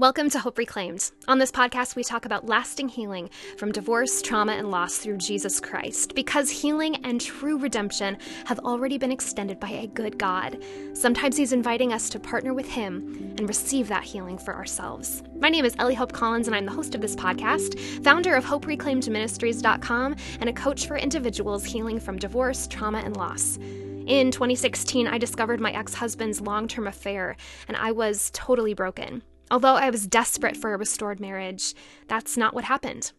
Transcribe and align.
Welcome 0.00 0.30
to 0.30 0.38
Hope 0.38 0.58
Reclaimed. 0.58 1.10
On 1.26 1.40
this 1.40 1.50
podcast, 1.50 1.96
we 1.96 2.04
talk 2.04 2.24
about 2.24 2.46
lasting 2.46 2.88
healing 2.88 3.30
from 3.56 3.72
divorce, 3.72 4.22
trauma, 4.22 4.52
and 4.52 4.70
loss 4.70 4.98
through 4.98 5.16
Jesus 5.16 5.58
Christ, 5.58 6.14
because 6.14 6.48
healing 6.48 7.04
and 7.04 7.20
true 7.20 7.58
redemption 7.58 8.16
have 8.44 8.60
already 8.60 8.96
been 8.96 9.10
extended 9.10 9.58
by 9.58 9.70
a 9.70 9.88
good 9.88 10.16
God. 10.16 10.62
Sometimes 10.92 11.36
He's 11.36 11.52
inviting 11.52 11.92
us 11.92 12.08
to 12.10 12.20
partner 12.20 12.54
with 12.54 12.68
Him 12.68 13.34
and 13.38 13.48
receive 13.48 13.88
that 13.88 14.04
healing 14.04 14.38
for 14.38 14.54
ourselves. 14.54 15.24
My 15.40 15.48
name 15.48 15.64
is 15.64 15.74
Ellie 15.80 15.96
Hope 15.96 16.12
Collins, 16.12 16.46
and 16.46 16.54
I'm 16.54 16.66
the 16.66 16.70
host 16.70 16.94
of 16.94 17.00
this 17.00 17.16
podcast, 17.16 17.76
founder 18.04 18.36
of 18.36 18.44
HopeReclaimedMinistries.com, 18.44 20.14
and 20.38 20.48
a 20.48 20.52
coach 20.52 20.86
for 20.86 20.96
individuals 20.96 21.64
healing 21.64 21.98
from 21.98 22.20
divorce, 22.20 22.68
trauma, 22.68 22.98
and 22.98 23.16
loss. 23.16 23.58
In 24.06 24.30
2016, 24.30 25.08
I 25.08 25.18
discovered 25.18 25.58
my 25.58 25.72
ex 25.72 25.92
husband's 25.92 26.40
long 26.40 26.68
term 26.68 26.86
affair, 26.86 27.36
and 27.66 27.76
I 27.76 27.90
was 27.90 28.30
totally 28.32 28.74
broken. 28.74 29.24
Although 29.50 29.76
I 29.76 29.90
was 29.90 30.06
desperate 30.06 30.56
for 30.56 30.74
a 30.74 30.76
restored 30.76 31.20
marriage, 31.20 31.74
that's 32.06 32.36
not 32.36 32.54
what 32.54 32.64
happened. 32.64 33.12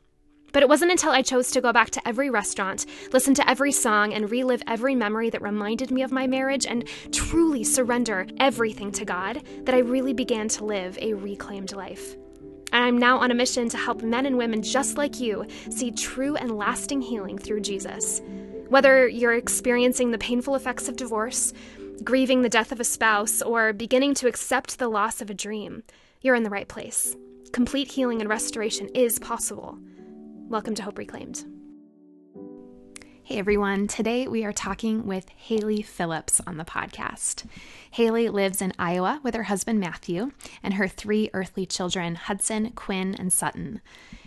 But 0.51 0.63
it 0.63 0.69
wasn't 0.69 0.91
until 0.91 1.11
I 1.11 1.21
chose 1.21 1.51
to 1.51 1.61
go 1.61 1.71
back 1.71 1.91
to 1.91 2.07
every 2.07 2.29
restaurant, 2.29 2.85
listen 3.13 3.33
to 3.35 3.49
every 3.49 3.71
song, 3.71 4.13
and 4.13 4.31
relive 4.31 4.63
every 4.67 4.95
memory 4.95 5.29
that 5.29 5.41
reminded 5.41 5.91
me 5.91 6.01
of 6.01 6.11
my 6.11 6.27
marriage 6.27 6.65
and 6.65 6.87
truly 7.11 7.63
surrender 7.63 8.27
everything 8.39 8.91
to 8.93 9.05
God 9.05 9.43
that 9.63 9.75
I 9.75 9.79
really 9.79 10.13
began 10.13 10.47
to 10.49 10.65
live 10.65 10.97
a 11.01 11.13
reclaimed 11.13 11.73
life. 11.73 12.15
And 12.71 12.83
I'm 12.83 12.97
now 12.97 13.17
on 13.17 13.31
a 13.31 13.35
mission 13.35 13.69
to 13.69 13.77
help 13.77 14.03
men 14.03 14.25
and 14.25 14.37
women 14.37 14.61
just 14.61 14.97
like 14.97 15.19
you 15.19 15.45
see 15.71 15.91
true 15.91 16.35
and 16.35 16.57
lasting 16.57 17.01
healing 17.01 17.37
through 17.37 17.61
Jesus. 17.61 18.21
Whether 18.69 19.07
you're 19.07 19.33
experiencing 19.33 20.11
the 20.11 20.19
painful 20.19 20.53
effects 20.53 20.87
of 20.87 20.95
divorce, 20.95 21.53
grieving 22.03 22.43
the 22.43 22.49
death 22.49 22.71
of 22.71 22.79
a 22.79 22.83
spouse, 22.83 23.41
or 23.41 23.73
beginning 23.73 24.13
to 24.15 24.27
accept 24.27 24.77
the 24.77 24.87
loss 24.87 25.21
of 25.21 25.29
a 25.29 25.33
dream, 25.33 25.83
you're 26.21 26.35
in 26.35 26.43
the 26.43 26.49
right 26.49 26.67
place. 26.67 27.15
Complete 27.53 27.89
healing 27.89 28.19
and 28.19 28.29
restoration 28.29 28.89
is 28.89 29.19
possible. 29.19 29.77
Welcome 30.49 30.75
to 30.75 30.83
Hope 30.83 30.97
Reclaimed. 30.97 31.45
Hey 33.23 33.37
everyone, 33.37 33.87
today 33.87 34.27
we 34.27 34.43
are 34.43 34.51
talking 34.51 35.05
with 35.05 35.29
Haley 35.29 35.81
Phillips 35.81 36.41
on 36.45 36.57
the 36.57 36.65
podcast. 36.65 37.45
Haley 37.91 38.27
lives 38.27 38.61
in 38.61 38.73
Iowa 38.77 39.21
with 39.23 39.33
her 39.33 39.43
husband 39.43 39.79
Matthew 39.79 40.31
and 40.61 40.73
her 40.73 40.89
three 40.89 41.29
earthly 41.33 41.65
children, 41.65 42.15
Hudson, 42.15 42.71
Quinn, 42.71 43.15
and 43.15 43.31
Sutton. 43.31 43.79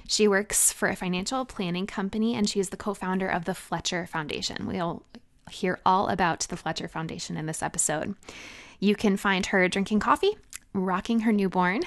She 0.08 0.26
works 0.26 0.72
for 0.72 0.88
a 0.88 0.96
financial 0.96 1.44
planning 1.44 1.86
company 1.86 2.34
and 2.34 2.48
she 2.48 2.60
is 2.60 2.70
the 2.70 2.76
co 2.78 2.94
founder 2.94 3.28
of 3.28 3.44
the 3.44 3.54
Fletcher 3.54 4.06
Foundation. 4.06 4.66
We'll 4.66 5.02
hear 5.50 5.78
all 5.84 6.08
about 6.08 6.40
the 6.48 6.56
Fletcher 6.56 6.88
Foundation 6.88 7.36
in 7.36 7.44
this 7.44 7.62
episode. 7.62 8.14
You 8.80 8.96
can 8.96 9.18
find 9.18 9.46
her 9.46 9.68
drinking 9.68 10.00
coffee 10.00 10.38
rocking 10.74 11.20
her 11.20 11.32
newborn 11.32 11.82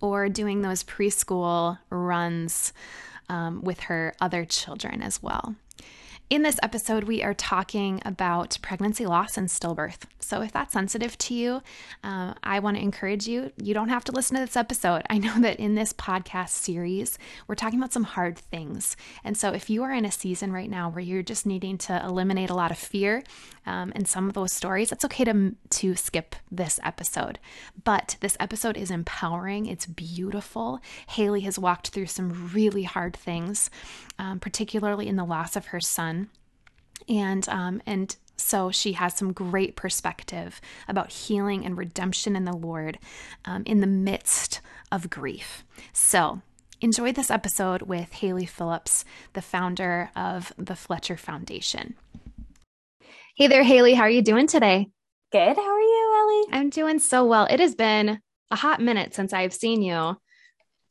or 0.00 0.28
doing 0.28 0.62
those 0.62 0.82
preschool 0.84 1.78
runs 1.90 2.72
um, 3.28 3.62
with 3.62 3.80
her 3.80 4.14
other 4.20 4.44
children 4.44 5.02
as 5.02 5.22
well. 5.22 5.54
In 6.30 6.42
this 6.42 6.60
episode, 6.62 7.02
we 7.02 7.24
are 7.24 7.34
talking 7.34 8.00
about 8.04 8.56
pregnancy 8.62 9.04
loss 9.04 9.36
and 9.36 9.48
stillbirth. 9.48 10.02
So, 10.20 10.42
if 10.42 10.52
that's 10.52 10.72
sensitive 10.72 11.18
to 11.18 11.34
you, 11.34 11.60
uh, 12.04 12.34
I 12.44 12.60
want 12.60 12.76
to 12.76 12.82
encourage 12.82 13.26
you. 13.26 13.50
You 13.60 13.74
don't 13.74 13.88
have 13.88 14.04
to 14.04 14.12
listen 14.12 14.36
to 14.36 14.46
this 14.46 14.56
episode. 14.56 15.02
I 15.10 15.18
know 15.18 15.40
that 15.40 15.58
in 15.58 15.74
this 15.74 15.92
podcast 15.92 16.50
series, 16.50 17.18
we're 17.48 17.56
talking 17.56 17.80
about 17.80 17.92
some 17.92 18.04
hard 18.04 18.38
things. 18.38 18.96
And 19.24 19.36
so, 19.36 19.50
if 19.50 19.68
you 19.68 19.82
are 19.82 19.92
in 19.92 20.04
a 20.04 20.12
season 20.12 20.52
right 20.52 20.70
now 20.70 20.88
where 20.88 21.02
you're 21.02 21.24
just 21.24 21.46
needing 21.46 21.76
to 21.78 22.00
eliminate 22.04 22.48
a 22.48 22.54
lot 22.54 22.70
of 22.70 22.78
fear 22.78 23.24
um, 23.66 23.92
and 23.96 24.06
some 24.06 24.28
of 24.28 24.34
those 24.34 24.52
stories, 24.52 24.92
it's 24.92 25.04
okay 25.04 25.24
to, 25.24 25.56
to 25.70 25.96
skip 25.96 26.36
this 26.48 26.78
episode. 26.84 27.40
But 27.82 28.16
this 28.20 28.36
episode 28.38 28.76
is 28.76 28.92
empowering, 28.92 29.66
it's 29.66 29.86
beautiful. 29.86 30.78
Haley 31.08 31.40
has 31.40 31.58
walked 31.58 31.88
through 31.88 32.06
some 32.06 32.52
really 32.54 32.84
hard 32.84 33.16
things, 33.16 33.68
um, 34.16 34.38
particularly 34.38 35.08
in 35.08 35.16
the 35.16 35.24
loss 35.24 35.56
of 35.56 35.66
her 35.66 35.80
son 35.80 36.19
and 37.08 37.48
um, 37.48 37.82
and 37.86 38.16
so 38.36 38.70
she 38.70 38.92
has 38.92 39.14
some 39.14 39.32
great 39.32 39.76
perspective 39.76 40.60
about 40.88 41.12
healing 41.12 41.64
and 41.64 41.76
redemption 41.76 42.34
in 42.36 42.44
the 42.44 42.56
Lord 42.56 42.98
um, 43.44 43.62
in 43.66 43.80
the 43.80 43.86
midst 43.86 44.60
of 44.90 45.10
grief. 45.10 45.64
So 45.92 46.40
enjoy 46.80 47.12
this 47.12 47.30
episode 47.30 47.82
with 47.82 48.12
Haley 48.12 48.46
Phillips, 48.46 49.04
the 49.34 49.42
founder 49.42 50.10
of 50.16 50.52
the 50.56 50.76
Fletcher 50.76 51.16
Foundation. 51.16 51.94
Hey 53.36 53.46
there, 53.46 53.62
Haley. 53.62 53.94
How 53.94 54.04
are 54.04 54.10
you 54.10 54.22
doing 54.22 54.46
today? 54.46 54.88
Good. 55.32 55.56
How 55.56 55.70
are 55.70 55.80
you, 55.80 56.44
Ellie? 56.50 56.58
I'm 56.58 56.70
doing 56.70 56.98
so 56.98 57.24
well. 57.24 57.46
It 57.48 57.60
has 57.60 57.74
been 57.74 58.20
a 58.50 58.56
hot 58.56 58.80
minute 58.80 59.14
since 59.14 59.32
I've 59.32 59.54
seen 59.54 59.82
you 59.82 60.16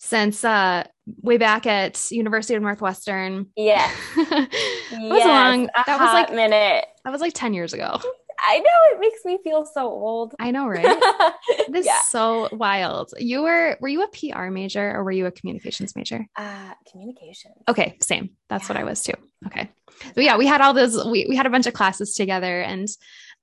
since 0.01 0.45
uh 0.45 0.85
way 1.21 1.37
back 1.37 1.65
at 1.65 2.11
University 2.11 2.55
of 2.55 2.61
Northwestern. 2.61 3.47
Yeah. 3.55 3.89
that 4.15 4.49
yes, 4.91 5.09
was 5.09 5.25
long. 5.25 5.69
that 5.85 5.99
was 5.99 6.13
like 6.13 6.33
minute. 6.33 6.85
That 7.03 7.11
was 7.11 7.21
like 7.21 7.33
10 7.33 7.53
years 7.53 7.73
ago. 7.73 7.99
I 8.41 8.59
know 8.59 8.63
it 8.93 8.99
makes 8.99 9.25
me 9.25 9.37
feel 9.43 9.65
so 9.65 9.87
old. 9.87 10.33
I 10.39 10.51
know, 10.51 10.67
right? 10.67 10.83
this 11.69 11.85
yeah. 11.85 11.97
is 11.97 12.05
so 12.05 12.47
wild. 12.51 13.13
You 13.17 13.41
were 13.41 13.77
were 13.81 13.87
you 13.87 14.03
a 14.03 14.07
PR 14.07 14.49
major 14.49 14.95
or 14.95 15.03
were 15.03 15.11
you 15.11 15.25
a 15.25 15.31
communications 15.31 15.95
major? 15.95 16.25
Uh 16.35 16.73
communication. 16.89 17.51
Okay, 17.67 17.97
same. 18.01 18.31
That's 18.47 18.69
yeah. 18.69 18.75
what 18.75 18.81
I 18.81 18.85
was 18.85 19.03
too. 19.03 19.13
Okay. 19.47 19.69
So 20.15 20.21
yeah, 20.21 20.37
we 20.37 20.45
had 20.45 20.61
all 20.61 20.73
those 20.73 21.03
we 21.05 21.25
we 21.27 21.35
had 21.35 21.45
a 21.45 21.49
bunch 21.49 21.67
of 21.67 21.73
classes 21.73 22.13
together 22.13 22.61
and 22.61 22.87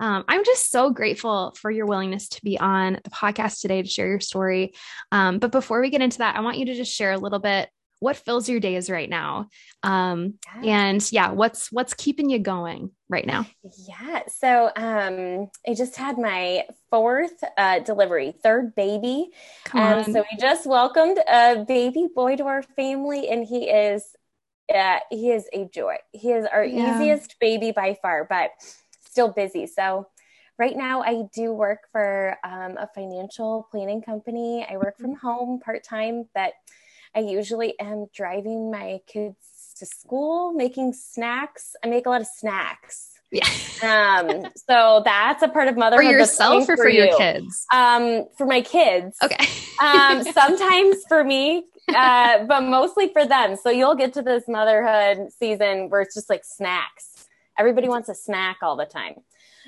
um, 0.01 0.25
I'm 0.29 0.45
just 0.45 0.71
so 0.71 0.91
grateful 0.91 1.55
for 1.59 1.71
your 1.71 1.87
willingness 1.87 2.29
to 2.31 2.45
be 2.45 2.59
on 2.59 2.99
the 3.03 3.11
podcast 3.11 3.61
today 3.61 3.83
to 3.83 3.89
share 3.89 4.09
your 4.09 4.21
story. 4.21 4.75
Um, 5.11 5.39
but 5.39 5.53
before 5.53 5.81
we 5.81 5.91
get 5.91 6.03
into 6.03 6.19
that, 6.19 6.37
I 6.37 6.41
want 6.41 6.59
you 6.59 6.67
to 6.67 6.75
just 6.75 6.93
share 6.93 7.12
a 7.12 7.19
little 7.19 7.39
bit 7.39 7.69
what 8.01 8.17
fills 8.17 8.49
your 8.49 8.61
days 8.61 8.91
right 8.91 9.09
now 9.09 9.49
um 9.83 10.34
yeah. 10.62 10.91
and 10.91 11.12
yeah 11.12 11.31
what's 11.31 11.73
what's 11.73 11.95
keeping 11.95 12.29
you 12.29 12.39
going 12.39 12.91
right 13.09 13.27
now 13.27 13.47
yeah 13.89 14.21
so 14.29 14.71
um 14.77 15.49
i 15.67 15.75
just 15.75 15.97
had 15.97 16.19
my 16.19 16.65
fourth 16.91 17.43
uh 17.57 17.78
delivery 17.81 18.34
third 18.43 18.75
baby 18.75 19.31
and 19.73 20.05
so 20.05 20.25
we 20.31 20.39
just 20.39 20.67
welcomed 20.67 21.19
a 21.27 21.65
baby 21.67 22.07
boy 22.15 22.37
to 22.37 22.45
our 22.45 22.63
family 22.63 23.28
and 23.28 23.47
he 23.47 23.69
is 23.71 24.05
uh 24.75 24.99
he 25.11 25.31
is 25.31 25.49
a 25.53 25.67
joy 25.67 25.97
he 26.13 26.33
is 26.33 26.45
our 26.47 26.65
yeah. 26.65 26.97
easiest 26.97 27.37
baby 27.41 27.71
by 27.71 27.97
far 28.03 28.27
but 28.28 28.51
still 29.16 29.28
busy. 29.32 29.66
So 29.66 30.06
right 30.59 30.77
now 30.77 31.00
I 31.00 31.22
do 31.34 31.50
work 31.50 31.88
for 31.91 32.37
um, 32.44 32.77
a 32.77 32.87
financial 32.94 33.66
planning 33.71 34.03
company. 34.03 34.66
I 34.71 34.77
work 34.77 34.99
from 34.99 35.15
home 35.15 35.59
part 35.59 35.82
time, 35.82 36.28
but 36.34 36.53
I 37.15 37.21
usually 37.21 37.72
am 37.81 38.09
driving 38.15 38.71
my 38.71 39.00
kids 39.06 39.72
to 39.78 39.87
school, 39.87 40.53
making 40.53 40.93
snacks. 40.93 41.75
I 41.82 41.88
make 41.88 42.04
a 42.04 42.10
lot 42.10 42.21
of 42.21 42.27
snacks. 42.27 43.12
Yeah. 43.32 43.49
um, 43.82 44.53
so 44.69 45.00
that's 45.03 45.43
a 45.43 45.48
part 45.48 45.69
of 45.69 45.78
motherhood. 45.78 46.04
For 46.04 46.10
yourself 46.10 46.65
or 46.65 46.77
for, 46.77 46.84
for 46.84 46.88
your 46.91 47.16
kids? 47.16 47.65
Um, 47.72 48.27
for 48.37 48.47
my 48.47 48.60
kids. 48.60 49.16
Okay. 49.22 49.47
um, 49.83 50.22
sometimes 50.34 50.97
for 51.09 51.25
me, 51.25 51.65
uh, 51.88 52.44
but 52.44 52.60
mostly 52.65 53.09
for 53.15 53.25
them. 53.25 53.56
So 53.56 53.71
you'll 53.71 53.94
get 53.94 54.12
to 54.12 54.21
this 54.21 54.44
motherhood 54.47 55.33
season 55.38 55.88
where 55.88 56.03
it's 56.03 56.15
just 56.15 56.28
like 56.28 56.44
snacks 56.44 57.16
everybody 57.59 57.89
wants 57.89 58.09
a 58.09 58.15
snack 58.15 58.59
all 58.62 58.77
the 58.77 58.87
time. 58.87 59.15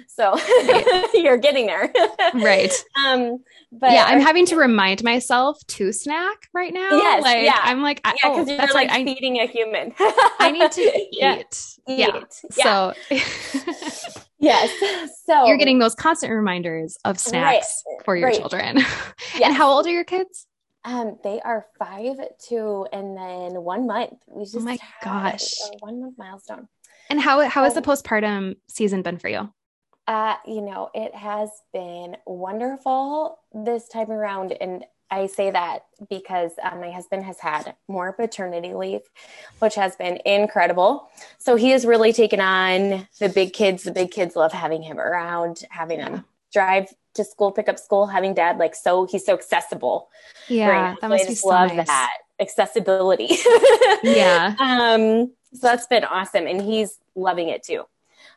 So 0.07 0.39
you're 1.15 1.39
getting 1.39 1.67
there. 1.67 1.93
right. 2.35 2.73
Um, 3.05 3.43
but 3.73 3.93
yeah, 3.93 4.05
I'm 4.07 4.21
having 4.21 4.47
to 4.47 4.57
remind 4.57 5.03
myself 5.03 5.59
to 5.69 5.93
snack 5.93 6.49
right 6.55 6.73
now. 6.73 6.91
Yes. 6.93 7.23
Like, 7.23 7.45
yeah. 7.45 7.59
I'm 7.63 7.83
like, 7.83 8.01
yeah, 8.05 8.13
because 8.23 8.47
oh, 8.47 8.51
you're 8.51 8.59
that's 8.59 8.75
like 8.75 8.91
feeding 8.93 9.41
I, 9.41 9.45
a 9.45 9.47
human. 9.47 9.95
I 9.99 10.51
need 10.53 10.71
to 10.73 10.81
eat. 10.81 11.19
Yeah. 11.21 11.43
yeah. 11.89 12.21
So 12.51 12.95
yes. 14.39 14.71
So 15.27 15.47
you're 15.47 15.57
getting 15.57 15.79
those 15.79 15.95
constant 15.95 16.33
reminders 16.33 16.97
of 17.05 17.19
snacks 17.19 17.83
right. 17.87 18.05
for 18.05 18.17
your 18.17 18.29
right. 18.29 18.39
children. 18.39 18.79
Yes. 18.79 19.43
And 19.43 19.55
how 19.55 19.69
old 19.71 19.87
are 19.87 19.93
your 19.93 20.05
kids? 20.05 20.47
Um, 20.85 21.19
they 21.23 21.41
are 21.41 21.67
five, 21.79 22.17
two, 22.49 22.87
and 22.93 23.17
then 23.17 23.63
one 23.63 23.87
month. 23.87 24.15
We 24.29 24.45
just 24.45 24.57
oh 24.57 24.61
my 24.61 24.79
gosh, 25.03 25.53
one 25.81 26.01
month 26.01 26.15
milestone. 26.17 26.69
And 27.11 27.21
how 27.21 27.49
how 27.49 27.65
has 27.65 27.75
the 27.75 27.81
um, 27.81 27.85
postpartum 27.85 28.57
season 28.69 29.03
been 29.03 29.19
for 29.19 29.29
you? 29.29 29.53
Uh, 30.07 30.37
you 30.47 30.63
know, 30.63 30.91
it 30.95 31.15
has 31.15 31.51
been 31.73 32.17
wonderful 32.27 33.39
this 33.53 33.89
time 33.89 34.11
around. 34.11 34.53
And 34.53 34.85
I 35.11 35.27
say 35.27 35.51
that 35.51 35.85
because 36.09 36.53
um, 36.63 36.81
my 36.81 36.91
husband 36.91 37.25
has 37.25 37.39
had 37.41 37.75
more 37.89 38.13
paternity 38.13 38.75
leave, 38.75 39.03
which 39.59 39.75
has 39.75 39.97
been 39.97 40.19
incredible. 40.25 41.11
So 41.39 41.57
he 41.57 41.71
has 41.71 41.85
really 41.85 42.13
taken 42.13 42.41
on 42.41 43.07
the 43.19 43.29
big 43.29 43.53
kids. 43.53 43.83
The 43.83 43.91
big 43.91 44.11
kids 44.11 44.37
love 44.37 44.53
having 44.53 44.83
him 44.83 44.99
around, 44.99 45.63
having 45.71 46.01
him 46.01 46.25
drive 46.53 46.89
to 47.15 47.25
school, 47.25 47.53
pick 47.53 47.69
up 47.69 47.79
school, 47.79 48.07
having 48.07 48.33
dad 48.33 48.59
like 48.59 48.75
so 48.75 49.07
he's 49.07 49.27
so 49.27 49.35
accessible. 49.35 50.09
Yeah, 50.49 50.69
right 50.69 51.01
that 51.01 51.09
must 51.09 51.25
I 51.25 51.29
just 51.29 51.43
so 51.43 51.49
love 51.49 51.75
nice. 51.75 51.87
that 51.87 52.17
accessibility. 52.41 53.29
yeah. 54.03 54.55
Um, 54.61 55.33
so 55.55 55.67
that's 55.67 55.87
been 55.87 56.05
awesome. 56.05 56.47
And 56.47 56.61
he's 56.61 56.99
loving 57.15 57.49
it 57.49 57.63
too. 57.63 57.85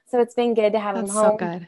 So 0.07 0.21
it's 0.21 0.33
been 0.33 0.53
good 0.53 0.73
to 0.73 0.79
have 0.79 0.95
that's 0.95 1.09
him 1.09 1.15
home. 1.15 1.31
so 1.31 1.37
good. 1.37 1.67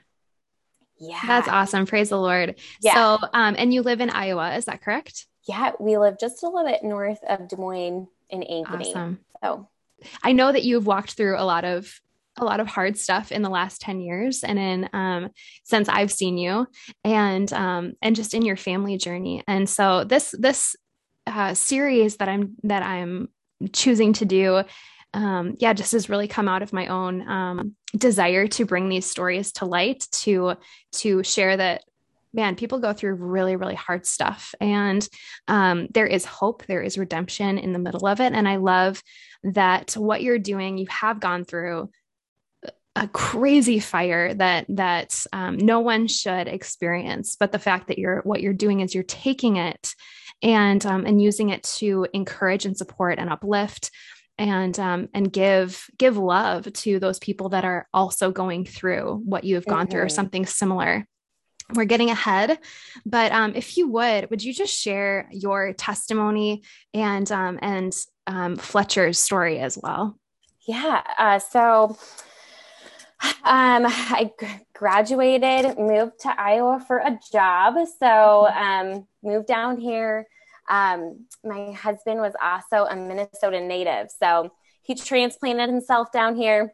Yeah. 0.99 1.19
That's 1.27 1.47
awesome. 1.47 1.85
Praise 1.85 2.09
the 2.09 2.19
Lord. 2.19 2.55
Yeah. 2.81 2.93
So, 2.93 3.27
um, 3.33 3.55
and 3.57 3.73
you 3.73 3.81
live 3.81 3.99
in 3.99 4.09
Iowa, 4.09 4.55
is 4.55 4.65
that 4.65 4.81
correct? 4.81 5.27
yeah, 5.45 5.71
we 5.79 5.97
live 5.97 6.17
just 6.19 6.43
a 6.43 6.47
little 6.47 6.69
bit 6.69 6.83
north 6.83 7.19
of 7.27 7.47
Des 7.47 7.57
Moines 7.57 8.07
in 8.29 8.41
Ankeny. 8.41 8.89
Awesome. 8.89 9.19
So 9.43 9.67
I 10.23 10.31
know 10.31 10.51
that 10.51 10.63
you've 10.63 10.87
walked 10.87 11.13
through 11.13 11.37
a 11.37 11.43
lot 11.45 11.65
of 11.65 11.99
a 12.37 12.43
lot 12.43 12.59
of 12.59 12.65
hard 12.65 12.97
stuff 12.97 13.31
in 13.31 13.43
the 13.43 13.49
last 13.49 13.79
10 13.81 14.01
years 14.01 14.43
and 14.43 14.57
in 14.57 14.89
um, 14.91 15.29
since 15.63 15.87
I've 15.87 16.11
seen 16.11 16.39
you 16.39 16.65
and 17.03 17.51
um, 17.53 17.93
and 18.01 18.15
just 18.15 18.33
in 18.33 18.41
your 18.41 18.57
family 18.57 18.97
journey. 18.97 19.43
And 19.47 19.69
so 19.69 20.03
this 20.03 20.33
this 20.37 20.75
uh, 21.27 21.53
series 21.53 22.17
that 22.17 22.29
I'm 22.29 22.55
that 22.63 22.83
I'm 22.83 23.29
choosing 23.71 24.13
to 24.13 24.25
do 24.25 24.63
um, 25.13 25.55
yeah, 25.59 25.73
just 25.73 25.91
has 25.91 26.09
really 26.09 26.27
come 26.27 26.47
out 26.47 26.63
of 26.63 26.73
my 26.73 26.87
own 26.87 27.27
um, 27.27 27.75
desire 27.95 28.47
to 28.47 28.65
bring 28.65 28.89
these 28.89 29.05
stories 29.05 29.51
to 29.53 29.65
light, 29.65 30.07
to 30.11 30.55
to 30.93 31.23
share 31.23 31.55
that 31.55 31.83
man, 32.35 32.55
people 32.55 32.79
go 32.79 32.93
through 32.93 33.13
really, 33.13 33.55
really 33.55 33.75
hard 33.75 34.07
stuff, 34.07 34.55
and 34.59 35.07
um, 35.47 35.87
there 35.93 36.07
is 36.07 36.25
hope, 36.25 36.65
there 36.65 36.81
is 36.81 36.97
redemption 36.97 37.59
in 37.59 37.73
the 37.73 37.79
middle 37.79 38.07
of 38.07 38.19
it, 38.19 38.33
and 38.33 38.47
I 38.47 38.55
love 38.55 39.03
that 39.43 39.93
what 39.93 40.23
you're 40.23 40.39
doing, 40.39 40.79
you 40.79 40.87
have 40.89 41.19
gone 41.19 41.45
through 41.45 41.91
a 42.95 43.07
crazy 43.07 43.79
fire 43.79 44.33
that 44.33 44.65
that 44.69 45.25
um, 45.31 45.57
no 45.57 45.81
one 45.81 46.07
should 46.07 46.47
experience, 46.47 47.35
but 47.39 47.51
the 47.51 47.59
fact 47.59 47.87
that 47.87 47.99
you're 47.99 48.21
what 48.21 48.41
you're 48.41 48.53
doing 48.53 48.79
is 48.79 48.95
you're 48.95 49.03
taking 49.03 49.57
it 49.57 49.93
and 50.43 50.85
um, 50.85 51.05
and 51.05 51.21
using 51.21 51.49
it 51.49 51.63
to 51.63 52.05
encourage 52.13 52.65
and 52.65 52.77
support 52.77 53.17
and 53.17 53.29
uplift 53.29 53.89
and 54.37 54.77
um, 54.79 55.09
and 55.13 55.31
give 55.31 55.85
give 55.97 56.17
love 56.17 56.71
to 56.73 56.99
those 56.99 57.17
people 57.19 57.49
that 57.49 57.65
are 57.65 57.87
also 57.93 58.31
going 58.31 58.65
through 58.65 59.21
what 59.25 59.43
you 59.43 59.55
have 59.55 59.65
gone 59.65 59.85
mm-hmm. 59.85 59.91
through 59.91 60.01
or 60.01 60.05
mm-hmm. 60.05 60.15
something 60.15 60.45
similar 60.45 61.07
we're 61.73 61.85
getting 61.85 62.09
ahead 62.09 62.59
but 63.05 63.31
um, 63.31 63.53
if 63.55 63.77
you 63.77 63.87
would 63.87 64.29
would 64.29 64.43
you 64.43 64.53
just 64.53 64.77
share 64.77 65.29
your 65.31 65.73
testimony 65.73 66.63
and 66.93 67.31
um, 67.31 67.57
and 67.61 67.93
um, 68.27 68.57
fletcher's 68.57 69.17
story 69.17 69.59
as 69.59 69.77
well 69.81 70.17
yeah 70.67 71.01
uh, 71.17 71.39
so 71.39 71.97
um, 73.43 73.85
I 73.87 74.31
graduated, 74.73 75.77
moved 75.77 76.19
to 76.21 76.41
Iowa 76.41 76.83
for 76.87 76.97
a 76.97 77.19
job. 77.31 77.75
So, 77.99 78.47
um, 78.47 79.07
moved 79.23 79.47
down 79.47 79.77
here 79.77 80.27
um, 80.69 81.25
my 81.43 81.71
husband 81.71 82.19
was 82.19 82.33
also 82.41 82.85
a 82.85 82.95
Minnesota 82.95 83.59
native. 83.61 84.09
So 84.11 84.51
he 84.81 84.95
transplanted 84.95 85.69
himself 85.69 86.11
down 86.11 86.35
here. 86.35 86.73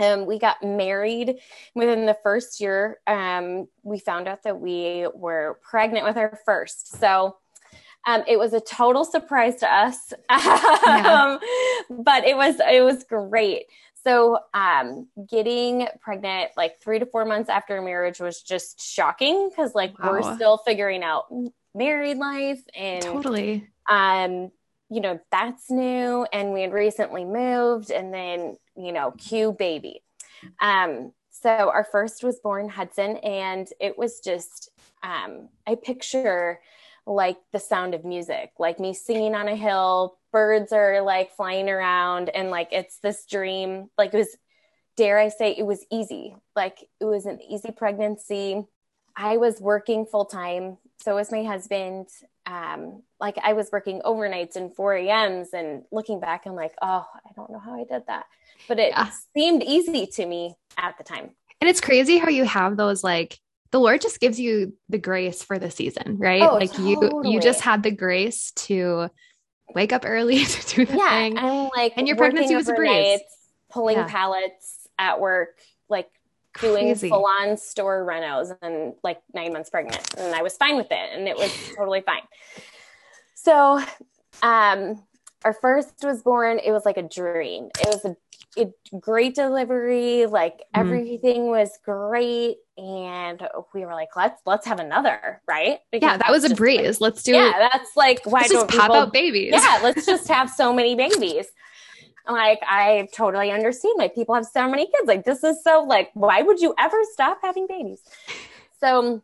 Um, 0.00 0.26
we 0.26 0.38
got 0.38 0.62
married 0.62 1.36
within 1.74 2.06
the 2.06 2.16
first 2.22 2.60
year. 2.60 2.98
Um, 3.06 3.68
we 3.82 3.98
found 3.98 4.26
out 4.26 4.42
that 4.42 4.58
we 4.58 5.06
were 5.14 5.60
pregnant 5.62 6.04
with 6.04 6.16
our 6.16 6.38
first. 6.44 6.98
So 6.98 7.36
um, 8.06 8.24
it 8.26 8.38
was 8.38 8.52
a 8.52 8.60
total 8.60 9.04
surprise 9.04 9.56
to 9.56 9.72
us, 9.72 10.12
yeah. 10.30 11.38
Um, 11.88 12.02
but 12.02 12.24
it 12.24 12.36
was 12.36 12.56
it 12.60 12.82
was 12.82 13.04
great. 13.04 13.64
So 14.04 14.38
um, 14.52 15.08
getting 15.28 15.88
pregnant 16.00 16.50
like 16.56 16.80
three 16.82 16.98
to 16.98 17.06
four 17.06 17.24
months 17.24 17.48
after 17.48 17.80
marriage 17.80 18.20
was 18.20 18.42
just 18.42 18.80
shocking 18.80 19.48
because 19.48 19.74
like 19.74 19.98
wow. 19.98 20.12
we're 20.12 20.34
still 20.34 20.58
figuring 20.58 21.02
out 21.02 21.24
married 21.74 22.18
life 22.18 22.60
and 22.76 23.02
totally. 23.02 23.66
um 23.88 24.50
you 24.90 25.00
know 25.00 25.18
that's 25.32 25.70
new. 25.70 26.26
And 26.32 26.52
we 26.52 26.62
had 26.62 26.72
recently 26.72 27.24
moved 27.24 27.90
and 27.90 28.12
then 28.12 28.56
you 28.76 28.92
know 28.92 29.12
cue 29.12 29.52
baby. 29.52 30.02
Um 30.60 31.12
so 31.30 31.50
our 31.50 31.84
first 31.84 32.22
was 32.22 32.38
born 32.40 32.68
hudson 32.68 33.16
and 33.18 33.68
it 33.80 33.98
was 33.98 34.20
just 34.20 34.70
um 35.02 35.48
i 35.66 35.74
picture 35.74 36.60
like 37.06 37.36
the 37.52 37.60
sound 37.60 37.94
of 37.94 38.04
music 38.04 38.50
like 38.58 38.80
me 38.80 38.94
singing 38.94 39.34
on 39.34 39.48
a 39.48 39.56
hill 39.56 40.16
birds 40.32 40.72
are 40.72 41.02
like 41.02 41.34
flying 41.36 41.68
around 41.68 42.28
and 42.30 42.50
like 42.50 42.68
it's 42.72 42.98
this 42.98 43.26
dream 43.26 43.90
like 43.98 44.14
it 44.14 44.18
was 44.18 44.36
dare 44.96 45.18
i 45.18 45.28
say 45.28 45.52
it 45.52 45.66
was 45.66 45.84
easy 45.90 46.34
like 46.56 46.78
it 47.00 47.04
was 47.04 47.26
an 47.26 47.40
easy 47.42 47.70
pregnancy 47.70 48.64
i 49.16 49.36
was 49.36 49.60
working 49.60 50.06
full 50.06 50.24
time 50.24 50.78
so 51.04 51.16
was 51.16 51.30
my 51.30 51.44
husband. 51.44 52.08
Um, 52.46 53.02
like 53.20 53.38
I 53.42 53.52
was 53.52 53.70
working 53.70 54.00
overnights 54.00 54.56
and 54.56 54.74
4 54.74 54.94
a.m.s 54.94 55.52
and 55.52 55.82
looking 55.92 56.18
back, 56.18 56.46
I'm 56.46 56.54
like, 56.54 56.72
oh, 56.80 57.06
I 57.14 57.30
don't 57.36 57.50
know 57.50 57.58
how 57.58 57.74
I 57.74 57.84
did 57.84 58.06
that. 58.06 58.24
But 58.68 58.78
it 58.78 58.90
yeah. 58.90 59.10
seemed 59.34 59.62
easy 59.62 60.06
to 60.06 60.26
me 60.26 60.54
at 60.78 60.96
the 60.96 61.04
time. 61.04 61.30
And 61.60 61.68
it's 61.68 61.80
crazy 61.80 62.16
how 62.16 62.28
you 62.28 62.44
have 62.44 62.76
those 62.78 63.04
like 63.04 63.38
the 63.74 63.80
Lord 63.80 64.00
just 64.00 64.20
gives 64.20 64.38
you 64.38 64.72
the 64.88 64.98
grace 64.98 65.42
for 65.42 65.58
the 65.58 65.68
season, 65.68 66.16
right? 66.18 66.42
Oh, 66.42 66.54
like 66.54 66.70
totally. 66.70 66.90
you 66.90 67.32
you 67.32 67.40
just 67.40 67.60
had 67.60 67.82
the 67.82 67.90
grace 67.90 68.52
to 68.52 69.10
wake 69.74 69.92
up 69.92 70.04
early 70.06 70.44
to 70.44 70.76
do 70.76 70.86
the 70.86 70.96
yeah, 70.96 71.08
thing. 71.10 71.36
And 71.36 71.70
like 71.74 71.94
and 71.96 72.06
your 72.06 72.16
pregnancy 72.16 72.54
was 72.54 72.68
a 72.68 72.74
breeze. 72.74 73.18
Pulling 73.72 73.96
yeah. 73.96 74.06
pallets 74.06 74.86
at 74.96 75.18
work, 75.18 75.58
like 75.88 76.08
doing 76.60 76.94
full 76.94 77.26
on 77.26 77.56
store 77.56 78.06
renos 78.08 78.56
and 78.62 78.94
like 79.02 79.20
nine 79.34 79.52
months 79.52 79.70
pregnant. 79.70 80.08
And 80.18 80.32
I 80.32 80.42
was 80.42 80.56
fine 80.56 80.76
with 80.76 80.92
it 80.92 81.10
and 81.12 81.26
it 81.26 81.36
was 81.36 81.52
totally 81.76 82.02
fine. 82.02 82.22
So, 83.34 83.82
um, 84.40 85.02
our 85.44 85.52
first 85.52 85.94
was 86.02 86.22
born, 86.22 86.58
it 86.58 86.72
was 86.72 86.84
like 86.84 86.96
a 86.96 87.02
dream. 87.02 87.68
It 87.80 87.86
was 87.86 88.04
a, 88.04 88.16
a 88.60 88.98
great 88.98 89.34
delivery, 89.34 90.26
like 90.26 90.56
mm-hmm. 90.56 90.80
everything 90.80 91.46
was 91.46 91.78
great. 91.84 92.56
And 92.76 93.40
we 93.72 93.84
were 93.84 93.92
like, 93.92 94.16
let's 94.16 94.40
let's 94.46 94.66
have 94.66 94.80
another, 94.80 95.40
right? 95.46 95.78
Because 95.92 96.06
yeah, 96.06 96.16
that 96.16 96.30
was 96.30 96.44
a 96.44 96.54
breeze. 96.54 97.00
Like, 97.00 97.12
let's 97.12 97.22
do 97.22 97.32
yeah, 97.32 97.50
it. 97.50 97.70
that's 97.72 97.90
like 97.96 98.20
why 98.24 98.40
let's 98.40 98.52
don't 98.52 98.70
pop 98.70 98.82
people, 98.82 98.96
out 98.96 99.12
babies? 99.12 99.52
Yeah, 99.52 99.80
let's 99.82 100.06
just 100.06 100.28
have 100.28 100.50
so 100.50 100.72
many 100.72 100.94
babies 100.94 101.46
like 102.28 102.60
I 102.66 103.08
totally 103.14 103.50
understand 103.50 103.94
like 103.98 104.14
people 104.14 104.34
have 104.34 104.46
so 104.46 104.68
many 104.68 104.86
kids. 104.86 105.06
Like 105.06 105.24
this 105.24 105.44
is 105.44 105.62
so 105.62 105.84
like 105.86 106.10
why 106.14 106.42
would 106.42 106.60
you 106.60 106.74
ever 106.78 106.96
stop 107.12 107.38
having 107.42 107.66
babies? 107.66 108.00
So 108.80 109.22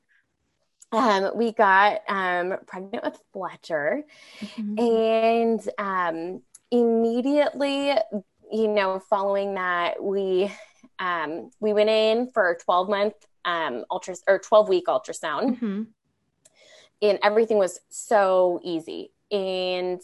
um, 0.93 1.31
we 1.35 1.53
got 1.53 2.03
um, 2.09 2.57
pregnant 2.67 3.05
with 3.05 3.21
Fletcher, 3.33 4.05
mm-hmm. 4.41 4.79
and 4.79 5.69
um, 5.79 6.43
immediately, 6.71 7.95
you 8.53 8.69
know, 8.69 8.99
following 8.99 9.55
that, 9.55 10.03
we 10.03 10.53
um, 10.99 11.51
we 11.61 11.73
went 11.73 11.91
in 11.91 12.31
for 12.33 12.51
a 12.51 12.59
twelve 12.59 12.89
month 12.89 13.15
um, 13.45 13.85
ultra 13.91 14.15
or 14.27 14.39
twelve 14.39 14.69
week 14.69 14.87
ultrasound, 14.87 15.57
mm-hmm. 15.57 15.83
and 17.03 17.19
everything 17.23 17.59
was 17.59 17.81
so 17.89 18.61
easy. 18.63 19.13
And 19.31 20.01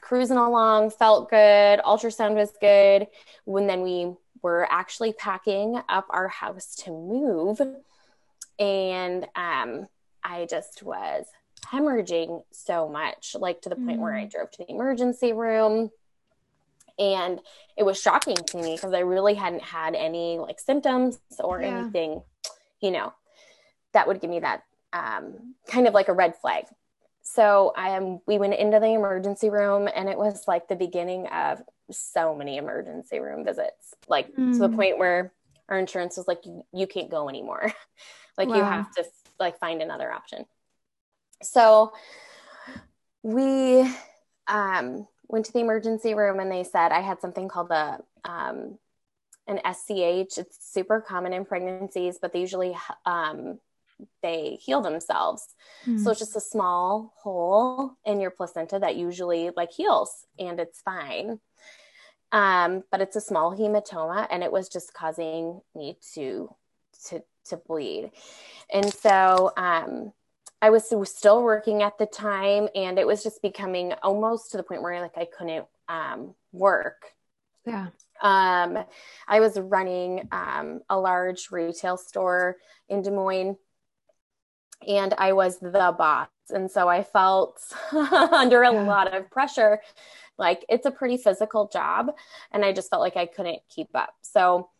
cruising 0.00 0.36
along, 0.36 0.90
felt 0.90 1.30
good, 1.30 1.80
ultrasound 1.80 2.34
was 2.34 2.52
good. 2.60 3.08
When 3.44 3.66
then 3.66 3.82
we 3.82 4.14
were 4.42 4.68
actually 4.70 5.12
packing 5.12 5.80
up 5.88 6.06
our 6.10 6.28
house 6.28 6.76
to 6.76 6.90
move, 6.90 7.60
and 8.58 9.24
um, 9.34 9.86
I 10.22 10.46
just 10.48 10.82
was 10.82 11.26
hemorrhaging 11.66 12.42
so 12.52 12.88
much, 12.88 13.36
like 13.38 13.60
to 13.62 13.68
the 13.68 13.76
point 13.76 13.98
mm. 13.98 14.02
where 14.02 14.14
I 14.14 14.24
mm. 14.24 14.30
drove 14.30 14.50
to 14.52 14.58
the 14.58 14.70
emergency 14.70 15.32
room. 15.32 15.90
And 16.98 17.40
it 17.76 17.82
was 17.82 18.00
shocking 18.00 18.36
to 18.36 18.56
me 18.56 18.74
because 18.74 18.94
I 18.94 19.00
really 19.00 19.34
hadn't 19.34 19.62
had 19.62 19.94
any 19.94 20.38
like 20.38 20.58
symptoms 20.58 21.18
or 21.38 21.60
yeah. 21.60 21.68
anything, 21.68 22.22
you 22.80 22.90
know, 22.90 23.12
that 23.92 24.06
would 24.06 24.20
give 24.20 24.30
me 24.30 24.40
that 24.40 24.62
um, 24.94 25.54
kind 25.68 25.86
of 25.86 25.92
like 25.92 26.08
a 26.08 26.14
red 26.14 26.36
flag 26.36 26.64
so 27.26 27.72
um, 27.76 28.20
we 28.26 28.38
went 28.38 28.54
into 28.54 28.78
the 28.78 28.86
emergency 28.86 29.50
room 29.50 29.88
and 29.92 30.08
it 30.08 30.16
was 30.16 30.44
like 30.46 30.68
the 30.68 30.76
beginning 30.76 31.26
of 31.26 31.60
so 31.90 32.36
many 32.36 32.56
emergency 32.56 33.18
room 33.18 33.44
visits 33.44 33.94
like 34.08 34.32
mm. 34.36 34.52
to 34.52 34.58
the 34.58 34.68
mm. 34.68 34.76
point 34.76 34.98
where 34.98 35.32
our 35.68 35.76
insurance 35.76 36.16
was 36.16 36.28
like 36.28 36.42
you, 36.72 36.86
can't 36.86 37.10
go 37.10 37.28
anymore 37.28 37.72
like 38.38 38.48
wow. 38.48 38.56
you 38.56 38.62
have 38.62 38.90
to 38.92 39.04
like 39.38 39.58
find 39.58 39.82
another 39.82 40.10
option 40.10 40.44
so 41.42 41.92
we 43.22 43.80
um, 44.46 45.06
went 45.28 45.44
to 45.44 45.52
the 45.52 45.58
emergency 45.58 46.14
room 46.14 46.40
and 46.40 46.50
they 46.50 46.64
said 46.64 46.92
i 46.92 47.00
had 47.00 47.20
something 47.20 47.48
called 47.48 47.70
a 47.70 47.98
um, 48.24 48.78
an 49.46 49.60
sch 49.74 49.90
it's 50.38 50.72
super 50.72 51.00
common 51.00 51.32
in 51.32 51.44
pregnancies 51.44 52.18
but 52.20 52.32
they 52.32 52.40
usually 52.40 52.76
um, 53.04 53.58
they 54.22 54.58
heal 54.60 54.80
themselves. 54.80 55.54
Mm. 55.86 56.02
So 56.02 56.10
it's 56.10 56.20
just 56.20 56.36
a 56.36 56.40
small 56.40 57.12
hole 57.16 57.92
in 58.04 58.20
your 58.20 58.30
placenta 58.30 58.78
that 58.78 58.96
usually 58.96 59.50
like 59.56 59.72
heals 59.72 60.26
and 60.38 60.60
it's 60.60 60.80
fine. 60.80 61.40
Um, 62.32 62.82
but 62.90 63.00
it's 63.00 63.16
a 63.16 63.20
small 63.20 63.56
hematoma 63.56 64.26
and 64.30 64.42
it 64.42 64.52
was 64.52 64.68
just 64.68 64.92
causing 64.92 65.60
me 65.74 65.98
to 66.14 66.54
to 67.08 67.22
to 67.48 67.56
bleed. 67.56 68.10
And 68.72 68.92
so 68.92 69.52
um 69.56 70.12
I 70.62 70.70
was, 70.70 70.92
still 71.04 71.42
working 71.42 71.82
at 71.82 71.98
the 71.98 72.06
time 72.06 72.68
and 72.74 72.98
it 72.98 73.06
was 73.06 73.22
just 73.22 73.42
becoming 73.42 73.92
almost 74.02 74.50
to 74.50 74.56
the 74.56 74.62
point 74.62 74.82
where 74.82 75.00
like 75.00 75.16
I 75.16 75.26
couldn't 75.26 75.66
um 75.88 76.34
work. 76.52 77.12
Yeah. 77.64 77.88
Um 78.22 78.78
I 79.28 79.40
was 79.40 79.58
running 79.58 80.28
um 80.32 80.80
a 80.88 80.98
large 80.98 81.50
retail 81.50 81.96
store 81.96 82.56
in 82.88 83.02
Des 83.02 83.10
Moines 83.10 83.56
and 84.86 85.14
I 85.18 85.32
was 85.32 85.58
the 85.58 85.94
boss. 85.96 86.28
And 86.50 86.70
so 86.70 86.88
I 86.88 87.02
felt 87.02 87.60
under 87.92 88.62
a 88.62 88.72
yeah. 88.72 88.82
lot 88.82 89.14
of 89.14 89.30
pressure. 89.30 89.80
Like 90.38 90.64
it's 90.68 90.86
a 90.86 90.90
pretty 90.90 91.16
physical 91.16 91.68
job. 91.68 92.12
And 92.52 92.64
I 92.64 92.72
just 92.72 92.90
felt 92.90 93.00
like 93.00 93.16
I 93.16 93.26
couldn't 93.26 93.60
keep 93.68 93.88
up. 93.94 94.14
So 94.22 94.70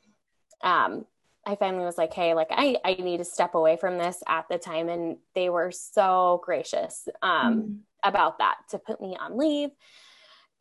um, 0.63 1.07
I 1.47 1.55
finally 1.55 1.85
was 1.85 1.97
like, 1.97 2.13
hey, 2.13 2.35
like 2.35 2.49
I, 2.51 2.77
I 2.85 2.95
need 2.95 3.19
to 3.19 3.25
step 3.25 3.55
away 3.55 3.77
from 3.77 3.99
this 3.99 4.21
at 4.27 4.49
the 4.51 4.59
time. 4.59 4.89
And 4.89 5.19
they 5.35 5.49
were 5.49 5.71
so 5.71 6.43
gracious 6.45 7.09
um, 7.23 7.63
mm. 7.63 7.79
about 8.03 8.39
that 8.39 8.57
to 8.71 8.79
put 8.79 9.01
me 9.01 9.17
on 9.19 9.39
leave. 9.39 9.71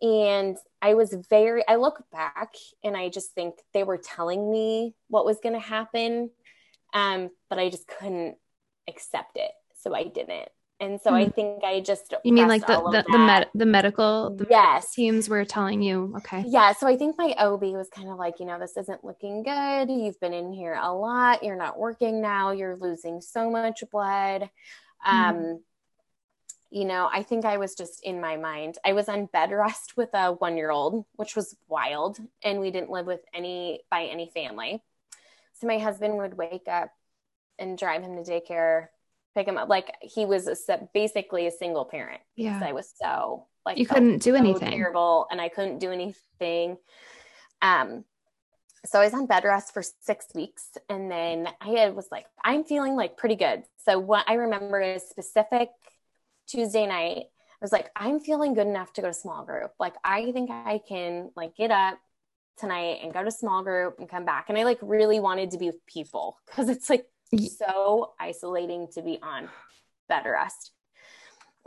And 0.01 0.55
I 0.81 0.93
was 0.93 1.15
very, 1.29 1.67
I 1.67 1.77
look 1.77 2.03
back 2.11 2.53
and 2.83 2.95
I 2.95 3.09
just 3.09 3.33
think 3.33 3.55
they 3.73 3.83
were 3.83 3.97
telling 3.97 4.51
me 4.51 4.93
what 5.07 5.25
was 5.25 5.39
going 5.41 5.55
to 5.55 5.59
happen. 5.59 6.29
Um, 6.93 7.31
but 7.49 7.57
I 7.57 7.69
just 7.69 7.87
couldn't 7.87 8.35
accept 8.87 9.37
it. 9.37 9.51
So 9.81 9.95
I 9.95 10.03
didn't. 10.03 10.49
And 10.79 11.00
so 11.00 11.12
mm. 11.12 11.13
I 11.13 11.24
hmm. 11.25 11.32
think 11.32 11.63
I 11.63 11.79
just 11.79 12.13
You 12.25 12.34
mean 12.34 12.50
like 12.50 12.67
the 12.67 12.82
the 12.91 13.05
the, 13.10 13.17
med- 13.17 13.50
the 13.53 13.65
medical 13.65 14.36
the 14.36 14.46
yes. 14.50 14.94
teams 14.94 15.29
were 15.29 15.46
telling 15.46 15.82
you, 15.82 16.13
okay. 16.17 16.44
Yeah, 16.46 16.74
so 16.74 16.86
I 16.86 16.98
think 16.98 17.17
my 17.17 17.34
OB 17.38 17.62
was 17.63 17.88
kind 17.89 18.10
of 18.10 18.17
like, 18.17 18.39
you 18.39 18.46
know, 18.46 18.60
this 18.60 18.75
isn't 18.75 19.03
looking 19.03 19.44
good. 19.44 19.89
You've 19.89 20.20
been 20.20 20.34
in 20.34 20.51
here 20.51 20.77
a 20.82 20.94
lot. 20.94 21.44
You're 21.44 21.55
not 21.55 21.79
working 21.79 22.22
now. 22.22 22.51
You're 22.51 22.75
losing 22.75 23.22
so 23.22 23.50
much 23.50 23.84
blood. 23.89 24.50
Mm. 25.08 25.12
Um 25.12 25.60
you 26.72 26.84
know, 26.84 27.10
I 27.10 27.24
think 27.24 27.46
I 27.46 27.55
was 27.55 27.74
just 27.74 28.03
in 28.03 28.20
my 28.20 28.36
mind. 28.36 28.77
I 28.84 28.91
was 28.91 29.08
on 29.08 29.27
bed 29.27 29.51
rest 29.51 29.96
with 29.96 30.10
a 30.13 30.36
1-year-old, 30.36 31.05
which 31.15 31.34
was 31.34 31.55
wild, 31.70 32.20
and 32.44 32.60
we 32.60 32.70
didn't 32.70 32.89
live 32.89 33.05
with 33.05 33.22
any 33.34 33.79
by 33.89 34.05
any 34.05 34.29
family. 34.34 34.84
So 35.53 35.67
my 35.67 35.77
husband 35.77 36.17
would 36.17 36.38
wake 36.38 36.67
up 36.67 36.91
and 37.58 37.77
drive 37.77 38.01
him 38.01 38.22
to 38.22 38.29
daycare 38.29 38.88
pick 39.35 39.47
him 39.47 39.57
up. 39.57 39.69
Like 39.69 39.93
he 40.01 40.25
was 40.25 40.47
a, 40.47 40.89
basically 40.93 41.47
a 41.47 41.51
single 41.51 41.85
parent. 41.85 42.21
Yeah. 42.35 42.59
I 42.63 42.71
was 42.71 42.91
so 42.99 43.47
like 43.65 43.77
you 43.77 43.85
couldn't 43.85 44.19
do 44.19 44.31
so 44.31 44.35
anything 44.35 44.71
terrible 44.71 45.27
and 45.29 45.41
I 45.41 45.49
couldn't 45.49 45.79
do 45.79 45.91
anything. 45.91 46.77
Um, 47.61 48.05
so 48.85 48.99
I 48.99 49.05
was 49.05 49.13
on 49.13 49.25
bed 49.25 49.43
rest 49.43 49.73
for 49.73 49.83
six 50.01 50.27
weeks 50.35 50.69
and 50.89 51.11
then 51.11 51.47
I 51.59 51.89
was 51.89 52.07
like, 52.11 52.25
I'm 52.43 52.63
feeling 52.63 52.95
like 52.95 53.17
pretty 53.17 53.35
good. 53.35 53.63
So 53.83 53.99
what 53.99 54.25
I 54.27 54.35
remember 54.35 54.79
is 54.79 55.03
specific 55.03 55.69
Tuesday 56.47 56.85
night, 56.85 57.25
I 57.27 57.65
was 57.65 57.71
like, 57.71 57.89
I'm 57.95 58.19
feeling 58.19 58.53
good 58.53 58.67
enough 58.67 58.93
to 58.93 59.01
go 59.01 59.07
to 59.07 59.13
small 59.13 59.43
group. 59.43 59.71
Like 59.79 59.95
I 60.03 60.31
think 60.31 60.51
I 60.51 60.79
can 60.87 61.31
like 61.35 61.55
get 61.55 61.71
up 61.71 61.97
tonight 62.57 62.99
and 63.03 63.13
go 63.13 63.23
to 63.23 63.31
small 63.31 63.63
group 63.63 63.95
and 63.99 64.07
come 64.07 64.23
back. 64.23 64.45
And 64.49 64.57
I 64.57 64.63
like 64.63 64.79
really 64.81 65.19
wanted 65.19 65.51
to 65.51 65.57
be 65.57 65.67
with 65.67 65.85
people 65.87 66.37
because 66.45 66.69
it's 66.69 66.89
like 66.89 67.07
so 67.37 68.13
isolating 68.19 68.87
to 68.93 69.01
be 69.01 69.19
on 69.21 69.49
bed 70.07 70.23
rest. 70.25 70.71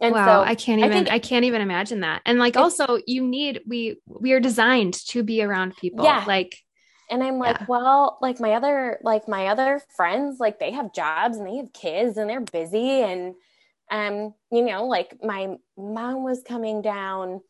And 0.01 0.15
wow, 0.15 0.27
so 0.27 0.49
I 0.49 0.55
can't 0.55 0.81
even 0.81 1.09
I, 1.09 1.15
I, 1.15 1.19
can't 1.19 1.45
even 1.45 1.61
imagine 1.61 2.01
that. 2.01 2.23
And 2.25 2.39
like 2.39 2.57
also 2.57 2.99
you 3.07 3.27
need 3.27 3.63
we 3.67 4.01
we 4.07 4.33
are 4.33 4.41
designed 4.41 4.95
to 5.09 5.25
be 5.25 5.43
around 5.43 5.77
people. 5.77 6.05
Yeah. 6.05 6.25
Like 6.27 6.57
and 7.11 7.23
I'm 7.23 7.39
like, 7.39 7.59
yeah. 7.61 7.67
well, 7.69 8.19
like 8.21 8.39
my 8.39 8.53
other 8.53 9.01
like 9.03 9.27
my 9.27 9.49
other 9.49 9.81
friends, 9.97 10.39
like 10.39 10.61
they 10.61 10.73
have 10.73 10.95
jobs 10.95 11.39
and 11.39 11.47
they 11.47 11.57
have 11.57 11.73
kids 11.73 12.17
and 12.17 12.31
they're 12.31 12.41
busy 12.41 13.03
and 13.03 13.35
um, 13.91 14.35
you 14.53 14.63
know, 14.63 14.87
like 14.87 15.17
my 15.23 15.57
mom 15.77 16.23
was 16.23 16.43
coming 16.47 16.83
down, 16.83 17.41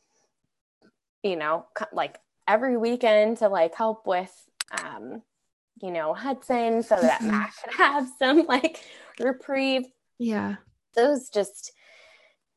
you 1.23 1.37
know, 1.37 1.67
like 1.93 2.19
every 2.47 2.77
weekend 2.77 3.39
to 3.39 3.49
like 3.49 3.75
help 3.75 4.07
with 4.07 4.33
um 4.83 5.23
you 5.83 5.91
know, 5.91 6.15
Hudson 6.15 6.83
so 6.83 6.97
that 7.01 7.21
mm-hmm. 7.21 7.31
Mac 7.31 7.55
could 7.63 7.75
have 7.75 8.09
some 8.19 8.47
like 8.47 8.81
reprieve. 9.21 9.87
Yeah. 10.19 10.57
Those 10.95 11.29
just 11.29 11.73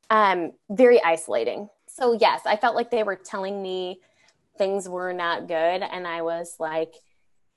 um 0.10 0.52
very 0.70 1.02
isolating. 1.04 1.70
So 1.88 2.14
yes, 2.14 2.42
I 2.46 2.56
felt 2.56 2.76
like 2.76 2.92
they 2.92 3.04
were 3.04 3.16
telling 3.16 3.62
me 3.62 4.00
things 4.58 4.88
were 4.88 5.14
not 5.14 5.48
good 5.48 5.82
and 5.82 6.08
I 6.08 6.22
was 6.22 6.56
like 6.60 6.94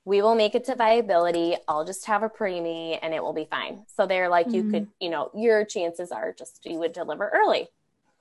we 0.05 0.21
will 0.21 0.35
make 0.35 0.53
it 0.53 0.65
to 0.65 0.75
viability. 0.75 1.57
I'll 1.67 1.83
just 1.83 2.05
have 2.05 2.21
a 2.21 2.29
preemie 2.29 2.99
and 3.01 3.11
it 3.13 3.23
will 3.23 3.33
be 3.33 3.47
fine. 3.49 3.85
So 3.95 4.05
they're 4.05 4.29
like, 4.29 4.45
mm-hmm. 4.45 4.55
you 4.55 4.71
could, 4.71 4.87
you 4.99 5.09
know, 5.09 5.31
your 5.33 5.65
chances 5.65 6.11
are 6.11 6.31
just 6.31 6.63
you 6.63 6.77
would 6.77 6.93
deliver 6.93 7.27
early. 7.33 7.67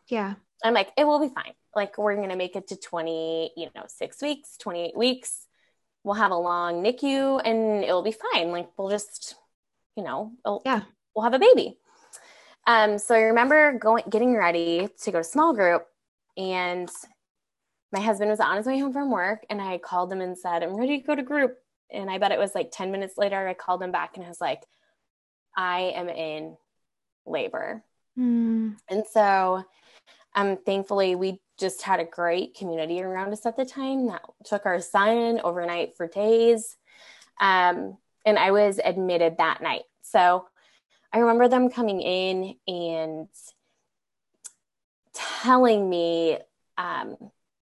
Yeah. 0.09 0.35
I'm 0.65 0.73
like, 0.73 0.93
it 0.97 1.05
will 1.05 1.21
be 1.21 1.29
fine. 1.29 1.53
Like, 1.77 1.99
we're 1.99 2.17
going 2.17 2.31
to 2.31 2.37
make 2.37 2.57
it 2.57 2.69
to 2.69 2.77
20, 2.77 3.53
you 3.55 3.69
know, 3.75 3.85
six 3.87 4.23
weeks, 4.23 4.57
28 4.57 4.97
weeks 4.97 5.47
we'll 6.05 6.15
have 6.15 6.31
a 6.31 6.37
long 6.37 6.83
NICU 6.83 7.41
and 7.45 7.83
it'll 7.83 8.03
be 8.03 8.15
fine. 8.33 8.51
Like 8.51 8.69
we'll 8.77 8.91
just, 8.91 9.35
you 9.97 10.05
know, 10.05 10.33
yeah, 10.65 10.83
we'll 11.15 11.25
have 11.25 11.35
a 11.35 11.39
baby. 11.39 11.79
Um, 12.67 12.99
so 12.99 13.15
I 13.15 13.23
remember 13.23 13.79
going, 13.79 14.05
getting 14.09 14.37
ready 14.37 14.89
to 15.03 15.11
go 15.11 15.19
to 15.19 15.25
small 15.25 15.55
group 15.55 15.87
and 16.37 16.91
my 17.93 18.01
husband 18.01 18.31
was 18.31 18.41
on 18.41 18.57
his 18.57 18.67
way 18.67 18.79
home 18.79 18.93
from 18.93 19.11
work 19.11 19.45
and 19.51 19.61
I 19.61 19.79
called 19.79 20.13
him 20.13 20.21
and 20.21 20.37
said, 20.37 20.63
I'm 20.63 20.77
ready 20.77 21.01
to 21.01 21.07
go 21.07 21.15
to 21.15 21.23
group. 21.23 21.59
And 21.91 22.11
I 22.11 22.19
bet 22.19 22.33
it 22.33 22.39
was 22.39 22.55
like 22.55 22.71
10 22.73 22.91
minutes 22.91 23.17
later, 23.17 23.47
I 23.47 23.55
called 23.55 23.83
him 23.83 23.93
back 23.93 24.17
and 24.17 24.25
I 24.25 24.29
was 24.29 24.41
like, 24.41 24.63
I 25.57 25.93
am 25.95 26.09
in 26.09 26.57
labor. 27.27 27.85
Mm. 28.19 28.77
And 28.89 29.05
so 29.11 29.65
um, 30.35 30.57
thankfully 30.57 31.15
we 31.15 31.41
just 31.59 31.83
had 31.83 32.01
a 32.01 32.05
great 32.05 32.55
community 32.55 33.01
around 33.01 33.33
us 33.33 33.47
at 33.47 33.57
the 33.57 33.65
time 33.65 34.07
that 34.07 34.23
took 34.45 34.67
our 34.67 34.81
son 34.81 35.41
overnight 35.45 35.97
for 35.97 36.09
days. 36.09 36.77
Um, 37.41 37.97
and 38.25 38.39
I 38.39 38.51
was 38.51 38.81
admitted 38.85 39.37
that 39.39 39.63
night. 39.63 39.83
So 40.03 40.47
I 41.13 41.19
remember 41.19 41.49
them 41.49 41.71
coming 41.71 42.01
in 42.01 42.57
and 42.67 43.29
telling 45.13 45.89
me, 45.89 46.39
um, 46.77 47.17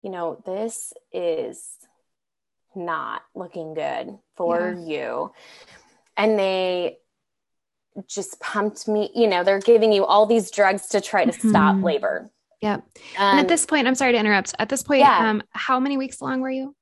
you 0.03 0.11
know, 0.11 0.41
this 0.45 0.93
is 1.11 1.67
not 2.75 3.23
looking 3.33 3.73
good 3.73 4.17
for 4.35 4.77
yeah. 4.77 4.85
you. 4.85 5.31
And 6.15 6.37
they 6.37 6.97
just 8.07 8.39
pumped 8.39 8.87
me, 8.87 9.09
you 9.15 9.27
know, 9.27 9.43
they're 9.43 9.59
giving 9.59 9.91
you 9.91 10.05
all 10.05 10.25
these 10.25 10.51
drugs 10.51 10.87
to 10.89 11.01
try 11.01 11.25
to 11.25 11.31
mm-hmm. 11.31 11.49
stop 11.49 11.83
labor. 11.83 12.29
Yeah. 12.61 12.75
Um, 12.75 12.81
and 13.17 13.39
at 13.39 13.47
this 13.47 13.65
point, 13.65 13.87
I'm 13.87 13.95
sorry 13.95 14.11
to 14.11 14.17
interrupt. 14.17 14.53
At 14.59 14.69
this 14.69 14.83
point, 14.83 15.01
yeah. 15.01 15.29
um, 15.29 15.41
how 15.51 15.79
many 15.79 15.97
weeks 15.97 16.21
long 16.21 16.41
were 16.41 16.49
you? 16.49 16.75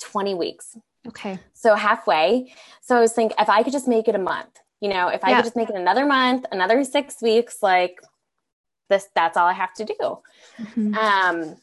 20 0.00 0.34
weeks. 0.34 0.76
Okay. 1.08 1.38
So 1.54 1.74
halfway. 1.74 2.52
So 2.80 2.96
I 2.96 3.00
was 3.00 3.12
thinking 3.12 3.36
if 3.40 3.48
I 3.48 3.62
could 3.62 3.72
just 3.72 3.88
make 3.88 4.08
it 4.08 4.14
a 4.14 4.18
month, 4.18 4.58
you 4.80 4.88
know, 4.88 5.08
if 5.08 5.24
I 5.24 5.30
yeah. 5.30 5.36
could 5.36 5.44
just 5.44 5.56
make 5.56 5.70
it 5.70 5.76
another 5.76 6.06
month, 6.06 6.44
another 6.52 6.84
six 6.84 7.20
weeks, 7.22 7.62
like 7.62 8.00
this, 8.88 9.08
that's 9.14 9.36
all 9.36 9.46
I 9.46 9.52
have 9.52 9.72
to 9.74 9.84
do. 9.84 10.18
Mm-hmm. 10.58 10.94
Um, 10.94 11.56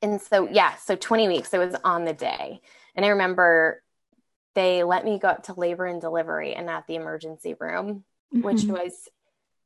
and 0.00 0.20
so, 0.20 0.48
yeah, 0.50 0.74
so 0.76 0.96
20 0.96 1.28
weeks, 1.28 1.54
it 1.54 1.58
was 1.58 1.76
on 1.84 2.04
the 2.04 2.12
day. 2.12 2.60
And 2.94 3.06
I 3.06 3.10
remember 3.10 3.82
they 4.54 4.82
let 4.84 5.04
me 5.04 5.18
go 5.18 5.28
up 5.28 5.44
to 5.44 5.54
labor 5.54 5.86
and 5.86 6.00
delivery 6.00 6.54
and 6.54 6.66
not 6.66 6.86
the 6.86 6.96
emergency 6.96 7.54
room, 7.58 8.04
mm-hmm. 8.34 8.42
which 8.42 8.64
was 8.64 9.08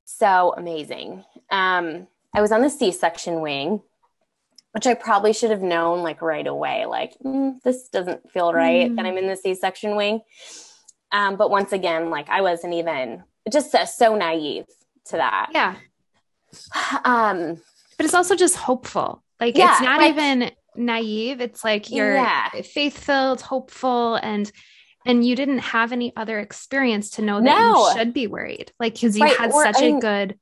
so 0.05 0.55
amazing. 0.57 1.25
Um, 1.51 2.07
I 2.37 2.43
was 2.43 2.53
on 2.53 2.61
the 2.61 2.69
C 2.69 2.93
section 2.93 3.41
wing, 3.41 3.81
which 4.73 4.87
I 4.87 4.93
probably 4.93 5.33
should 5.33 5.51
have 5.51 5.63
known 5.63 6.03
like 6.03 6.21
right 6.21 6.47
away, 6.47 6.85
like, 6.85 7.15
mm, 7.25 7.59
this 7.63 7.89
doesn't 7.89 8.31
feel 8.31 8.53
right 8.53 8.91
mm. 8.91 8.97
that 8.97 9.07
I'm 9.07 9.17
in 9.17 9.27
the 9.27 9.37
C 9.37 9.55
section 9.55 9.97
wing. 9.97 10.21
Um, 11.11 11.37
but 11.37 11.51
once 11.51 11.73
again, 11.73 12.11
like 12.11 12.29
I 12.29 12.43
wasn't 12.43 12.75
even 12.75 13.25
just 13.51 13.75
uh, 13.75 13.87
so 13.87 14.17
naive 14.17 14.67
to 15.07 15.17
that. 15.17 15.49
Yeah. 15.53 15.77
Um, 17.05 17.61
but 17.97 18.05
it's 18.05 18.15
also 18.15 18.37
just 18.37 18.57
hopeful. 18.57 19.23
Like 19.41 19.57
yeah, 19.57 19.73
it's 19.73 19.81
not 19.81 20.01
like, 20.01 20.11
even 20.11 20.51
naive. 20.77 21.41
It's 21.41 21.65
like 21.65 21.91
you're 21.91 22.15
yeah. 22.15 22.51
faith 22.63 22.99
filled, 22.99 23.41
hopeful, 23.41 24.17
and 24.17 24.51
and 25.07 25.25
you 25.25 25.37
didn't 25.37 25.59
have 25.61 25.93
any 25.93 26.15
other 26.17 26.39
experience 26.39 27.11
to 27.13 27.23
know 27.23 27.41
that 27.41 27.45
no. 27.45 27.89
you 27.89 27.97
should 27.97 28.13
be 28.13 28.27
worried. 28.27 28.73
Like 28.79 28.95
because 28.95 29.17
you 29.17 29.25
right. 29.25 29.37
had 29.37 29.53
or, 29.53 29.65
such 29.65 29.81
a 29.81 29.99
good 29.99 30.39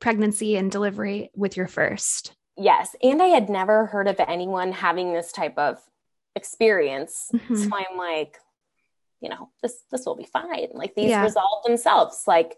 pregnancy 0.00 0.56
and 0.56 0.70
delivery 0.70 1.30
with 1.34 1.56
your 1.56 1.66
first. 1.66 2.34
Yes. 2.56 2.94
And 3.02 3.22
I 3.22 3.26
had 3.26 3.50
never 3.50 3.86
heard 3.86 4.08
of 4.08 4.20
anyone 4.20 4.72
having 4.72 5.12
this 5.12 5.32
type 5.32 5.58
of 5.58 5.78
experience. 6.34 7.30
Mm-hmm. 7.32 7.56
So 7.56 7.70
I'm 7.72 7.96
like, 7.96 8.38
you 9.20 9.28
know, 9.28 9.50
this 9.62 9.82
this 9.90 10.06
will 10.06 10.16
be 10.16 10.24
fine. 10.24 10.68
Like 10.72 10.94
these 10.94 11.10
yeah. 11.10 11.22
resolve 11.22 11.64
themselves. 11.64 12.24
Like 12.26 12.56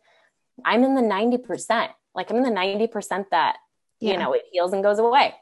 I'm 0.64 0.85
in 0.85 0.95
the 0.95 1.02
90%. 1.02 1.88
Like 2.14 2.30
I'm 2.30 2.37
in 2.37 2.42
the 2.42 2.50
90% 2.50 3.26
that, 3.30 3.57
yeah. 4.00 4.12
you 4.12 4.18
know, 4.18 4.33
it 4.33 4.42
heals 4.52 4.73
and 4.73 4.83
goes 4.83 4.99
away. 4.99 5.35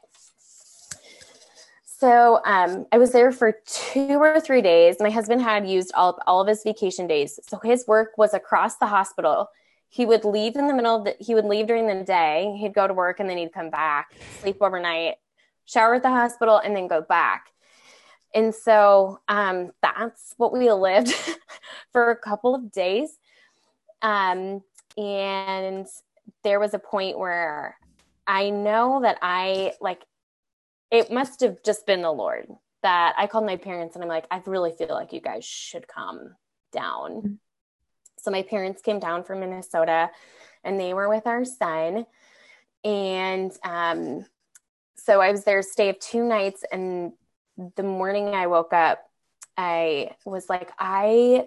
So 1.99 2.39
um, 2.45 2.85
I 2.91 2.99
was 2.99 3.11
there 3.11 3.31
for 3.31 3.57
two 3.65 4.21
or 4.21 4.39
three 4.39 4.61
days. 4.61 4.97
My 4.99 5.09
husband 5.09 5.41
had 5.41 5.67
used 5.67 5.91
all, 5.95 6.19
all 6.27 6.41
of 6.41 6.47
his 6.47 6.61
vacation 6.63 7.07
days. 7.07 7.39
So 7.47 7.59
his 7.63 7.87
work 7.87 8.11
was 8.17 8.35
across 8.35 8.77
the 8.77 8.85
hospital 8.85 9.49
he 9.89 10.05
would 10.05 10.25
leave 10.25 10.55
in 10.55 10.67
the 10.67 10.73
middle 10.73 10.97
of 10.97 11.05
the 11.05 11.15
he 11.19 11.33
would 11.33 11.45
leave 11.45 11.67
during 11.67 11.87
the 11.87 12.03
day 12.03 12.55
he'd 12.59 12.73
go 12.73 12.87
to 12.87 12.93
work 12.93 13.19
and 13.19 13.29
then 13.29 13.37
he'd 13.37 13.53
come 13.53 13.69
back 13.69 14.13
sleep 14.41 14.57
overnight 14.61 15.15
shower 15.67 15.95
at 15.95 16.01
the 16.01 16.09
hospital 16.09 16.57
and 16.57 16.75
then 16.75 16.87
go 16.87 17.01
back. 17.01 17.51
And 18.33 18.53
so 18.55 19.19
um, 19.27 19.71
that's 19.81 20.33
what 20.37 20.51
we 20.51 20.71
lived 20.71 21.13
for 21.91 22.09
a 22.09 22.15
couple 22.15 22.55
of 22.55 22.71
days. 22.71 23.17
Um, 24.01 24.61
and 24.97 25.85
there 26.43 26.59
was 26.59 26.73
a 26.73 26.79
point 26.79 27.19
where 27.19 27.77
I 28.25 28.49
know 28.49 29.01
that 29.03 29.17
I 29.21 29.73
like 29.79 30.03
it 30.89 31.11
must 31.11 31.41
have 31.41 31.61
just 31.63 31.85
been 31.85 32.01
the 32.01 32.11
Lord 32.11 32.47
that 32.81 33.13
I 33.17 33.27
called 33.27 33.45
my 33.45 33.57
parents 33.57 33.95
and 33.95 34.03
I'm 34.03 34.09
like, 34.09 34.25
I 34.31 34.41
really 34.45 34.71
feel 34.71 34.89
like 34.89 35.11
you 35.11 35.19
guys 35.19 35.43
should 35.43 35.87
come 35.87 36.35
down. 36.71 37.39
So 38.27 38.31
my 38.31 38.41
parents 38.41 38.81
came 38.81 38.99
down 38.99 39.23
from 39.23 39.39
Minnesota 39.39 40.09
and 40.65 40.77
they 40.77 40.93
were 40.93 41.07
with 41.07 41.25
our 41.27 41.45
son. 41.45 42.05
And 42.83 43.53
um, 43.63 44.25
so 44.97 45.21
I 45.21 45.31
was 45.31 45.45
there 45.45 45.61
stay 45.61 45.87
of 45.87 45.97
two 45.99 46.25
nights. 46.25 46.65
And 46.69 47.13
the 47.77 47.83
morning 47.83 48.35
I 48.35 48.47
woke 48.47 48.73
up, 48.73 48.99
I 49.55 50.11
was 50.25 50.49
like, 50.49 50.69
I, 50.77 51.45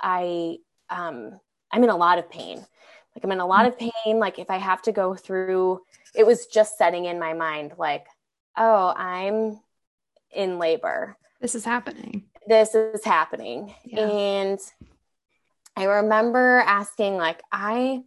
I, 0.00 0.58
um, 0.88 1.40
I'm 1.72 1.82
in 1.82 1.90
a 1.90 1.96
lot 1.96 2.20
of 2.20 2.30
pain. 2.30 2.58
Like 2.58 3.24
I'm 3.24 3.32
in 3.32 3.40
a 3.40 3.46
lot 3.46 3.66
of 3.66 3.76
pain. 3.76 4.20
Like 4.20 4.38
if 4.38 4.50
I 4.50 4.58
have 4.58 4.82
to 4.82 4.92
go 4.92 5.16
through, 5.16 5.80
it 6.14 6.24
was 6.24 6.46
just 6.46 6.78
setting 6.78 7.06
in 7.06 7.18
my 7.18 7.32
mind, 7.32 7.72
like, 7.76 8.06
oh, 8.56 8.94
I'm 8.96 9.58
in 10.30 10.60
labor. 10.60 11.16
This 11.40 11.56
is 11.56 11.64
happening. 11.64 12.22
This 12.46 12.76
is 12.76 13.04
happening. 13.04 13.74
Yeah. 13.84 14.08
And 14.08 14.60
I 15.78 15.84
remember 15.84 16.58
asking, 16.66 17.18
like, 17.18 17.40
I, 17.52 18.02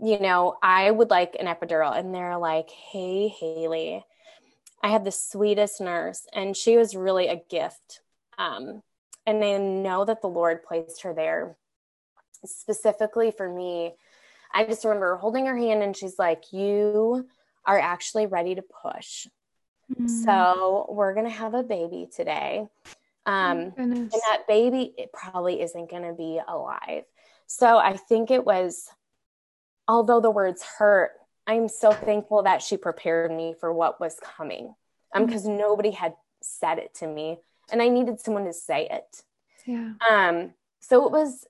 you 0.00 0.18
know, 0.18 0.56
I 0.60 0.90
would 0.90 1.08
like 1.08 1.36
an 1.38 1.46
epidural. 1.46 1.96
And 1.96 2.12
they're 2.12 2.36
like, 2.36 2.68
hey, 2.68 3.28
Haley, 3.28 4.04
I 4.82 4.88
had 4.88 5.04
the 5.04 5.12
sweetest 5.12 5.80
nurse, 5.80 6.26
and 6.32 6.56
she 6.56 6.76
was 6.76 6.96
really 6.96 7.28
a 7.28 7.40
gift. 7.48 8.00
Um, 8.38 8.82
and 9.24 9.44
I 9.44 9.58
know 9.58 10.04
that 10.04 10.20
the 10.20 10.28
Lord 10.28 10.64
placed 10.64 11.02
her 11.02 11.14
there 11.14 11.56
specifically 12.44 13.30
for 13.30 13.48
me. 13.48 13.94
I 14.52 14.64
just 14.64 14.84
remember 14.84 15.14
holding 15.14 15.46
her 15.46 15.56
hand, 15.56 15.84
and 15.84 15.96
she's 15.96 16.18
like, 16.18 16.52
You 16.52 17.28
are 17.64 17.78
actually 17.78 18.26
ready 18.26 18.56
to 18.56 18.62
push. 18.62 19.28
Mm-hmm. 19.92 20.08
So 20.08 20.86
we're 20.88 21.14
going 21.14 21.26
to 21.26 21.30
have 21.30 21.54
a 21.54 21.62
baby 21.62 22.08
today. 22.12 22.66
Um, 23.26 23.72
oh 23.76 23.82
and 23.82 24.10
that 24.10 24.44
baby, 24.48 24.94
it 24.96 25.12
probably 25.12 25.60
isn't 25.60 25.90
going 25.90 26.02
to 26.02 26.14
be 26.14 26.40
alive. 26.46 27.04
So 27.46 27.78
I 27.78 27.96
think 27.96 28.30
it 28.30 28.44
was, 28.44 28.88
although 29.86 30.20
the 30.20 30.30
words 30.30 30.62
hurt, 30.62 31.12
I'm 31.46 31.68
so 31.68 31.92
thankful 31.92 32.44
that 32.44 32.62
she 32.62 32.76
prepared 32.76 33.30
me 33.30 33.54
for 33.58 33.72
what 33.72 34.00
was 34.00 34.16
coming 34.22 34.74
um, 35.14 35.26
because 35.26 35.44
mm-hmm. 35.44 35.58
nobody 35.58 35.90
had 35.90 36.14
said 36.42 36.78
it 36.78 36.94
to 36.94 37.06
me 37.06 37.38
and 37.72 37.82
I 37.82 37.88
needed 37.88 38.20
someone 38.20 38.44
to 38.44 38.52
say 38.52 38.88
it. 38.90 39.22
Yeah. 39.66 39.92
Um, 40.10 40.54
so 40.80 41.06
it 41.06 41.12
was 41.12 41.46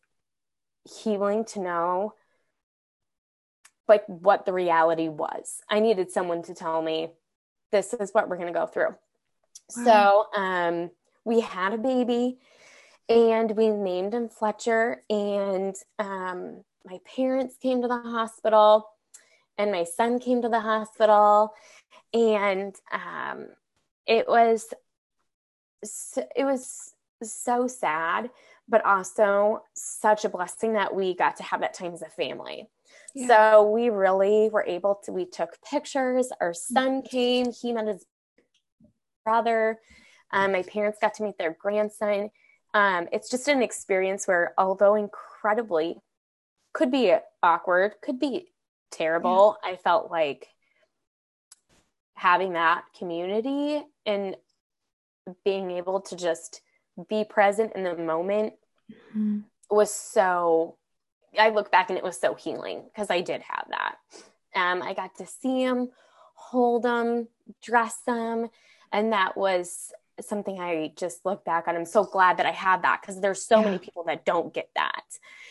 healing 1.03 1.45
to 1.47 1.61
know 1.61 2.15
like 3.89 4.05
what 4.07 4.47
the 4.47 4.53
reality 4.53 5.09
was. 5.09 5.61
I 5.69 5.81
needed 5.81 6.11
someone 6.11 6.43
to 6.45 6.55
tell 6.55 6.81
me 6.81 7.11
this 7.73 7.93
is 7.95 8.13
what 8.13 8.29
we're 8.29 8.37
going 8.37 8.53
to 8.53 8.59
go 8.59 8.67
through. 8.67 8.95
Wow. 9.77 9.85
So, 9.85 10.41
um, 10.41 10.91
we 11.31 11.41
had 11.41 11.73
a 11.73 11.79
baby 11.79 12.39
and 13.09 13.53
we 13.53 13.69
named 13.69 14.15
him 14.15 14.29
Fletcher. 14.29 15.05
And 15.09 15.77
um, 16.01 16.65
my 16.85 16.99
parents 17.17 17.57
came 17.63 17.81
to 17.83 17.89
the 17.89 18.01
hospital 18.01 18.89
and 19.57 19.71
my 19.71 19.85
son 19.85 20.19
came 20.19 20.43
to 20.43 20.49
the 20.49 20.59
hospital. 20.59 21.55
And 22.13 22.75
um, 22.91 23.47
it 24.07 24.27
was, 24.27 24.75
it 26.35 26.45
was 26.45 26.95
so 27.23 27.69
sad, 27.69 28.31
but 28.69 28.85
also 28.85 29.63
such 29.75 30.25
a 30.25 30.29
blessing 30.29 30.73
that 30.73 30.93
we 30.93 31.15
got 31.15 31.37
to 31.37 31.45
have 31.45 31.61
that 31.61 31.75
time 31.75 31.93
as 31.93 32.03
a 32.03 32.09
family. 32.09 32.69
Yeah. 33.15 33.29
So 33.29 33.71
we 33.71 33.89
really 33.89 34.51
were 34.51 34.65
able 34.67 35.01
to, 35.05 35.13
we 35.13 35.27
took 35.27 35.63
pictures. 35.63 36.33
Our 36.41 36.55
son 36.55 37.03
came, 37.03 37.53
he 37.53 37.73
met 37.73 37.87
his 37.87 38.05
brother. 39.25 39.79
Um, 40.33 40.53
my 40.53 40.63
parents 40.63 40.99
got 41.01 41.15
to 41.15 41.23
meet 41.23 41.39
their 41.39 41.57
grandson. 41.59 42.31
Um, 42.75 43.09
it's 43.13 43.31
just 43.31 43.49
an 43.49 43.63
experience 43.63 44.29
where, 44.29 44.55
although 44.57 44.95
incredibly, 44.95 45.99
could 46.73 46.91
be 46.91 47.15
awkward, 47.43 47.95
could 48.01 48.21
be 48.21 48.53
terrible, 48.91 49.57
yeah. 49.65 49.73
I 49.73 49.77
felt 49.77 50.11
like 50.11 50.49
having 52.15 52.53
that 52.53 52.85
community 52.97 53.83
and 54.07 54.37
being 55.45 55.71
able 55.71 56.01
to 56.03 56.17
just 56.17 56.61
be 57.09 57.25
present 57.25 57.73
in 57.75 57.83
the 57.83 57.97
moment 57.97 58.53
mm-hmm. 58.91 59.41
was 59.71 59.93
so 59.93 60.77
I 61.39 61.51
look 61.51 61.71
back 61.71 61.91
and 61.91 61.99
it 61.99 62.05
was 62.05 62.19
so 62.19 62.35
healing 62.35 62.83
because 62.85 63.09
I 63.11 63.21
did 63.21 63.43
have 63.43 63.67
that. 63.71 63.97
Um, 64.55 64.83
I 64.83 64.95
got 64.95 65.17
to 65.19 65.27
see 65.27 65.63
him, 65.63 65.91
hold 66.35 66.85
him, 66.85 67.29
dress 67.63 67.99
him, 68.07 68.49
and 68.93 69.13
that 69.13 69.37
was 69.37 69.93
something 70.25 70.61
I 70.61 70.93
just 70.97 71.25
look 71.25 71.45
back 71.45 71.69
on. 71.69 71.77
I'm 71.77 71.85
so 71.85 72.05
glad 72.05 72.37
that 72.39 72.47
I 72.47 72.51
had 72.51 72.83
that 72.83 73.01
because 73.01 73.21
there's 73.21 73.45
so 73.45 73.59
yeah. 73.59 73.65
many 73.67 73.79
people 73.79 74.05
that 74.05 74.25
don't 74.25 74.53
get 74.53 74.71
that. 74.77 75.05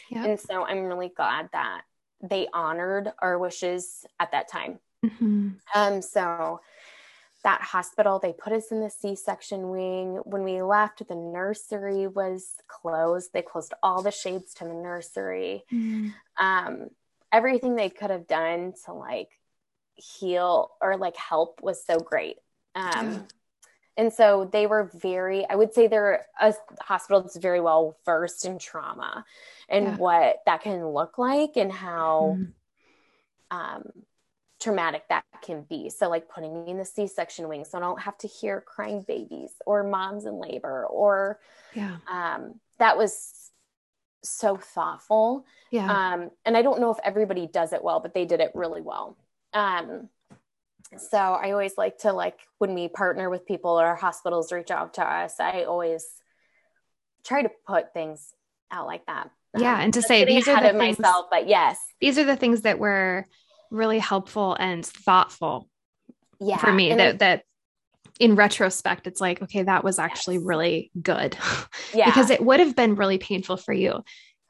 Yep. 0.10 0.25
And 0.25 0.39
so 0.39 0.65
I'm 0.65 0.84
really 0.84 1.10
glad 1.10 1.49
that 1.53 1.82
they 2.21 2.47
honored 2.53 3.12
our 3.19 3.38
wishes 3.38 4.05
at 4.19 4.32
that 4.32 4.49
time. 4.49 4.79
Mm-hmm. 5.05 5.49
Um, 5.73 6.01
so 6.01 6.60
that 7.43 7.62
hospital, 7.62 8.19
they 8.19 8.34
put 8.34 8.53
us 8.53 8.71
in 8.71 8.82
the 8.82 8.89
C 8.89 9.15
section 9.15 9.69
wing. 9.69 10.19
When 10.25 10.43
we 10.43 10.62
left, 10.62 11.08
the 11.08 11.15
nursery 11.15 12.08
was 12.08 12.55
closed. 12.67 13.32
They 13.34 13.41
closed 13.41 13.73
all 13.82 14.01
the 14.01 14.12
shades 14.12 14.53
to 14.55 14.65
the 14.65 14.73
nursery. 14.73 15.63
Mm-hmm. 15.71 16.10
Um, 16.43 16.89
everything 17.32 17.75
they 17.75 17.89
could 17.89 18.10
have 18.10 18.27
done 18.27 18.73
to 18.86 18.93
like 18.93 19.29
heal 19.95 20.71
or 20.82 20.97
like 20.97 21.15
help 21.15 21.62
was 21.62 21.84
so 21.86 21.99
great. 21.99 22.38
Um, 22.75 22.91
yeah 22.93 23.19
and 23.99 24.12
so 24.12 24.49
they 24.51 24.65
were 24.65 24.89
very 24.95 25.47
i 25.49 25.55
would 25.55 25.73
say 25.73 25.88
they're 25.88 26.25
a 26.41 26.53
hospital 26.81 27.21
that's 27.21 27.38
very 27.38 27.62
well 27.62 27.97
versed 28.05 28.45
in 28.45 28.57
trauma 28.57 29.25
and 29.67 29.85
yeah. 29.85 29.95
what 29.97 30.38
that 30.45 30.63
can 30.63 30.88
look 30.88 31.17
like 31.17 31.55
and 31.55 31.71
how 31.71 32.38
mm 32.39 32.51
um, 33.51 33.83
traumatic 34.62 35.03
that 35.09 35.23
can 35.41 35.65
be. 35.69 35.89
So 35.89 36.09
like 36.09 36.29
putting 36.29 36.65
me 36.65 36.71
in 36.71 36.77
the 36.77 36.85
c-section 36.85 37.47
wing 37.47 37.65
so 37.65 37.77
i 37.77 37.81
don't 37.81 38.01
have 38.01 38.17
to 38.19 38.27
hear 38.27 38.62
crying 38.62 39.03
babies 39.07 39.51
or 39.65 39.83
moms 39.83 40.25
in 40.25 40.39
labor 40.39 40.85
or 40.85 41.39
yeah. 41.73 41.97
um, 42.12 42.59
that 42.77 42.97
was 42.97 43.51
so 44.21 44.57
thoughtful. 44.57 45.45
Yeah. 45.71 46.13
Um, 46.13 46.31
and 46.45 46.57
i 46.57 46.62
don't 46.62 46.81
know 46.81 46.91
if 46.91 46.97
everybody 47.03 47.47
does 47.47 47.73
it 47.73 47.83
well 47.83 47.99
but 47.99 48.13
they 48.13 48.25
did 48.25 48.39
it 48.39 48.51
really 48.53 48.81
well. 48.81 49.17
Um, 49.53 50.09
so 50.97 51.17
i 51.17 51.52
always 51.52 51.78
like 51.78 51.97
to 51.99 52.12
like 52.12 52.39
when 52.58 52.73
we 52.73 52.88
partner 52.88 53.30
with 53.30 53.45
people 53.45 53.80
or 53.80 53.95
hospitals 53.95 54.52
reach 54.52 54.71
out 54.71 54.95
to 54.95 55.04
us. 55.04 55.39
I 55.39 55.63
always 55.63 56.06
try 57.25 57.41
to 57.41 57.49
put 57.65 57.93
things 57.93 58.34
out 58.71 58.86
like 58.86 59.06
that. 59.08 59.32
Yeah 59.58 59.75
um, 59.75 59.82
and 59.82 59.93
to 59.95 60.02
say 60.02 60.25
these 60.25 60.47
are 60.47 60.62
the 60.62 60.78
things 60.78 60.99
myself 60.99 61.28
but 61.32 61.47
yes. 61.47 61.78
these 61.99 62.19
are 62.19 62.25
the 62.25 62.36
things 62.36 62.62
that 62.62 62.80
were 62.80 63.25
really 63.71 63.99
helpful 63.99 64.56
and 64.60 64.86
thoughtful 64.86 65.67
yeah 66.39 66.58
for 66.58 66.71
me 66.71 66.91
and 66.91 66.99
that 66.99 67.15
it, 67.15 67.19
that 67.19 67.43
in 68.19 68.36
retrospect 68.36 69.08
it's 69.08 69.21
like 69.21 69.41
okay 69.41 69.63
that 69.63 69.84
was 69.84 69.97
actually 69.97 70.36
yes. 70.36 70.43
really 70.45 70.91
good. 71.02 71.38
Yeah. 71.93 72.06
Because 72.06 72.30
it 72.30 72.43
would 72.43 72.60
have 72.60 72.75
been 72.75 72.95
really 72.95 73.17
painful 73.17 73.58
for 73.58 73.73
you 73.73 74.04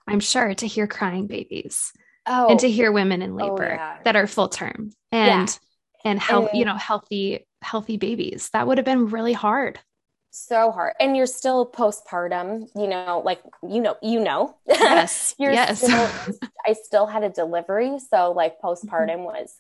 i'm 0.08 0.20
sure 0.20 0.54
to 0.54 0.68
hear 0.68 0.88
crying 0.88 1.28
babies 1.28 1.94
oh. 2.30 2.48
and 2.50 2.60
to 2.60 2.70
hear 2.70 2.92
women 2.92 3.22
in 3.22 3.32
oh, 3.32 3.36
labor 3.36 3.72
oh, 3.72 3.76
yeah. 3.76 3.98
that 4.04 4.16
are 4.16 4.28
full 4.28 4.48
term. 4.48 4.92
And 5.12 5.60
and 6.06 6.20
health, 6.20 6.52
you 6.54 6.66
know, 6.66 6.76
healthy, 6.76 7.46
healthy 7.62 7.98
babies. 7.98 8.50
That 8.54 8.68
would 8.68 8.78
have 8.78 8.86
been 8.86 9.08
really 9.08 9.34
hard. 9.34 9.80
So 10.32 10.72
hard. 10.72 10.94
And 11.00 11.18
you're 11.18 11.26
still 11.26 11.70
postpartum, 11.70 12.70
you 12.76 12.88
know, 12.88 13.22
like, 13.26 13.42
you 13.68 13.82
know, 13.82 13.96
you 14.02 14.20
know, 14.20 14.56
yes, 14.68 15.36
you're 15.40 15.52
yes. 15.52 15.82
Still, 15.82 16.10
I 16.66 16.74
still 16.74 17.08
had 17.08 17.24
a 17.24 17.30
delivery. 17.30 17.98
So 18.00 18.32
like 18.32 18.62
postpartum 18.62 19.18
mm-hmm. 19.18 19.24
was 19.24 19.56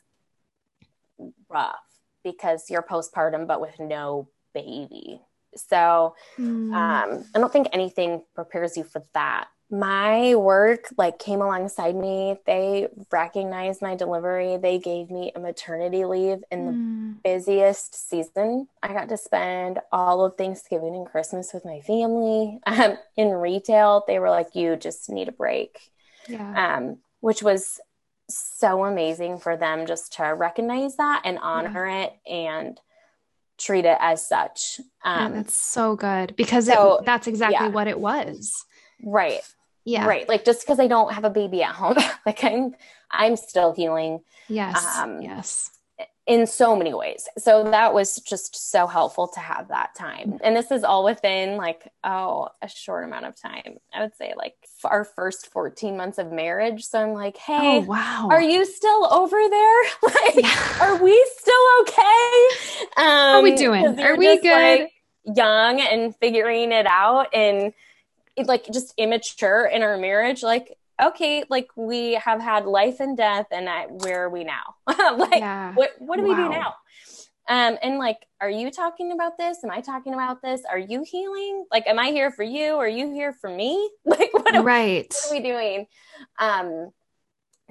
rough 1.49 1.75
because 2.23 2.69
you're 2.69 2.84
postpartum, 2.84 3.47
but 3.47 3.62
with 3.62 3.80
no 3.80 4.30
baby. 4.54 5.21
So 5.56 6.15
mm. 6.38 6.73
um, 6.73 7.25
I 7.34 7.39
don't 7.39 7.52
think 7.52 7.69
anything 7.73 8.23
prepares 8.36 8.78
you 8.78 8.84
for 8.84 9.04
that 9.13 9.47
my 9.71 10.34
work 10.34 10.86
like 10.97 11.19
came 11.19 11.41
alongside 11.41 11.95
me. 11.95 12.38
They 12.47 12.88
recognized 13.12 13.82
my 13.82 13.95
delivery. 13.95 14.58
They 14.58 14.79
gave 14.79 15.12
me 15.12 15.32
a 15.36 15.39
maternity 15.39 16.05
leave 16.05 16.39
in 16.51 16.65
the 16.65 16.71
mm. 16.71 17.23
busiest 17.23 18.10
season 18.10 18.67
i 18.82 18.93
got 18.93 19.10
to 19.10 19.17
spend 19.17 19.79
all 19.91 20.23
of 20.23 20.36
thanksgiving 20.36 20.95
and 20.95 21.05
christmas 21.05 21.53
with 21.53 21.65
my 21.65 21.79
family. 21.82 22.60
Um, 22.69 22.97
in 23.17 23.29
retail 23.29 24.03
they 24.08 24.19
were 24.19 24.29
like 24.29 24.55
you 24.55 24.75
just 24.75 25.10
need 25.10 25.27
a 25.27 25.34
break. 25.34 25.79
Yeah. 26.27 26.77
um, 26.77 26.97
which 27.19 27.41
was 27.41 27.79
so 28.29 28.86
amazing 28.86 29.39
for 29.39 29.58
them 29.58 29.88
just 29.88 30.13
to 30.13 30.23
recognize 30.23 30.95
that 30.97 31.23
and 31.25 31.39
honor 31.39 31.88
yeah. 31.88 32.03
it 32.03 32.13
and 32.27 32.79
treat 33.58 33.86
it 33.86 33.97
as 33.99 34.25
such. 34.25 34.79
Um, 35.03 35.34
yeah, 35.34 35.38
that's 35.39 35.55
so 35.55 35.95
good 35.95 36.36
because 36.36 36.67
so, 36.67 36.97
it, 36.97 37.05
that's 37.05 37.27
exactly 37.27 37.69
what 37.69 37.88
it 37.88 37.99
was. 37.99 38.65
Right 39.03 39.41
Yeah. 39.89 40.06
Right. 40.06 40.30
Like 40.30 40.45
just 40.45 40.62
because 40.62 40.80
I 40.80 40.88
don't 40.88 41.13
have 41.13 41.23
a 41.23 41.30
baby 41.30 41.63
at 41.63 41.73
home, 41.73 41.97
like 42.25 42.43
I'm 42.43 42.75
I'm 43.12 43.36
still 43.36 43.73
healing. 43.73 44.21
Yes. 44.47 44.97
Um, 44.97 45.21
yes 45.21 45.71
in 46.30 46.45
so 46.45 46.75
many 46.75 46.93
ways. 46.93 47.28
So 47.39 47.63
that 47.71 47.91
was 47.91 48.17
just 48.17 48.71
so 48.71 48.86
helpful 48.86 49.28
to 49.30 49.39
have 49.39 49.69
that 49.69 49.95
time. 49.95 50.38
And 50.43 50.56
this 50.56 50.69
is 50.69 50.84
all 50.84 51.04
within 51.04 51.58
like, 51.58 51.91
oh, 52.04 52.49
a 52.62 52.69
short 52.69 53.04
amount 53.04 53.25
of 53.25 53.36
time. 53.36 53.80
I 53.91 54.04
would 54.04 54.15
say 54.15 54.36
like 54.38 54.54
our 54.84 55.04
first 55.04 55.47
14 55.47 55.97
months 55.97 56.19
of 56.19 56.32
marriage. 56.32 56.86
So 56.86 57.02
I'm 57.02 57.13
like, 57.13 57.36
hey, 57.36 57.80
oh, 57.80 57.80
wow. 57.80 58.28
are 58.30 58.43
you 58.43 58.63
still 58.63 59.12
over 59.12 59.38
there? 59.49 59.84
like, 60.04 60.36
yeah. 60.36 60.78
are 60.82 61.04
we 61.04 61.32
still 61.36 61.82
okay? 61.82 62.47
Um, 62.95 63.06
How 63.08 63.39
are 63.39 63.41
we 63.41 63.56
doing? 63.56 63.99
Are 63.99 64.15
we 64.15 64.39
good? 64.39 64.82
Like, 64.82 64.91
young 65.36 65.82
and 65.82 66.15
figuring 66.17 66.71
it 66.71 66.86
out 66.88 67.28
and 67.34 67.73
like 68.47 68.65
just 68.71 68.93
immature 68.97 69.65
in 69.65 69.82
our 69.84 69.97
marriage. 69.97 70.43
Like, 70.43 70.78
okay, 71.02 71.43
like 71.49 71.69
we 71.75 72.13
have 72.13 72.41
had 72.41 72.65
life 72.65 72.99
and 72.99 73.15
death, 73.17 73.47
and 73.52 73.69
I, 73.69 73.86
where 73.86 74.25
are 74.25 74.30
we 74.30 74.43
now? 74.43 74.75
like, 74.88 75.39
yeah. 75.39 75.73
what 75.73 75.91
what 75.99 76.17
do 76.17 76.23
wow. 76.23 76.30
we 76.30 76.36
do 76.36 76.49
now? 76.49 76.75
Um, 77.49 77.80
and 77.82 77.97
like, 77.97 78.28
are 78.39 78.49
you 78.49 78.69
talking 78.69 79.12
about 79.12 79.38
this? 79.39 79.63
Am 79.63 79.71
I 79.71 79.82
talking 79.82 80.13
about 80.13 80.39
this? 80.43 80.62
Are 80.69 80.78
you 80.78 81.04
healing? 81.04 81.65
Like, 81.71 81.88
am 81.88 81.97
I 81.97 82.12
here 82.12 82.30
for 82.30 82.43
you? 82.43 82.75
Are 82.75 82.88
you 82.88 83.12
here 83.12 83.34
for 83.34 83.49
me? 83.49 83.89
Like, 84.06 84.34
what 84.34 84.56
are, 84.56 84.63
right. 84.63 85.08
what 85.10 85.32
are 85.32 85.36
we 85.36 85.41
doing? 85.41 85.88
Um, 86.39 86.91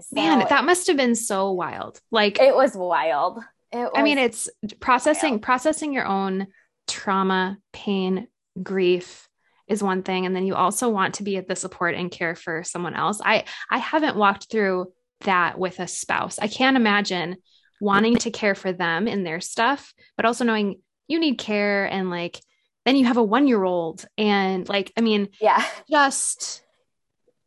so 0.00 0.14
Man, 0.14 0.44
that 0.48 0.64
must 0.64 0.87
have 0.88 0.96
been 0.96 1.14
so 1.14 1.52
wild. 1.52 2.00
Like, 2.11 2.40
it 2.40 2.54
was 2.54 2.74
wild. 2.74 3.38
It 3.72 3.78
was, 3.78 3.90
I 3.94 4.02
mean, 4.02 4.18
it's 4.18 4.48
processing 4.81 5.35
wild. 5.35 5.42
processing 5.42 5.92
your 5.92 6.07
own 6.07 6.48
trauma, 6.88 7.59
pain, 7.72 8.28
grief, 8.62 9.27
is 9.68 9.83
one 9.83 10.02
thing 10.02 10.26
and 10.26 10.35
then 10.35 10.46
you 10.46 10.54
also 10.54 10.88
want 10.88 11.14
to 11.14 11.22
be 11.22 11.37
at 11.37 11.48
the 11.48 11.57
support 11.57 11.94
and 11.94 12.11
care 12.11 12.35
for 12.35 12.62
someone 12.64 12.94
else. 12.94 13.20
I 13.24 13.44
i 13.70 13.78
haven't 13.78 14.16
walked 14.16 14.50
through 14.50 14.92
that 15.20 15.59
with 15.59 15.81
a 15.81 15.88
spouse. 15.88 16.38
I 16.38 16.48
can't 16.48 16.76
imagine 16.76 17.37
wanting 17.81 18.16
to 18.16 18.31
care 18.31 18.54
for 18.54 18.72
them 18.72 19.07
in 19.07 19.24
their 19.24 19.40
stuff 19.40 19.94
but 20.16 20.26
also 20.26 20.44
knowing 20.44 20.81
you 21.07 21.18
need 21.18 21.38
care 21.38 21.87
and 21.87 22.11
like 22.11 22.40
then 22.85 22.96
you 22.96 23.04
have 23.04 23.16
a 23.16 23.22
one 23.22 23.46
year 23.46 23.62
old 23.62 24.04
and 24.16 24.68
like 24.68 24.92
i 24.96 25.00
mean 25.00 25.28
yeah. 25.40 25.64
just 25.90 26.62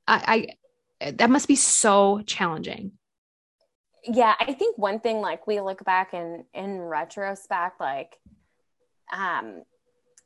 I, 0.08 0.48
I 1.02 1.12
that 1.12 1.32
must 1.32 1.48
be 1.48 1.56
so 1.56 2.22
challenging. 2.26 2.92
Yeah 4.04 4.34
i 4.40 4.54
think 4.54 4.78
one 4.78 5.00
thing 5.00 5.22
like 5.22 5.48
we 5.48 5.62
look 5.62 5.84
back 5.84 6.14
and 6.14 6.46
in 6.54 6.80
retrospect 6.80 7.80
like 7.80 8.18
um 9.14 9.64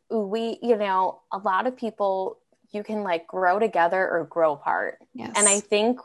we, 0.09 0.59
you 0.61 0.77
know, 0.77 1.21
a 1.31 1.37
lot 1.37 1.67
of 1.67 1.75
people, 1.75 2.37
you 2.71 2.83
can 2.83 3.03
like 3.03 3.27
grow 3.27 3.59
together 3.59 4.09
or 4.09 4.25
grow 4.25 4.53
apart. 4.53 4.99
Yes. 5.13 5.33
And 5.35 5.47
I 5.47 5.59
think 5.59 5.99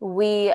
we 0.00 0.52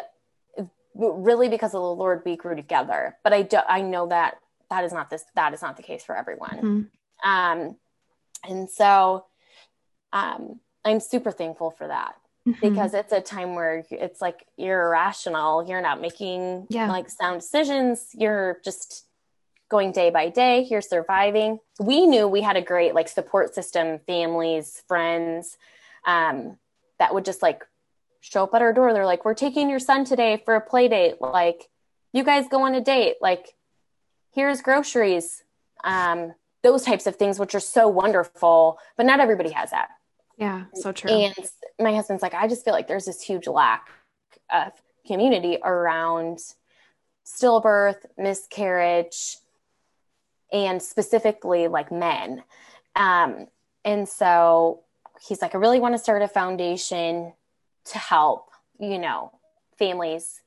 really, 0.96 1.50
because 1.50 1.74
of 1.74 1.82
the 1.82 1.94
Lord, 1.96 2.24
we 2.26 2.36
grew 2.36 2.56
together. 2.56 3.18
But 3.24 3.34
I 3.34 3.44
do, 3.44 3.58
I 3.68 3.82
know 3.82 4.08
that 4.08 4.40
that 4.70 4.84
is 4.84 4.92
not 4.92 5.10
this, 5.10 5.24
that 5.36 5.54
is 5.54 5.62
not 5.62 5.78
the 5.78 5.84
case 5.84 6.04
for 6.04 6.16
everyone. 6.16 6.90
Mm-hmm. 7.24 7.30
Um, 7.30 7.76
and 8.48 8.70
so, 8.70 9.26
um, 10.14 10.60
I'm 10.86 11.00
super 11.00 11.32
thankful 11.32 11.72
for 11.72 11.88
that 11.88 12.16
mm-hmm. 12.48 12.60
because 12.62 12.94
it's 12.94 13.12
a 13.12 13.22
time 13.22 13.54
where 13.54 13.84
it's 13.92 14.22
like 14.22 14.46
you're 14.58 14.88
irrational. 14.88 15.68
You're 15.68 15.82
not 15.82 16.02
making 16.02 16.68
yeah. 16.70 16.90
like 16.90 17.10
sound 17.10 17.42
decisions. 17.42 18.10
You're 18.14 18.60
just 18.64 19.06
going 19.70 19.92
day 19.92 20.10
by 20.10 20.30
day 20.30 20.68
you're 20.70 20.82
surviving. 20.82 21.60
We 21.80 22.06
knew 22.06 22.28
we 22.28 22.42
had 22.42 22.58
a 22.58 22.62
great 22.62 22.96
like 22.96 23.08
support 23.08 23.54
system 23.54 24.00
families 24.08 24.84
friends 24.88 25.58
um, 26.06 26.58
that 26.98 27.14
would 27.14 27.26
just 27.26 27.42
like 27.42 27.64
show 28.20 28.44
up 28.44 28.54
at 28.54 28.62
our 28.62 28.74
door. 28.74 28.94
They're 28.94 29.06
like 29.06 29.26
we're 29.26 29.34
taking 29.34 29.70
your 29.70 29.80
son 29.80 30.06
today 30.06 30.42
for 30.44 30.56
a 30.56 30.62
play 30.62 30.88
date. 30.88 31.22
Like 31.22 31.70
you 32.12 32.24
guys 32.24 32.46
go 32.50 32.64
on 32.64 32.76
a 32.76 32.82
date. 32.82 33.18
Like 33.22 33.56
here's 34.34 34.62
groceries. 34.62 35.44
Um, 35.84 36.34
those 36.62 36.84
types 36.84 37.08
of 37.08 37.16
things 37.16 37.40
which 37.40 37.56
are 37.56 37.62
so 37.62 37.88
wonderful 37.88 38.80
but 38.98 39.06
not 39.06 39.20
everybody 39.20 39.52
has 39.52 39.72
that. 39.72 39.90
Yeah 40.38 40.66
so 40.74 40.92
true. 40.92 41.12
And 41.12 41.36
my 41.80 41.94
husband's 41.94 42.22
like 42.22 42.34
i 42.34 42.48
just 42.48 42.66
feel 42.66 42.74
like 42.74 42.88
there's 42.88 43.06
this 43.06 43.22
huge 43.22 43.48
lack 43.48 43.90
of 44.52 44.74
community 45.08 45.58
around 45.64 46.40
stillbirth 47.26 48.06
miscarriage 48.18 49.38
and 50.52 50.82
specifically 50.82 51.68
like 51.68 51.92
men. 51.92 52.44
Um, 52.96 53.48
and 53.86 54.08
so 54.08 54.82
he's 55.28 55.42
like, 55.42 55.56
I 55.56 55.58
really 55.58 55.80
want 55.80 55.94
to 55.96 56.00
start 56.00 56.22
a 56.22 56.28
foundation 56.28 57.34
to 57.86 57.98
help, 57.98 58.50
you 58.80 59.00
know, 59.00 59.32
families 59.78 60.42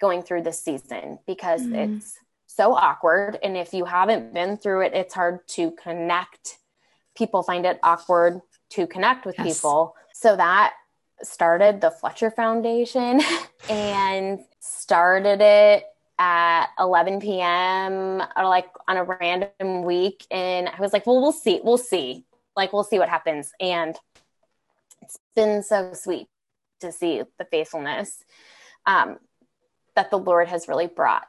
going 0.00 0.22
through 0.22 0.42
this 0.42 0.60
season 0.60 1.18
because 1.26 1.62
mm-hmm. 1.62 1.96
it's 1.96 2.18
so 2.46 2.74
awkward. 2.74 3.38
And 3.42 3.56
if 3.56 3.72
you 3.72 3.84
haven't 3.84 4.34
been 4.34 4.56
through 4.56 4.82
it, 4.82 4.94
it's 4.94 5.14
hard 5.14 5.46
to 5.48 5.70
connect. 5.72 6.58
People 7.16 7.42
find 7.42 7.66
it 7.66 7.78
awkward 7.82 8.40
to 8.70 8.86
connect 8.86 9.26
with 9.26 9.36
yes. 9.38 9.56
people. 9.56 9.94
So 10.12 10.36
that 10.36 10.74
started 11.22 11.80
the 11.80 11.90
Fletcher 11.90 12.30
Foundation 12.30 13.20
and 13.70 14.40
started 14.60 15.40
it 15.40 15.84
at 16.22 16.68
11 16.78 17.20
p.m. 17.20 18.22
or 18.36 18.44
like 18.44 18.68
on 18.86 18.96
a 18.96 19.02
random 19.02 19.82
week. 19.82 20.24
And 20.30 20.68
I 20.68 20.80
was 20.80 20.92
like, 20.92 21.04
well, 21.04 21.20
we'll 21.20 21.32
see. 21.32 21.60
We'll 21.64 21.78
see. 21.78 22.24
Like, 22.56 22.72
we'll 22.72 22.84
see 22.84 23.00
what 23.00 23.08
happens. 23.08 23.52
And 23.58 23.96
it's 25.00 25.18
been 25.34 25.64
so 25.64 25.94
sweet 25.94 26.28
to 26.80 26.92
see 26.92 27.22
the 27.38 27.44
faithfulness 27.44 28.22
um, 28.86 29.18
that 29.96 30.10
the 30.10 30.18
Lord 30.18 30.46
has 30.46 30.68
really 30.68 30.86
brought 30.86 31.26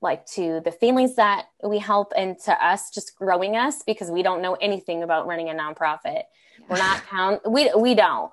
like 0.00 0.24
to 0.26 0.60
the 0.64 0.70
families 0.70 1.16
that 1.16 1.46
we 1.64 1.78
help 1.78 2.12
and 2.16 2.38
to 2.38 2.64
us 2.64 2.90
just 2.90 3.16
growing 3.16 3.56
us 3.56 3.82
because 3.82 4.12
we 4.12 4.22
don't 4.22 4.40
know 4.40 4.54
anything 4.54 5.02
about 5.02 5.26
running 5.26 5.50
a 5.50 5.54
nonprofit. 5.54 6.22
We're 6.68 6.78
not 6.78 7.04
count 7.10 7.50
we 7.50 7.72
we 7.76 7.96
don't. 7.96 8.30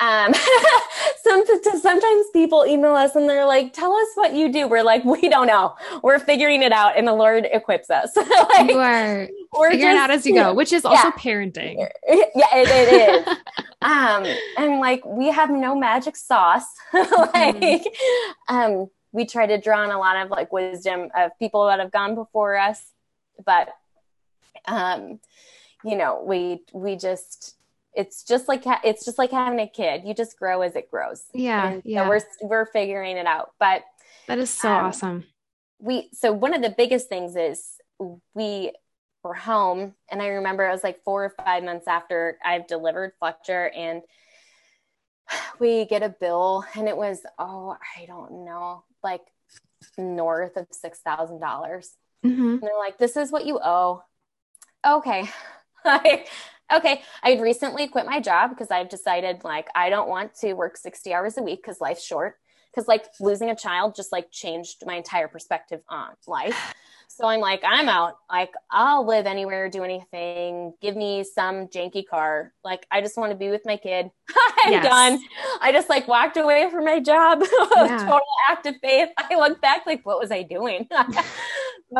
Um, 0.00 0.32
sometimes 1.22 2.26
people 2.32 2.64
email 2.66 2.94
us 2.94 3.14
and 3.14 3.28
they're 3.28 3.46
like, 3.46 3.72
"Tell 3.72 3.94
us 3.94 4.08
what 4.14 4.34
you 4.34 4.50
do." 4.50 4.66
We're 4.66 4.82
like, 4.82 5.04
"We 5.04 5.28
don't 5.28 5.46
know. 5.46 5.74
We're 6.02 6.18
figuring 6.18 6.62
it 6.62 6.72
out, 6.72 6.96
and 6.96 7.06
the 7.06 7.12
Lord 7.12 7.46
equips 7.52 7.90
us." 7.90 8.16
like, 8.16 8.70
you 8.70 8.78
are 8.78 9.28
we're 9.52 9.70
figuring 9.70 9.94
just, 9.94 10.02
out 10.02 10.10
as 10.10 10.26
you 10.26 10.34
go, 10.34 10.54
which 10.54 10.72
is 10.72 10.84
also 10.84 11.08
yeah. 11.08 11.12
parenting. 11.12 11.88
Yeah, 12.34 12.46
it, 12.54 12.68
it 12.68 13.28
is. 13.28 13.36
um, 13.82 14.24
and 14.56 14.80
like 14.80 15.04
we 15.04 15.28
have 15.28 15.50
no 15.50 15.74
magic 15.74 16.16
sauce. 16.16 16.66
like, 16.92 17.56
mm-hmm. 17.56 18.54
um, 18.54 18.90
we 19.12 19.26
try 19.26 19.46
to 19.46 19.60
draw 19.60 19.82
on 19.82 19.90
a 19.90 19.98
lot 19.98 20.16
of 20.16 20.30
like 20.30 20.52
wisdom 20.52 21.10
of 21.14 21.38
people 21.38 21.66
that 21.66 21.78
have 21.78 21.92
gone 21.92 22.14
before 22.14 22.56
us, 22.56 22.82
but 23.44 23.68
um, 24.66 25.20
you 25.84 25.96
know, 25.96 26.22
we 26.26 26.62
we 26.72 26.96
just 26.96 27.56
it's 27.94 28.24
just 28.24 28.48
like 28.48 28.62
it's 28.84 29.04
just 29.04 29.18
like 29.18 29.30
having 29.30 29.60
a 29.60 29.68
kid. 29.68 30.02
You 30.04 30.14
just 30.14 30.38
grow 30.38 30.62
as 30.62 30.76
it 30.76 30.90
grows. 30.90 31.24
Yeah, 31.34 31.68
and 31.68 31.82
yeah. 31.84 32.04
So 32.04 32.08
we're 32.08 32.48
we're 32.48 32.66
figuring 32.66 33.16
it 33.16 33.26
out. 33.26 33.52
But 33.58 33.82
that 34.28 34.38
is 34.38 34.50
so 34.50 34.70
um, 34.70 34.84
awesome. 34.86 35.24
We 35.78 36.08
so 36.12 36.32
one 36.32 36.54
of 36.54 36.62
the 36.62 36.74
biggest 36.76 37.08
things 37.08 37.36
is 37.36 37.74
we 38.34 38.72
were 39.22 39.34
home, 39.34 39.94
and 40.10 40.22
I 40.22 40.28
remember 40.28 40.66
it 40.66 40.72
was 40.72 40.84
like 40.84 41.02
four 41.04 41.24
or 41.24 41.34
five 41.44 41.62
months 41.64 41.86
after 41.86 42.38
I've 42.44 42.66
delivered 42.66 43.12
Fletcher, 43.18 43.70
and 43.76 44.02
we 45.58 45.84
get 45.84 46.02
a 46.02 46.08
bill, 46.08 46.64
and 46.76 46.88
it 46.88 46.96
was 46.96 47.20
oh 47.38 47.76
I 47.96 48.06
don't 48.06 48.44
know 48.44 48.84
like 49.02 49.22
north 49.98 50.56
of 50.56 50.66
six 50.70 51.00
thousand 51.00 51.40
dollars. 51.40 51.92
Mm-hmm. 52.24 52.42
And 52.42 52.62
they're 52.62 52.78
like, 52.78 52.98
"This 52.98 53.16
is 53.16 53.32
what 53.32 53.46
you 53.46 53.60
owe." 53.62 54.02
Okay. 54.86 55.28
okay, 56.72 57.02
I'd 57.22 57.40
recently 57.40 57.88
quit 57.88 58.06
my 58.06 58.20
job 58.20 58.50
because 58.50 58.70
I've 58.70 58.88
decided 58.88 59.44
like 59.44 59.68
I 59.74 59.90
don't 59.90 60.08
want 60.08 60.34
to 60.36 60.54
work 60.54 60.76
60 60.76 61.12
hours 61.12 61.38
a 61.38 61.42
week 61.42 61.62
because 61.62 61.80
life's 61.80 62.04
short. 62.04 62.36
Because 62.72 62.88
like 62.88 63.04
losing 63.20 63.50
a 63.50 63.56
child 63.56 63.94
just 63.94 64.12
like 64.12 64.30
changed 64.30 64.82
my 64.86 64.94
entire 64.94 65.28
perspective 65.28 65.82
on 65.88 66.10
life. 66.26 66.74
So 67.14 67.26
I'm 67.26 67.40
like, 67.40 67.60
I'm 67.62 67.90
out. 67.90 68.14
Like, 68.30 68.54
I'll 68.70 69.06
live 69.06 69.26
anywhere, 69.26 69.68
do 69.68 69.84
anything. 69.84 70.72
Give 70.80 70.96
me 70.96 71.24
some 71.24 71.66
janky 71.66 72.08
car. 72.08 72.54
Like, 72.64 72.86
I 72.90 73.02
just 73.02 73.18
want 73.18 73.32
to 73.32 73.36
be 73.36 73.50
with 73.50 73.66
my 73.66 73.76
kid. 73.76 74.10
I'm 74.64 74.72
yes. 74.72 74.82
done. 74.82 75.20
I 75.60 75.72
just 75.72 75.90
like 75.90 76.08
walked 76.08 76.38
away 76.38 76.70
from 76.70 76.86
my 76.86 77.00
job. 77.00 77.42
Yeah. 77.76 77.98
Total 77.98 78.22
act 78.48 78.64
of 78.64 78.76
faith. 78.80 79.10
I 79.18 79.34
look 79.34 79.60
back, 79.60 79.84
like, 79.84 80.06
what 80.06 80.18
was 80.18 80.30
I 80.30 80.42
doing? 80.42 80.88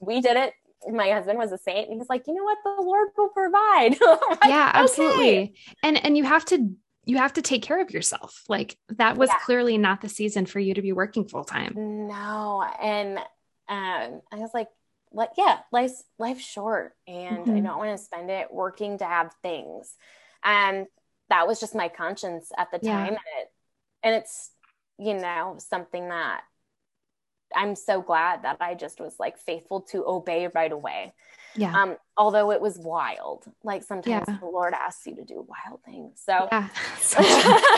we 0.00 0.20
did 0.20 0.36
it 0.36 0.52
my 0.90 1.10
husband 1.10 1.38
was 1.38 1.52
a 1.52 1.58
saint 1.58 1.88
and 1.88 1.98
he's 2.00 2.08
like 2.08 2.26
you 2.26 2.34
know 2.34 2.44
what 2.44 2.58
the 2.64 2.82
lord 2.82 3.08
will 3.16 3.28
provide 3.28 3.96
like, 4.30 4.44
yeah 4.46 4.70
absolutely 4.74 5.38
okay. 5.38 5.52
and 5.82 6.04
and 6.04 6.16
you 6.16 6.24
have 6.24 6.44
to 6.44 6.74
you 7.04 7.16
have 7.16 7.32
to 7.32 7.42
take 7.42 7.62
care 7.62 7.80
of 7.80 7.90
yourself 7.90 8.44
like 8.48 8.76
that 8.90 9.16
was 9.16 9.28
yeah. 9.30 9.38
clearly 9.44 9.78
not 9.78 10.00
the 10.00 10.08
season 10.08 10.46
for 10.46 10.60
you 10.60 10.74
to 10.74 10.82
be 10.82 10.92
working 10.92 11.26
full 11.26 11.44
time 11.44 11.72
no 11.76 12.64
and 12.80 13.18
um 13.68 14.20
i 14.30 14.36
was 14.36 14.50
like 14.54 14.68
like 15.12 15.30
yeah 15.36 15.58
life's 15.72 16.04
life's 16.18 16.44
short 16.44 16.92
and 17.06 17.38
mm-hmm. 17.38 17.56
i 17.56 17.60
don't 17.60 17.78
want 17.78 17.96
to 17.96 18.04
spend 18.04 18.30
it 18.30 18.52
working 18.52 18.98
to 18.98 19.04
have 19.04 19.32
things 19.42 19.94
and 20.44 20.86
that 21.30 21.46
was 21.46 21.60
just 21.60 21.74
my 21.74 21.88
conscience 21.88 22.50
at 22.56 22.70
the 22.70 22.78
Yeah. 22.82 22.92
time 22.92 23.08
and 23.08 23.16
it 23.40 23.52
and 24.02 24.14
it's 24.14 24.50
you 24.98 25.14
know 25.14 25.56
something 25.58 26.08
that 26.08 26.42
i'm 27.54 27.74
so 27.74 28.00
glad 28.02 28.42
that 28.42 28.56
i 28.60 28.74
just 28.74 29.00
was 29.00 29.14
like 29.18 29.38
faithful 29.38 29.80
to 29.80 30.04
obey 30.06 30.48
right 30.54 30.72
away 30.72 31.12
Yeah. 31.56 31.74
um 31.82 31.96
although 32.16 32.50
it 32.52 32.60
was 32.60 32.78
wild 32.78 33.44
like 33.64 33.82
sometimes 33.82 34.24
Yeah. 34.28 34.38
the 34.38 34.46
lord 34.46 34.74
asks 34.74 35.06
you 35.06 35.14
to 35.16 35.24
do 35.24 35.46
wild 35.48 35.82
things 35.84 36.20
so 36.24 36.48
yeah. 36.52 36.68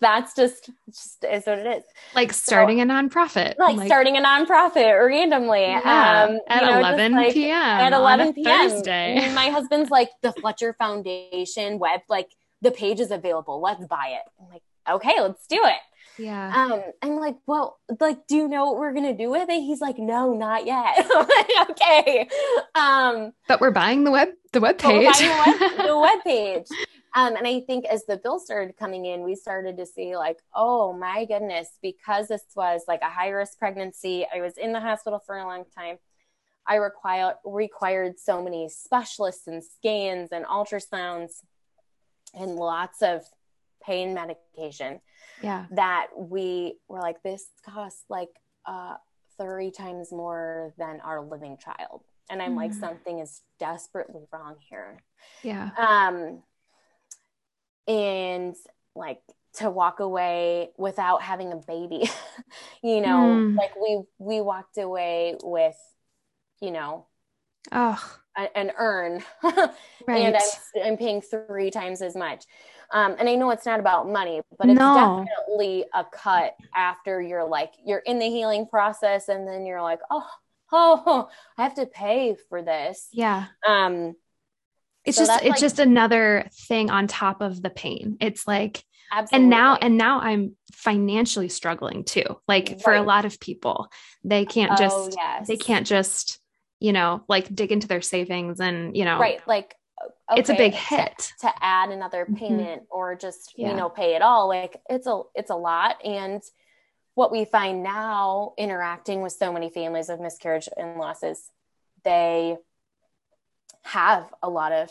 That's 0.00 0.34
just 0.34 0.70
just 0.86 1.24
is 1.24 1.46
what 1.46 1.58
it 1.60 1.78
is 1.78 1.84
like 2.14 2.32
starting 2.32 2.80
a 2.80 2.84
nonprofit. 2.86 3.54
like, 3.58 3.86
starting 3.86 4.16
a 4.16 4.20
nonprofit 4.20 5.06
randomly 5.06 5.62
Yeah, 5.62 6.26
um 6.28 6.38
at 6.48 6.62
you 6.62 6.68
know, 6.70 6.78
11 6.78 7.12
like, 7.12 7.32
p.m. 7.32 7.52
at 7.54 7.92
11 7.92 8.32
p.m. 8.34 8.70
Thursday. 8.70 9.32
My 9.34 9.48
husband's 9.48 9.90
like 9.90 10.10
the 10.22 10.32
Fletcher 10.32 10.72
Foundation 10.78 11.78
web, 11.78 12.00
like 12.08 12.28
the 12.62 12.70
page 12.70 13.00
is 13.00 13.10
available. 13.10 13.60
Let's 13.60 13.84
buy 13.86 14.16
it. 14.18 14.22
I'm 14.40 14.48
like, 14.48 14.62
okay, 14.90 15.20
let's 15.20 15.46
do 15.46 15.60
it. 15.64 15.80
Yeah. 16.18 16.52
Um, 16.54 16.82
I'm 17.02 17.16
like, 17.16 17.36
well, 17.46 17.78
like, 18.00 18.26
do 18.26 18.36
you 18.36 18.48
know 18.48 18.66
what 18.66 18.78
we're 18.78 18.92
gonna 18.92 19.16
do 19.16 19.30
with 19.30 19.48
it? 19.48 19.60
He's 19.60 19.80
like, 19.80 19.98
no, 19.98 20.32
not 20.34 20.66
yet. 20.66 21.06
Like, 21.14 21.70
okay. 21.70 22.28
Um, 22.74 23.32
But 23.48 23.60
we're 23.60 23.70
buying 23.70 24.04
the 24.04 24.10
web 24.10 24.28
the 24.52 24.60
web 24.60 24.78
but 24.78 24.92
we're 24.92 25.12
page. 25.12 25.18
buying 25.20 25.58
the 25.58 25.76
web, 25.76 25.86
the 25.86 25.98
web 25.98 26.24
page. 26.24 26.66
Um, 27.14 27.36
and 27.36 27.46
I 27.46 27.60
think 27.60 27.84
as 27.86 28.04
the 28.06 28.16
bill 28.16 28.38
started 28.38 28.76
coming 28.76 29.04
in, 29.04 29.22
we 29.22 29.34
started 29.34 29.76
to 29.78 29.86
see 29.86 30.16
like, 30.16 30.38
oh 30.54 30.92
my 30.92 31.24
goodness, 31.26 31.68
because 31.82 32.28
this 32.28 32.42
was 32.56 32.82
like 32.88 33.02
a 33.02 33.10
high 33.10 33.28
risk 33.28 33.58
pregnancy. 33.58 34.26
I 34.34 34.40
was 34.40 34.56
in 34.56 34.72
the 34.72 34.80
hospital 34.80 35.18
for 35.26 35.36
a 35.36 35.44
long 35.44 35.64
time. 35.76 35.98
I 36.66 36.76
required 36.76 37.34
required 37.44 38.18
so 38.18 38.42
many 38.42 38.68
specialists 38.68 39.46
and 39.46 39.62
scans 39.62 40.30
and 40.32 40.44
ultrasounds 40.46 41.42
and 42.34 42.56
lots 42.56 43.02
of 43.02 43.22
pain 43.84 44.14
medication 44.14 45.00
yeah. 45.42 45.66
that 45.72 46.08
we 46.16 46.78
were 46.88 47.00
like, 47.00 47.22
this 47.22 47.46
costs 47.64 48.04
like 48.08 48.28
uh, 48.66 48.94
30 49.38 49.70
times 49.70 50.12
more 50.12 50.74
than 50.78 51.00
our 51.00 51.20
living 51.20 51.56
child. 51.58 52.02
And 52.30 52.40
I'm 52.40 52.54
like, 52.54 52.70
Mm. 52.72 52.80
something 52.80 53.18
is 53.18 53.42
desperately 53.58 54.22
wrong 54.32 54.56
here. 54.70 55.02
Yeah. 55.42 55.70
Um, 55.76 56.42
and 57.86 58.54
like 58.94 59.20
to 59.54 59.68
walk 59.70 60.00
away 60.00 60.70
without 60.78 61.22
having 61.22 61.52
a 61.52 61.56
baby, 61.56 62.08
you 62.82 63.00
know, 63.00 63.36
Mm. 63.36 63.56
like 63.56 63.76
we, 63.76 64.02
we 64.18 64.40
walked 64.40 64.78
away 64.78 65.36
with, 65.42 65.76
you 66.60 66.70
know, 66.70 67.06
Oh, 67.70 68.02
an 68.36 68.72
urn 68.76 69.22
right. 69.42 69.70
and 70.08 70.36
I'm, 70.36 70.82
I'm 70.84 70.96
paying 70.96 71.20
three 71.20 71.70
times 71.70 72.02
as 72.02 72.16
much. 72.16 72.44
Um, 72.92 73.16
and 73.18 73.28
I 73.28 73.34
know 73.36 73.50
it's 73.50 73.66
not 73.66 73.80
about 73.80 74.08
money, 74.08 74.40
but 74.58 74.68
it's 74.68 74.78
No. 74.78 75.24
definitely 75.24 75.86
a 75.94 76.04
cut 76.04 76.54
after 76.74 77.20
you're 77.22 77.44
like 77.44 77.72
you're 77.84 77.98
in 78.00 78.18
the 78.18 78.28
healing 78.28 78.66
process, 78.66 79.28
and 79.28 79.48
then 79.48 79.64
you're 79.66 79.82
like, 79.82 80.00
oh, 80.10 80.26
oh, 80.72 81.28
I 81.58 81.62
have 81.62 81.74
to 81.74 81.86
pay 81.86 82.36
for 82.48 82.62
this. 82.62 83.08
yeah. 83.12 83.46
Um, 83.66 84.14
It's 85.04 85.16
So 85.18 85.26
just 85.26 85.42
it's 85.42 85.50
like- 85.50 85.60
just 85.60 85.78
another 85.80 86.48
thing 86.68 86.88
on 86.90 87.06
top 87.08 87.40
of 87.42 87.60
the 87.60 87.70
pain. 87.70 88.16
It's 88.20 88.46
like 88.46 88.84
absolutely. 89.10 89.44
and 89.44 89.50
now 89.50 89.74
and 89.74 89.98
now 89.98 90.20
I'm 90.20 90.56
financially 90.72 91.48
struggling 91.48 92.04
too. 92.04 92.24
Like 92.46 92.80
for 92.80 92.94
a 92.94 93.02
lot 93.02 93.24
of 93.24 93.40
people, 93.40 93.88
they 94.22 94.44
can't 94.44 94.72
oh 94.72 94.76
just 94.76 95.16
yes, 95.16 95.48
they 95.48 95.56
can't 95.56 95.86
just, 95.86 96.38
you 96.78 96.92
know, 96.92 97.24
like 97.28 97.52
dig 97.54 97.72
into 97.72 97.88
their 97.88 98.00
savings 98.00 98.60
and, 98.60 98.96
you 98.96 99.04
know, 99.04 99.18
right. 99.18 99.40
Like 99.46 99.74
it's 100.36 100.50
a 100.50 100.54
big 100.54 100.72
hit. 100.74 101.32
to 101.40 101.50
add 101.60 101.90
another 101.90 102.26
Mhm. 102.26 102.36
payment 102.36 102.82
or 102.90 103.14
just 103.14 103.52
Yeah. 103.56 103.70
you 103.70 103.76
know 103.76 103.88
pay 103.88 104.14
it 104.14 104.22
all 104.22 104.48
like 104.48 104.80
it's 104.88 105.06
a 105.06 105.22
it's 105.34 105.50
a 105.50 105.56
lot 105.56 106.04
and 106.04 106.42
what 107.14 107.30
we 107.30 107.44
find 107.44 107.82
now 107.82 108.54
interacting 108.56 109.20
with 109.22 109.32
so 109.32 109.52
many 109.52 109.68
families 109.70 110.08
of 110.08 110.18
miscarriage 110.20 110.68
and 110.76 110.98
losses 110.98 111.50
they 112.04 112.56
have 113.82 114.32
a 114.42 114.48
lot 114.48 114.72
of 114.72 114.90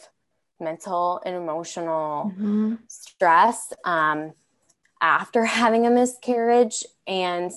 mental 0.59 1.21
and 1.25 1.35
emotional 1.35 2.31
Mhm. 2.37 2.79
stress 2.87 3.73
um, 3.83 4.33
after 5.01 5.43
having 5.61 5.85
a 5.87 5.89
miscarriage 5.89 6.85
and 7.07 7.51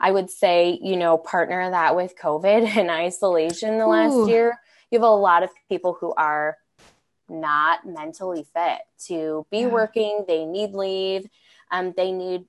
i 0.00 0.10
would 0.10 0.28
say 0.30 0.78
you 0.82 0.96
know 0.96 1.16
partner 1.16 1.70
that 1.70 1.94
with 1.94 2.16
covid 2.18 2.66
and 2.76 2.90
isolation 2.90 3.78
the 3.78 3.84
Ooh. 3.84 3.88
last 3.90 4.28
year 4.28 4.58
you 4.90 4.98
have 4.98 5.06
a 5.06 5.10
lot 5.10 5.42
of 5.42 5.50
people 5.68 5.96
who 6.00 6.12
are 6.14 6.56
not 7.28 7.86
mentally 7.86 8.46
fit 8.54 8.80
to 9.06 9.46
be 9.50 9.60
Yeah. 9.60 9.66
working 9.68 10.24
they 10.26 10.44
need 10.44 10.72
leave 10.72 11.28
um, 11.70 11.92
they 11.96 12.12
need 12.12 12.44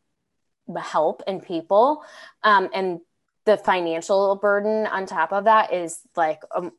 help 0.82 1.24
and 1.28 1.44
people 1.44 2.04
um, 2.44 2.70
and 2.74 3.02
the 3.46 3.58
financial 3.58 4.36
burden 4.36 4.86
on 4.88 5.06
top 5.06 5.34
of 5.34 5.46
that 5.46 5.74
is 5.74 6.00
like 6.16 6.42
um, 6.56 6.72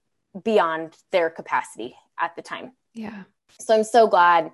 beyond 0.44 0.96
their 1.10 1.28
capacity 1.30 1.96
at 2.18 2.34
the 2.36 2.42
time 2.42 2.72
Yeah. 2.94 3.24
so 3.58 3.74
i'm 3.74 3.84
so 3.84 4.06
glad 4.06 4.52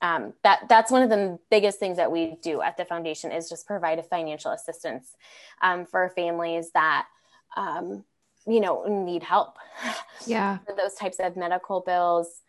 um, 0.00 0.32
that 0.42 0.68
that's 0.68 0.90
one 0.90 1.02
of 1.04 1.10
the 1.10 1.38
biggest 1.48 1.78
things 1.78 1.96
that 1.96 2.10
we 2.10 2.36
do 2.42 2.60
at 2.60 2.76
the 2.76 2.84
foundation 2.84 3.30
is 3.30 3.48
just 3.48 3.68
provide 3.68 4.00
a 4.00 4.02
financial 4.02 4.50
assistance 4.50 5.14
um, 5.62 5.86
for 5.86 6.08
families 6.16 6.72
that 6.74 7.06
um, 7.56 8.04
you 8.46 8.60
know 8.60 8.84
need 9.04 9.22
help 9.22 9.56
Yeah. 10.26 10.58
those 10.76 10.94
types 10.94 11.18
of 11.20 11.36
medical 11.36 11.80
bills 11.80 12.42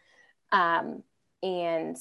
um, 0.53 1.03
and 1.41 1.97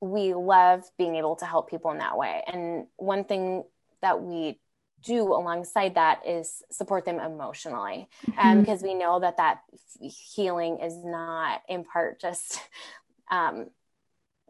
we 0.00 0.34
love 0.34 0.84
being 0.98 1.16
able 1.16 1.34
to 1.36 1.46
help 1.46 1.68
people 1.68 1.90
in 1.90 1.98
that 1.98 2.16
way 2.16 2.42
and 2.46 2.86
one 2.96 3.24
thing 3.24 3.64
that 4.02 4.22
we 4.22 4.60
do 5.02 5.22
alongside 5.34 5.94
that 5.96 6.20
is 6.26 6.62
support 6.70 7.04
them 7.04 7.18
emotionally 7.18 8.08
um, 8.38 8.58
Mhm. 8.58 8.60
because 8.60 8.82
we 8.82 8.94
know 8.94 9.18
that 9.20 9.38
that 9.38 9.60
healing 10.00 10.78
is 10.80 10.96
not 11.04 11.62
in 11.68 11.82
part 11.84 12.20
just 12.20 12.60
um, 13.30 13.66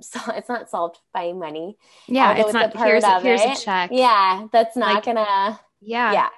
so 0.00 0.18
it's 0.34 0.48
not 0.48 0.68
solved 0.68 0.98
by 1.14 1.32
money 1.32 1.76
yeah. 2.08 2.28
although 2.28 2.40
It's 2.40 2.48
it's 2.48 2.54
not 2.54 2.74
a 2.74 2.76
part 2.76 2.88
here's, 2.88 3.04
of 3.04 3.22
here's 3.22 3.40
it. 3.42 3.58
a 3.58 3.60
check. 3.64 3.90
yeah 3.92 4.46
that's 4.52 4.76
not 4.76 4.94
Like- 4.96 5.04
gonna 5.04 5.60
Yeah. 5.80 6.12
yeah 6.12 6.28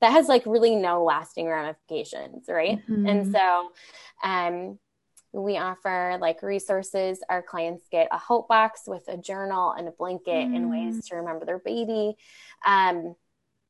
that 0.00 0.12
has 0.12 0.28
like 0.28 0.44
really 0.46 0.76
no 0.76 1.04
lasting 1.04 1.46
ramifications 1.48 2.46
right 2.48 2.80
Mhm. 2.88 3.08
and 3.10 3.32
so 3.32 3.70
um, 4.22 4.78
we 5.32 5.56
offer 5.58 6.16
like 6.20 6.42
resources. 6.42 7.20
Our 7.28 7.42
clients 7.42 7.86
get 7.90 8.08
a 8.10 8.18
hope 8.18 8.48
box 8.48 8.82
with 8.86 9.06
a 9.08 9.16
journal 9.16 9.72
and 9.72 9.86
a 9.88 9.92
blanket 9.92 10.48
and 10.48 10.70
ways 10.70 11.06
to 11.08 11.16
remember 11.16 11.44
their 11.44 11.58
baby. 11.58 12.16
Um, 12.66 13.14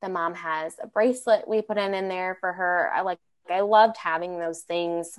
the 0.01 0.09
mom 0.09 0.35
has 0.35 0.77
a 0.81 0.87
bracelet 0.87 1.49
we 1.49 1.61
put 1.63 1.77
in 1.79 1.95
in 1.95 2.09
there 2.09 2.37
for 2.41 2.53
her. 2.53 2.91
I 2.95 3.01
like 3.01 3.19
I 3.51 3.61
loved 3.61 3.97
having 3.97 4.39
those 4.39 4.61
things 4.61 5.19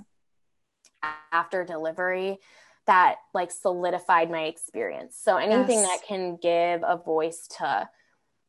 after 1.31 1.63
delivery 1.63 2.37
that 2.85 3.17
like 3.33 3.51
solidified 3.51 4.31
my 4.31 4.43
experience. 4.43 5.17
So 5.21 5.37
anything 5.37 5.79
Yes. 5.79 5.87
that 5.87 6.07
can 6.07 6.37
give 6.37 6.83
a 6.83 6.97
voice 6.97 7.47
to 7.57 7.89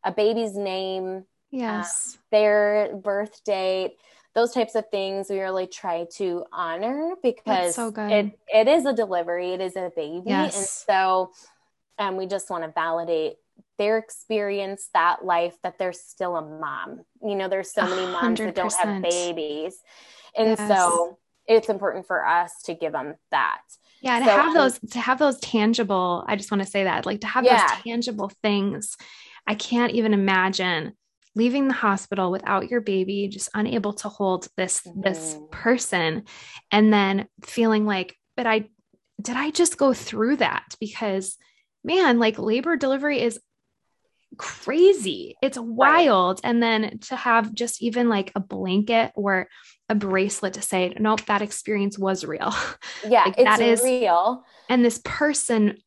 a 0.05 0.13
baby's 0.13 0.57
name, 0.57 1.25
yes. 1.51 2.19
their 2.31 2.95
birth 2.97 3.43
date, 3.45 3.97
those 4.35 4.53
types 4.53 4.75
of 4.75 4.85
things 4.91 5.29
we 5.29 5.41
really 5.41 5.67
try 5.67 6.07
to 6.17 6.45
honor 6.53 7.15
because 7.23 7.75
so 7.75 7.93
it 8.09 8.39
it 8.49 8.69
is 8.69 8.87
a 8.87 8.93
delivery, 8.93 9.53
it 9.53 9.61
is 9.61 9.77
a 9.77 9.91
baby, 9.95 10.25
Yes. 10.27 10.57
and 10.57 10.67
so 10.67 11.33
um, 11.99 12.17
we 12.17 12.27
just 12.27 12.49
want 12.51 12.65
to 12.65 12.71
validate 12.71 13.35
their 13.77 13.99
experience, 13.99 14.89
that 14.95 15.25
life, 15.25 15.55
that 15.63 15.79
they're 15.79 15.93
still 15.93 16.37
a 16.37 16.43
mom. 16.43 17.03
You 17.23 17.35
know, 17.35 17.49
there's 17.49 17.73
so 17.73 17.83
many 17.83 18.07
moms 18.07 18.39
that 18.39 18.55
don't 18.55 18.73
have 18.75 19.03
babies, 19.03 19.77
and 20.37 20.49
Yes. 20.59 20.69
so 20.69 21.19
it's 21.47 21.69
important 21.69 22.07
for 22.07 22.25
us 22.25 22.63
to 22.65 22.75
give 22.75 22.93
them 22.93 23.17
that. 23.33 23.61
Yeah, 24.01 24.21
to 24.21 24.25
So, 24.25 24.31
have 24.31 24.55
those 24.55 24.79
to 24.93 24.99
have 25.01 25.19
those 25.19 25.39
tangible, 25.41 26.25
I 26.27 26.37
just 26.37 26.51
want 26.51 26.63
to 26.63 26.69
say 26.71 26.85
that, 26.85 27.05
like 27.07 27.21
to 27.23 27.27
have 27.27 27.45
Yeah. 27.45 27.57
those 27.75 27.83
tangible 27.83 28.31
things. 28.43 28.97
I 29.47 29.55
can't 29.55 29.93
even 29.93 30.15
imagine 30.15 30.93
leaving 31.41 31.67
the 31.69 31.75
hospital 31.89 32.31
without 32.31 32.69
your 32.71 32.83
baby, 32.83 33.29
just 33.29 33.49
unable 33.55 33.95
to 34.03 34.09
hold 34.09 34.47
this 34.59 34.83
this 35.07 35.23
Mhm. 35.35 35.51
person 35.51 36.11
and 36.71 36.93
then 36.93 37.27
feeling 37.45 37.85
like, 37.95 38.11
but 38.37 38.47
I 38.47 38.69
did 39.27 39.37
I 39.37 39.51
just 39.51 39.77
go 39.79 39.93
through 39.95 40.37
that 40.37 40.67
because 40.81 41.37
man, 41.83 42.19
like 42.19 42.39
labor 42.39 42.77
delivery 42.77 43.21
is 43.29 43.41
crazy. 44.37 45.37
It's 45.43 45.59
wild. 45.59 46.41
And 46.45 46.63
then 46.63 46.99
to 47.09 47.17
have 47.17 47.53
just 47.55 47.83
even 47.83 48.09
like 48.09 48.31
a 48.35 48.41
blanket 48.41 49.13
or 49.15 49.49
a 49.89 49.95
bracelet 49.95 50.55
to 50.55 50.63
say, 50.63 50.95
nope, 50.99 51.25
that 51.27 51.43
experience 51.43 51.99
was 51.99 52.25
real. 52.25 52.53
Yeah, 53.09 53.25
Like, 53.25 53.35
it's 53.39 53.45
that 53.45 53.61
is- 53.61 53.83
real. 53.83 54.45
and 54.69 54.85
this 54.85 55.01
person 55.05 55.79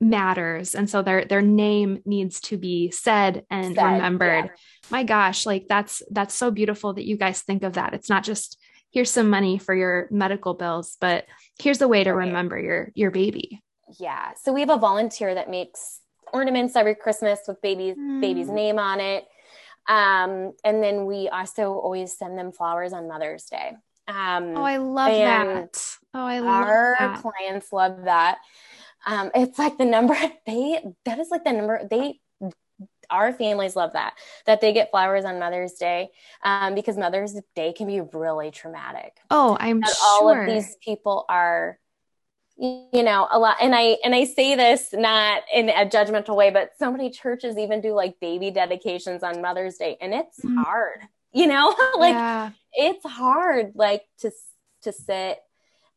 matters 0.00 0.74
and 0.74 0.90
so 0.90 1.02
their 1.02 1.24
their 1.24 1.40
name 1.42 2.00
needs 2.04 2.40
to 2.40 2.58
be 2.58 2.90
said 2.90 3.44
and 3.50 3.74
Said, 3.74 3.84
remembered 3.92 4.46
yeah. 4.46 4.50
my 4.90 5.02
gosh 5.04 5.46
like 5.46 5.66
that's 5.68 6.02
that's 6.10 6.34
so 6.34 6.50
beautiful 6.50 6.92
that 6.94 7.06
you 7.06 7.16
guys 7.16 7.40
think 7.40 7.62
of 7.62 7.74
that 7.74 7.94
it's 7.94 8.10
not 8.10 8.24
just 8.24 8.58
here's 8.90 9.10
some 9.10 9.30
money 9.30 9.56
for 9.56 9.74
your 9.74 10.08
medical 10.10 10.54
bills 10.54 10.96
but 11.00 11.24
here's 11.58 11.80
a 11.80 11.88
way 11.88 12.04
to 12.04 12.12
Right. 12.12 12.26
remember 12.26 12.58
your 12.58 12.90
your 12.94 13.10
baby 13.10 13.62
Yeah. 13.98 14.32
So 14.42 14.52
we 14.52 14.60
have 14.60 14.70
a 14.70 14.78
volunteer 14.78 15.34
that 15.34 15.48
makes 15.50 16.00
ornaments 16.32 16.74
every 16.74 16.94
Christmas 16.96 17.40
with 17.46 17.60
baby's 17.62 17.96
mm. 17.96 18.20
baby's 18.20 18.48
name 18.48 18.78
on 18.78 18.98
it. 19.00 19.24
Um, 19.86 20.52
and 20.64 20.82
then 20.82 21.04
we 21.06 21.28
also 21.28 21.72
always 21.74 22.16
send 22.16 22.38
them 22.38 22.50
flowers 22.50 22.92
on 22.92 23.06
Mother's 23.06 23.44
Day. 23.44 23.72
Um, 24.08 24.56
oh, 24.56 24.62
I 24.62 24.78
love 24.78 25.12
that. 25.12 25.96
Oh, 26.14 26.24
I 26.26 26.38
love 26.40 26.64
our 26.66 26.96
that. 26.98 27.22
clients 27.22 27.72
love 27.72 28.04
that. 28.04 28.38
Um, 29.06 29.30
it's 29.34 29.58
like 29.58 29.78
the 29.78 29.84
number 29.84 30.16
they 30.46 30.82
that 31.04 31.18
is 31.18 31.28
like 31.30 31.44
the 31.44 31.52
number 31.52 31.86
they 31.88 32.20
our 33.10 33.32
families 33.32 33.76
love 33.76 33.92
that 33.92 34.14
that 34.46 34.60
they 34.60 34.72
get 34.72 34.90
flowers 34.90 35.24
on 35.24 35.38
Mother's 35.38 35.74
Day 35.74 36.08
um, 36.42 36.74
because 36.74 36.96
Mother's 36.96 37.36
Day 37.54 37.72
can 37.72 37.86
be 37.86 38.00
really 38.00 38.50
traumatic. 38.50 39.16
Oh, 39.30 39.56
I'm 39.60 39.80
that 39.80 39.88
sure. 39.88 39.96
All 40.08 40.28
of 40.30 40.46
these 40.46 40.76
people 40.82 41.24
are 41.28 41.78
you 42.56 43.02
know 43.02 43.26
a 43.32 43.38
lot 43.38 43.56
and 43.60 43.74
i 43.74 43.96
and 44.04 44.14
i 44.14 44.24
say 44.24 44.54
this 44.54 44.92
not 44.92 45.42
in 45.52 45.68
a 45.68 45.84
judgmental 45.86 46.36
way 46.36 46.50
but 46.50 46.70
so 46.78 46.88
many 46.88 47.10
churches 47.10 47.58
even 47.58 47.80
do 47.80 47.92
like 47.92 48.20
baby 48.20 48.52
dedications 48.52 49.24
on 49.24 49.42
mother's 49.42 49.76
day 49.76 49.96
and 50.00 50.14
it's 50.14 50.38
mm. 50.40 50.62
hard 50.62 51.00
you 51.32 51.48
know 51.48 51.74
like 51.98 52.14
yeah. 52.14 52.50
it's 52.72 53.04
hard 53.04 53.72
like 53.74 54.02
to 54.18 54.30
to 54.82 54.92
sit 54.92 55.38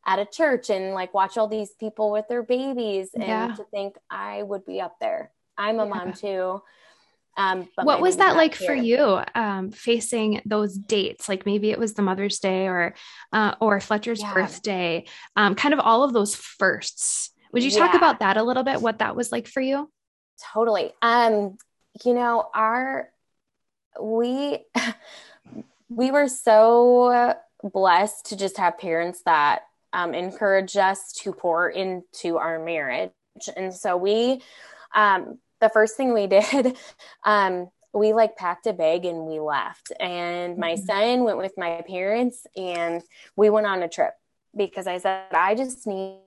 at 0.08 0.18
a 0.18 0.24
church 0.24 0.70
and 0.70 0.94
like 0.94 1.12
watch 1.12 1.36
all 1.36 1.48
these 1.48 1.70
people 1.78 2.10
with 2.10 2.26
their 2.28 2.42
babies 2.42 3.10
and 3.14 3.24
yeah. 3.24 3.54
to 3.54 3.64
think 3.64 3.96
i 4.10 4.42
would 4.42 4.64
be 4.64 4.80
up 4.80 4.96
there 5.00 5.30
i'm 5.56 5.78
a 5.78 5.84
yeah. 5.84 5.90
mom 5.90 6.12
too 6.12 6.60
um, 7.36 7.68
what 7.76 8.00
was 8.00 8.16
that 8.16 8.34
like 8.34 8.56
here. 8.56 8.66
for 8.66 8.74
you 8.74 9.20
um, 9.36 9.70
facing 9.70 10.42
those 10.44 10.76
dates? 10.76 11.28
Like 11.28 11.46
maybe 11.46 11.70
it 11.70 11.78
was 11.78 11.94
the 11.94 12.02
Mother's 12.02 12.40
Day 12.40 12.66
or 12.66 12.96
uh, 13.32 13.54
or 13.60 13.78
Fletcher's 13.78 14.20
yeah. 14.20 14.34
birthday, 14.34 15.04
um, 15.36 15.54
kind 15.54 15.72
of 15.72 15.78
all 15.78 16.02
of 16.02 16.12
those 16.12 16.34
firsts. 16.34 17.30
Would 17.52 17.62
you 17.62 17.70
talk 17.70 17.94
about 17.94 18.18
that 18.18 18.38
a 18.38 18.42
little 18.42 18.64
bit? 18.64 18.82
What 18.82 18.98
that 18.98 19.14
was 19.14 19.30
like 19.30 19.46
for 19.46 19.60
you? 19.60 19.88
Totally. 20.52 20.90
Um, 21.00 21.56
you 22.04 22.12
know, 22.12 22.48
our 22.52 23.08
we 24.00 24.64
we 25.88 26.10
were 26.10 26.26
so 26.26 27.34
blessed 27.62 28.26
to 28.26 28.36
just 28.36 28.56
have 28.56 28.78
parents 28.78 29.22
that 29.26 29.62
um, 29.92 30.14
encourage 30.14 30.76
us 30.76 31.12
to 31.22 31.32
pour 31.32 31.68
into 31.68 32.36
our 32.36 32.58
marriage, 32.58 33.12
and 33.56 33.74
so 33.74 33.96
we 33.96 34.42
um, 34.94 35.38
the 35.60 35.68
first 35.68 35.96
thing 35.96 36.14
we 36.14 36.26
did, 36.26 36.76
um, 37.24 37.68
we 37.92 38.12
like 38.12 38.36
packed 38.36 38.66
a 38.66 38.72
bag 38.72 39.04
and 39.04 39.26
we 39.26 39.40
left. 39.40 39.92
And 39.98 40.58
my 40.58 40.74
mm-hmm. 40.74 40.84
son 40.84 41.24
went 41.24 41.38
with 41.38 41.52
my 41.56 41.82
parents 41.86 42.46
and 42.56 43.02
we 43.36 43.50
went 43.50 43.66
on 43.66 43.82
a 43.82 43.88
trip 43.88 44.14
because 44.56 44.86
I 44.86 44.98
said, 44.98 45.26
I 45.32 45.54
just 45.54 45.86
need, 45.86 46.20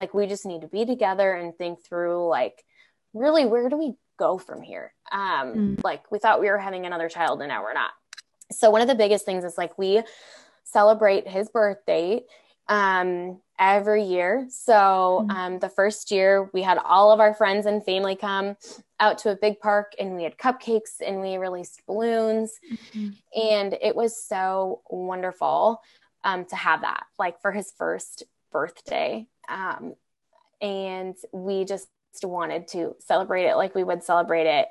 like, 0.00 0.14
we 0.14 0.26
just 0.26 0.46
need 0.46 0.62
to 0.62 0.68
be 0.68 0.84
together 0.84 1.32
and 1.32 1.56
think 1.56 1.84
through, 1.84 2.28
like, 2.28 2.64
really, 3.12 3.46
where 3.46 3.68
do 3.68 3.76
we 3.76 3.94
go 4.18 4.38
from 4.38 4.62
here? 4.62 4.92
Um, 5.10 5.54
mm 5.54 5.84
Like, 5.84 6.10
we 6.10 6.18
thought 6.18 6.40
we 6.40 6.50
were 6.50 6.58
having 6.58 6.86
another 6.86 7.08
child 7.08 7.40
and 7.40 7.48
now 7.48 7.62
we're 7.62 7.72
not. 7.72 7.92
So, 8.52 8.70
one 8.70 8.82
of 8.82 8.88
the 8.88 8.94
biggest 8.94 9.24
things 9.24 9.44
is 9.44 9.56
like, 9.56 9.78
we 9.78 10.02
celebrate 10.64 11.28
his 11.28 11.48
birthday 11.48 12.22
um, 12.68 13.40
every 13.58 14.04
year. 14.04 14.46
So 14.50 14.72
mm-hmm. 14.72 15.30
um, 15.30 15.58
the 15.58 15.68
first 15.68 16.10
year, 16.10 16.50
we 16.52 16.62
had 16.62 16.78
all 16.78 17.12
of 17.12 17.20
our 17.20 17.34
friends 17.34 17.66
and 17.66 17.84
family 17.84 18.16
come 18.16 18.56
out 19.00 19.18
to 19.18 19.30
a 19.30 19.36
big 19.36 19.60
park 19.60 19.92
and 19.98 20.16
we 20.16 20.24
had 20.24 20.38
cupcakes 20.38 21.00
and 21.04 21.20
we 21.20 21.36
released 21.36 21.82
balloons. 21.86 22.52
Mm-hmm. 22.72 23.10
And 23.40 23.76
it 23.80 23.94
was 23.94 24.20
so 24.20 24.82
wonderful 24.88 25.80
um, 26.24 26.44
to 26.46 26.56
have 26.56 26.80
that, 26.82 27.04
like 27.18 27.40
for 27.40 27.52
his 27.52 27.72
first 27.76 28.24
birthday. 28.50 29.26
Um, 29.48 29.94
and 30.60 31.14
we 31.32 31.64
just 31.64 31.88
wanted 32.22 32.68
to 32.68 32.96
celebrate 33.00 33.46
it 33.46 33.56
like 33.56 33.74
we 33.74 33.84
would 33.84 34.02
celebrate 34.02 34.46
it 34.46 34.68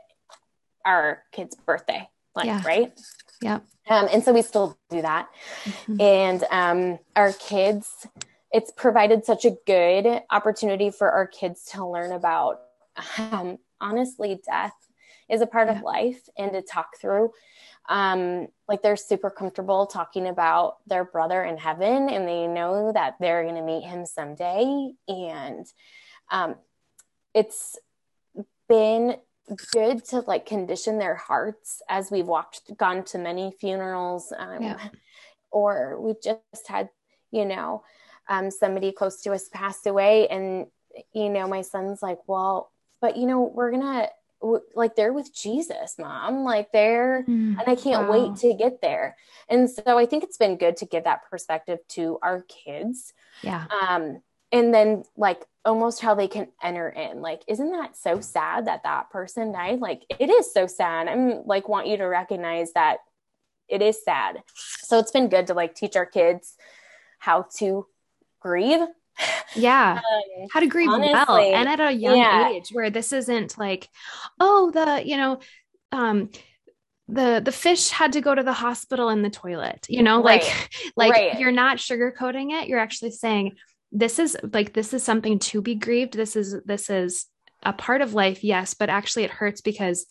our 0.86 1.24
kid's 1.32 1.56
birthday, 1.56 2.10
like, 2.36 2.48
yeah. 2.48 2.62
right? 2.66 3.00
Yeah. 3.42 3.60
Um, 3.90 4.08
and 4.12 4.24
so 4.24 4.34
we 4.34 4.42
still 4.42 4.78
do 4.90 5.02
that. 5.02 5.30
Mm-hmm. 5.64 6.02
And 6.02 6.44
um, 6.52 7.00
our 7.16 7.34
kids, 7.34 8.08
it's 8.52 8.72
provided 8.72 9.26
such 9.26 9.46
a 9.46 9.58
good 9.66 10.22
opportunity 10.30 10.90
for 10.90 11.12
our 11.12 11.28
kids 11.28 11.66
to 11.74 11.86
learn 11.86 12.12
about, 12.12 12.62
um, 13.18 13.58
honestly, 13.82 14.40
death 14.46 14.76
is 15.30 15.42
a 15.42 15.48
part 15.48 15.68
yeah. 15.68 15.78
of 15.78 15.84
life 15.84 16.30
and 16.38 16.54
to 16.54 16.62
talk 16.62 16.98
through. 17.00 17.32
Um, 17.90 18.48
like 18.70 18.82
they're 18.82 18.96
super 18.96 19.30
comfortable 19.30 19.88
talking 19.88 20.28
about 20.28 20.78
their 20.88 21.04
brother 21.04 21.44
in 21.44 21.58
heaven 21.58 22.10
and 22.10 22.26
they 22.26 22.48
know 22.48 22.94
that 22.94 23.16
they're 23.20 23.44
going 23.44 23.56
to 23.56 23.62
meet 23.62 23.84
him 23.84 24.06
someday. 24.06 24.92
And 25.10 25.66
um, 26.32 26.56
it's 27.34 27.78
been 28.70 29.18
good 29.72 30.06
to 30.06 30.20
like 30.22 30.46
condition 30.46 30.98
their 30.98 31.16
hearts 31.16 31.82
as 31.90 32.10
we've 32.10 32.28
walked 32.28 32.76
gone 32.78 33.04
to 33.04 33.18
many 33.18 33.52
funerals 33.60 34.32
um, 34.38 34.62
yeah. 34.62 34.78
or 35.52 36.00
we 36.00 36.14
just 36.24 36.68
had 36.68 36.90
you 37.32 37.46
know 37.46 37.84
um, 38.30 38.50
somebody 38.50 38.92
close 38.92 39.22
to 39.22 39.34
us 39.34 39.50
passed 39.50 39.86
away 39.86 40.28
and 40.30 40.68
you 41.14 41.30
know 41.30 41.48
my 41.48 41.62
son's 41.62 42.02
like 42.02 42.20
well 42.28 42.72
but 43.02 43.18
you 43.18 43.26
know 43.26 43.42
we're 43.42 43.72
gonna 43.72 44.08
like 44.76 44.96
they're 44.96 45.14
with 45.14 45.34
jesus 45.34 45.96
mom 45.98 46.44
like 46.44 46.72
they're 46.72 47.24
mm, 47.28 47.58
and 47.58 47.64
i 47.66 47.76
can't 47.76 48.10
wow. 48.10 48.12
wait 48.12 48.36
to 48.38 48.54
get 48.54 48.82
there 48.82 49.16
and 49.50 49.70
so 49.70 49.98
i 49.98 50.06
think 50.06 50.24
it's 50.24 50.38
been 50.38 50.58
good 50.58 50.78
to 50.78 50.86
give 50.86 51.06
that 51.06 51.22
perspective 51.30 51.80
to 51.88 52.20
our 52.22 52.42
kids 52.44 53.14
yeah 53.42 53.66
um 53.82 54.22
and 54.52 54.74
then 54.74 55.04
like 55.18 55.46
almost 55.66 56.02
how 56.02 56.16
they 56.16 56.28
can 56.28 56.48
enter 56.62 56.90
in. 56.90 57.22
Like 57.22 57.42
isn't 57.48 57.72
that 57.72 57.98
so 57.98 58.20
sad 58.20 58.68
that 58.68 58.84
that 58.84 59.10
person 59.10 59.52
died? 59.52 59.80
Like 59.80 60.04
it 60.20 60.30
is 60.30 60.54
so 60.54 60.68
sad. 60.68 61.08
I'm 61.08 61.46
like 61.46 61.70
want 61.70 61.88
you 61.88 61.98
to 61.98 62.06
recognize 62.06 62.74
that 62.74 62.98
it 63.68 63.82
is 63.82 64.04
sad. 64.04 64.44
So 64.56 65.00
it's 65.00 65.12
been 65.12 65.30
good 65.30 65.48
to 65.48 65.54
like 65.54 65.76
teach 65.76 65.96
our 65.96 66.06
kids 66.06 66.56
how 67.20 67.46
to 67.58 67.86
grieve. 68.40 68.82
Yeah. 69.56 70.00
Um, 70.14 70.48
how 70.52 70.60
to 70.60 70.68
grieve 70.68 70.90
honestly, 70.90 71.14
well 71.28 71.56
and 71.56 71.70
at 71.70 71.80
a 71.80 71.92
young 71.92 72.18
yeah. 72.18 72.50
age 72.50 72.70
where 72.72 72.90
this 72.90 73.14
isn't 73.14 73.58
like 73.58 73.88
oh 74.40 74.72
the 74.72 75.08
you 75.08 75.18
know 75.18 75.40
um 75.92 76.30
the 77.08 77.42
the 77.44 77.52
fish 77.52 77.90
had 77.90 78.14
to 78.14 78.22
go 78.22 78.34
to 78.34 78.44
the 78.44 78.54
hospital 78.54 79.10
in 79.10 79.22
the 79.22 79.30
toilet 79.30 79.86
you 79.90 80.02
know 80.02 80.24
right. 80.24 80.44
like 80.44 80.70
like 80.96 81.12
right. 81.12 81.40
you're 81.40 81.52
not 81.52 81.78
sugarcoating 81.78 82.52
it. 82.52 82.68
You're 82.68 82.80
actually 82.80 83.12
saying 83.12 83.56
this 83.94 84.20
is 84.20 84.36
like 84.52 84.74
this 84.74 84.94
is 84.94 85.04
something 85.04 85.40
to 85.40 85.62
be 85.62 85.76
grieved 85.76 86.14
this 86.14 86.36
is 86.36 86.56
this 86.66 86.90
is 86.90 87.28
a 87.62 87.72
part 87.72 88.02
of 88.02 88.14
life 88.14 88.44
yes 88.44 88.74
but 88.74 88.90
actually 88.90 89.24
it 89.24 89.32
hurts 89.32 89.62
because 89.62 90.06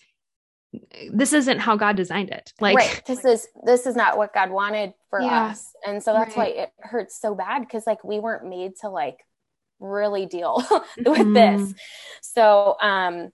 this 1.12 1.35
isn't 1.35 1.59
how 1.59 1.77
god 1.77 1.97
designed 1.97 2.31
it 2.31 2.53
like 2.61 2.77
right. 2.77 3.03
this 3.07 3.25
is 3.25 3.47
this 3.66 3.87
is 3.87 3.95
not 3.95 4.16
what 4.16 4.33
god 4.33 4.51
wanted 4.51 4.95
for 5.11 5.21
yeah. 5.21 5.47
us 5.47 5.71
and 5.87 6.03
so 6.03 6.14
that's 6.14 6.37
right. 6.37 6.57
why 6.57 6.62
it 6.62 6.71
hurts 6.79 7.21
so 7.21 7.35
bad 7.35 7.61
because 7.61 7.87
like 7.87 8.03
we 8.05 8.18
weren't 8.18 8.49
made 8.49 8.73
to 8.81 8.88
like 8.88 9.18
really 9.81 10.25
deal 10.25 10.64
with 10.71 11.07
mm-hmm. 11.07 11.33
this 11.35 11.75
so 12.23 12.77
um 12.81 13.31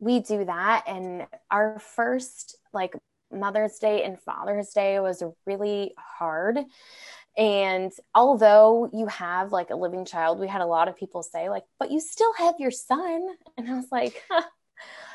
we 0.00 0.20
do 0.20 0.44
that 0.44 0.84
and 0.86 1.26
our 1.50 1.78
first 1.78 2.56
like 2.74 2.92
mother's 3.32 3.78
day 3.78 4.02
and 4.04 4.20
father's 4.20 4.70
day 4.70 5.00
was 5.00 5.22
really 5.46 5.94
hard 6.18 6.58
and 7.38 7.92
although 8.16 8.90
you 8.92 9.06
have 9.06 9.52
like 9.52 9.70
a 9.70 9.76
living 9.76 10.04
child, 10.04 10.40
we 10.40 10.48
had 10.48 10.60
a 10.60 10.66
lot 10.66 10.88
of 10.88 10.96
people 10.96 11.22
say, 11.22 11.48
like, 11.48 11.62
but 11.78 11.92
you 11.92 12.00
still 12.00 12.32
have 12.34 12.56
your 12.58 12.72
son. 12.72 13.28
And 13.56 13.70
I 13.70 13.74
was 13.74 13.86
like, 13.92 14.24
huh. 14.28 14.42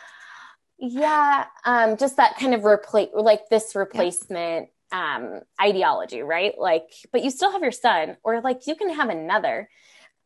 yeah, 0.79 1.45
um, 1.65 1.97
just 1.97 2.15
that 2.15 2.38
kind 2.38 2.53
of 2.53 2.63
replace, 2.63 3.09
like 3.13 3.49
this 3.49 3.75
replacement 3.75 4.69
yeah. 4.93 5.15
um, 5.17 5.41
ideology, 5.62 6.21
right? 6.21 6.53
Like, 6.57 6.89
but 7.12 7.25
you 7.25 7.29
still 7.29 7.51
have 7.51 7.62
your 7.62 7.73
son, 7.73 8.15
or 8.23 8.39
like 8.39 8.67
you 8.67 8.75
can 8.75 8.93
have 8.93 9.10
another. 9.10 9.69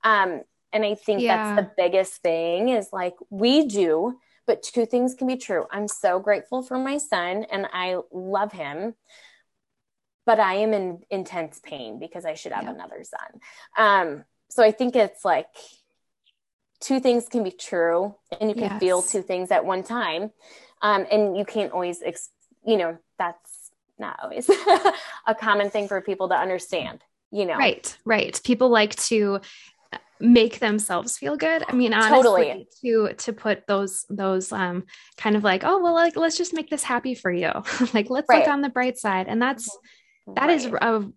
Um, 0.04 0.44
and 0.72 0.86
I 0.86 0.94
think 0.94 1.22
yeah. 1.22 1.56
that's 1.56 1.68
the 1.68 1.74
biggest 1.76 2.22
thing 2.22 2.70
is 2.70 2.90
like 2.94 3.16
we 3.32 3.66
do, 3.66 4.20
but 4.46 4.62
two 4.62 4.86
things 4.86 5.16
can 5.16 5.26
be 5.26 5.38
true. 5.38 5.66
I'm 5.72 5.88
so 5.88 6.20
grateful 6.20 6.62
for 6.62 6.78
my 6.78 7.00
son 7.00 7.46
and 7.52 7.68
I 7.74 7.98
love 8.12 8.52
him 8.52 8.94
but 10.28 10.42
I 10.42 10.56
am 10.56 10.74
in 10.74 11.00
intense 11.10 11.60
pain 11.64 12.00
because 12.00 12.26
I 12.26 12.34
should 12.34 12.52
have 12.52 12.66
yeah. 12.66 12.72
another 12.72 13.04
son. 13.04 13.40
Um, 13.78 14.26
so 14.50 14.62
I 14.62 14.72
think 14.72 14.96
it's 14.96 15.24
like 15.24 15.48
two 16.82 17.00
things 17.00 17.30
can 17.30 17.44
be 17.44 17.52
true 17.52 18.14
and 18.40 18.50
you 18.50 18.54
can 18.54 18.72
yes. 18.72 18.80
feel 18.80 19.02
two 19.02 19.22
things 19.22 19.52
at 19.52 19.66
one 19.66 19.84
time. 19.84 20.32
Um, 20.82 21.08
and 21.10 21.38
you 21.38 21.46
can't 21.46 21.72
always, 21.72 22.02
ex- 22.04 22.30
you 22.66 22.76
know, 22.76 22.98
that's 23.18 23.72
not 23.98 24.20
always 24.22 24.50
a 25.28 25.34
common 25.34 25.70
thing 25.70 25.88
for 25.88 26.02
people 26.02 26.28
to 26.28 26.36
understand, 26.36 27.00
you 27.32 27.46
know? 27.46 27.56
Right, 27.56 27.98
right. 28.04 28.40
People 28.44 28.68
like 28.68 28.96
to 29.06 29.40
make 30.20 30.60
themselves 30.60 31.18
feel 31.18 31.38
good. 31.38 31.64
I 31.70 31.72
mean, 31.72 31.94
honestly, 31.94 32.18
totally. 32.18 32.68
to 32.82 33.14
to 33.14 33.34
put 33.34 33.66
those 33.68 34.04
those 34.10 34.52
um 34.52 34.84
kind 35.16 35.36
of 35.36 35.44
like, 35.44 35.64
oh 35.64 35.82
well, 35.82 35.94
like 35.94 36.18
let's 36.18 36.38
just 36.38 36.54
make 36.54 36.70
this 36.70 36.84
happy 36.84 37.16
for 37.16 37.32
you. 37.32 37.52
like 37.94 38.10
let's 38.10 38.28
right. 38.28 38.40
look 38.40 38.48
on 38.48 38.62
the 38.62 38.70
bright 38.70 38.98
side, 38.98 39.28
and 39.30 39.42
that's 39.42 39.70
mm-hmm 39.70 39.88
that 40.36 40.48
right. 40.48 40.56
is 40.56 40.66
a 40.66 41.12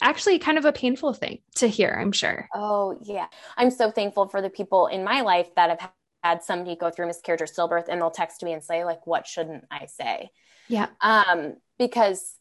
actually 0.00 0.38
kind 0.38 0.58
of 0.58 0.64
a 0.64 0.72
painful 0.72 1.14
thing 1.14 1.38
to 1.56 1.68
hear, 1.68 1.96
I'm 2.00 2.12
sure. 2.12 2.48
Oh, 2.54 2.98
yeah. 3.02 3.26
I'm 3.56 3.70
so 3.70 3.90
thankful 3.90 4.28
for 4.28 4.42
the 4.42 4.50
people 4.50 4.86
in 4.86 5.04
my 5.04 5.20
life 5.20 5.54
that 5.54 5.70
have 5.70 5.92
had 6.22 6.42
somebody 6.42 6.76
go 6.76 6.90
through 6.90 7.06
miscarriage 7.06 7.42
or 7.42 7.46
stillbirth 7.46 7.86
and 7.88 8.00
they'll 8.00 8.10
text 8.10 8.42
me 8.42 8.52
and 8.52 8.62
say 8.62 8.84
like 8.84 9.06
what 9.06 9.26
shouldn't 9.26 9.64
I 9.70 9.86
say? 9.86 10.30
Yeah. 10.68 10.88
Um 11.00 11.56
because 11.78 12.34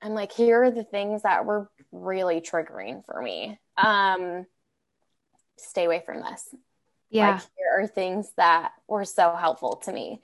I'm 0.00 0.14
like 0.14 0.32
here 0.32 0.64
are 0.64 0.70
the 0.70 0.84
things 0.84 1.22
that 1.22 1.44
were 1.44 1.70
really 1.90 2.40
triggering 2.40 3.04
for 3.04 3.20
me. 3.20 3.60
Um 3.76 4.46
stay 5.58 5.84
away 5.84 6.02
from 6.04 6.22
this. 6.22 6.54
Yeah. 7.10 7.32
Like 7.32 7.42
here 7.56 7.84
are 7.84 7.86
things 7.86 8.30
that 8.36 8.72
were 8.88 9.04
so 9.04 9.36
helpful 9.36 9.76
to 9.84 9.92
me. 9.92 10.22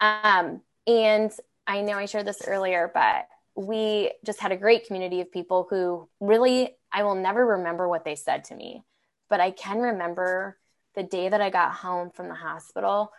Um 0.00 0.62
and 0.86 1.32
I 1.66 1.82
know 1.82 1.94
I 1.94 2.06
shared 2.06 2.26
this 2.26 2.46
earlier 2.46 2.90
but 2.94 3.26
we 3.66 4.12
just 4.24 4.40
had 4.40 4.52
a 4.52 4.56
great 4.56 4.86
community 4.86 5.20
of 5.20 5.32
people 5.32 5.66
who 5.68 6.08
really 6.20 6.76
I 6.92 7.04
will 7.04 7.14
never 7.14 7.46
remember 7.46 7.88
what 7.88 8.04
they 8.04 8.16
said 8.16 8.44
to 8.44 8.54
me, 8.54 8.82
but 9.28 9.40
I 9.40 9.52
can 9.52 9.78
remember 9.78 10.58
the 10.96 11.02
day 11.02 11.28
that 11.28 11.40
I 11.40 11.50
got 11.50 11.72
home 11.72 12.10
from 12.10 12.28
the 12.28 12.34
hospital, 12.34 13.12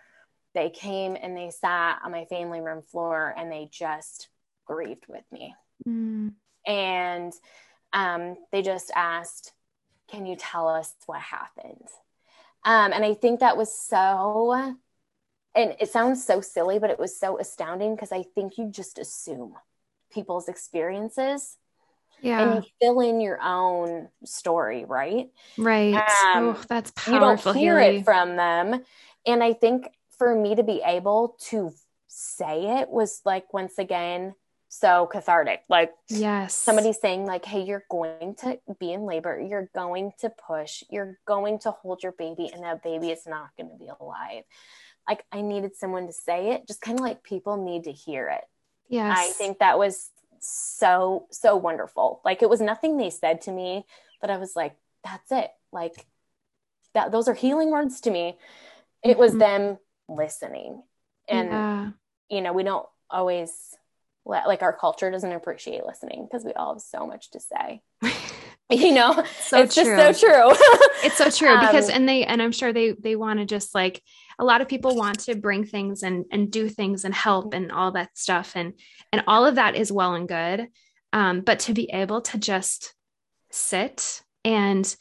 they 0.54 0.70
came 0.70 1.16
and 1.22 1.38
they 1.38 1.50
sat 1.50 2.00
on 2.04 2.12
my 2.12 2.26
family 2.26 2.60
room 2.60 2.82
floor 2.82 3.34
and 3.38 3.50
they 3.50 3.70
just 3.72 4.28
grieved 4.66 5.06
with 5.08 5.24
me. 5.32 5.56
Mm. 5.88 6.34
And 6.66 7.34
um, 7.94 8.36
they 8.52 8.62
just 8.62 8.92
asked, 8.94 9.54
Can 10.10 10.26
you 10.26 10.36
tell 10.36 10.68
us 10.68 10.94
what 11.06 11.22
happened? 11.22 11.88
Um, 12.64 12.92
and 12.94 13.06
I 13.06 13.14
think 13.14 13.40
that 13.40 13.58
was 13.58 13.74
so, 13.74 14.76
and 15.56 15.76
it 15.80 15.90
sounds 15.90 16.24
so 16.26 16.42
silly, 16.42 16.78
but 16.78 16.90
it 16.90 17.00
was 17.00 17.18
so 17.18 17.40
astounding 17.40 17.96
because 17.96 18.12
I 18.12 18.24
think 18.36 18.58
you 18.58 18.70
just 18.70 19.00
assume 19.00 19.56
people's 20.12 20.48
experiences 20.48 21.58
yeah. 22.22 22.42
and 22.42 22.64
you 22.64 22.72
fill 22.82 23.02
in 23.02 23.20
your 23.22 23.42
own 23.42 24.10
story, 24.26 24.86
right? 24.86 25.30
Right. 25.58 25.96
Um, 25.96 26.56
oh, 26.56 26.62
that's 26.68 26.92
powerful. 26.92 27.54
You 27.54 27.54
don't 27.54 27.56
hear 27.56 27.80
Haley. 27.80 27.98
it 27.98 28.06
from 28.06 28.36
them. 28.36 28.84
And 29.26 29.44
I 29.44 29.54
think 29.54 29.88
for 30.18 30.36
me 30.36 30.56
to 30.56 30.64
be 30.64 30.82
able 30.86 31.36
to 31.50 31.72
say 32.08 32.80
it 32.80 32.90
was 32.90 33.22
like, 33.26 33.54
once 33.54 33.78
again, 33.78 34.36
so 34.70 35.06
cathartic. 35.12 35.64
Like, 35.68 35.92
yes, 36.08 36.54
somebody 36.56 36.94
saying, 36.94 37.26
like, 37.26 37.44
hey, 37.44 37.64
you're 37.64 37.86
going 37.90 38.36
to 38.40 38.60
be 38.80 38.94
in 38.94 39.06
labor, 39.06 39.40
you're 39.40 39.70
going 39.76 40.14
to 40.20 40.30
push, 40.30 40.84
you're 40.90 41.20
going 41.26 41.60
to 41.60 41.72
hold 41.72 42.04
your 42.04 42.14
baby, 42.14 42.50
and 42.54 42.64
that 42.64 42.82
baby 42.82 43.10
is 43.10 43.28
not 43.28 43.50
going 43.58 43.70
to 43.70 43.78
be 43.78 43.90
alive. 44.00 44.44
Like, 45.10 45.26
I 45.32 45.42
needed 45.42 45.76
someone 45.76 46.08
to 46.08 46.14
say 46.14 46.52
it, 46.52 46.68
just 46.68 46.80
kind 46.82 47.00
of 47.00 47.04
like 47.04 47.24
people 47.24 47.58
need 47.58 47.84
to 47.84 47.92
hear 47.92 48.30
it. 48.30 48.44
Yes. 48.92 49.18
I 49.18 49.32
think 49.32 49.60
that 49.60 49.80
was 49.80 50.12
so 50.42 51.28
so 51.30 51.56
wonderful 51.56 52.20
like 52.26 52.42
it 52.42 52.50
was 52.50 52.60
nothing 52.60 52.98
they 52.98 53.12
said 53.12 53.42
to 53.42 53.52
me 53.52 53.86
but 54.20 54.32
i 54.32 54.38
was 54.38 54.56
like 54.56 54.76
that's 55.04 55.32
it 55.32 55.52
like 55.72 56.06
that 56.94 57.12
those 57.12 57.28
are 57.28 57.36
healing 57.36 57.70
words 57.70 58.02
to 58.02 58.10
me 58.10 58.36
it 59.04 59.18
was 59.18 59.32
mm-hmm. 59.32 59.40
them 59.40 59.78
listening 60.10 60.82
and 61.30 61.50
yeah. 61.50 61.90
you 62.30 62.42
know 62.42 62.54
we 62.54 62.64
don't 62.64 62.88
always 63.10 63.52
let, 64.26 64.48
like 64.48 64.62
our 64.62 64.74
culture 64.74 65.10
doesn't 65.10 65.32
appreciate 65.32 65.86
listening 65.86 66.26
because 66.26 66.44
we 66.44 66.54
all 66.54 66.74
have 66.74 66.82
so 66.82 67.06
much 67.06 67.30
to 67.32 67.40
say 67.40 67.82
you 68.70 68.94
know 68.94 69.24
so 69.42 69.60
it's 69.60 69.76
true. 69.76 69.84
just 69.84 70.20
so 70.20 70.28
true 70.28 70.56
it's 71.04 71.18
so 71.18 71.30
true 71.30 71.60
because 71.60 71.90
um, 71.90 71.96
and 71.98 72.10
they 72.10 72.24
and 72.24 72.42
i'm 72.42 72.52
sure 72.52 72.74
they 72.74 72.92
they 72.94 73.16
want 73.16 73.40
to 73.40 73.46
just 73.46 73.76
like 73.76 74.02
a 74.42 74.46
lot 74.46 74.60
of 74.60 74.68
people 74.68 74.96
want 74.96 75.20
to 75.20 75.36
bring 75.36 75.64
things 75.64 76.04
and 76.04 76.26
and 76.32 76.52
do 76.52 76.68
things 76.68 77.06
and 77.06 77.14
help 77.14 77.54
and 77.54 77.72
all 77.72 77.92
that 77.92 78.18
stuff 78.18 78.54
and 78.56 78.74
and 79.14 79.24
all 79.28 79.46
of 79.46 79.56
that 79.56 79.76
is 79.76 79.92
well 79.92 80.16
and 80.16 80.28
good 80.28 80.68
um, 81.14 81.42
but 81.42 81.60
to 81.60 81.74
be 81.74 81.90
able 81.92 82.22
to 82.22 82.38
just 82.38 82.94
sit 83.52 84.22
and 84.44 84.96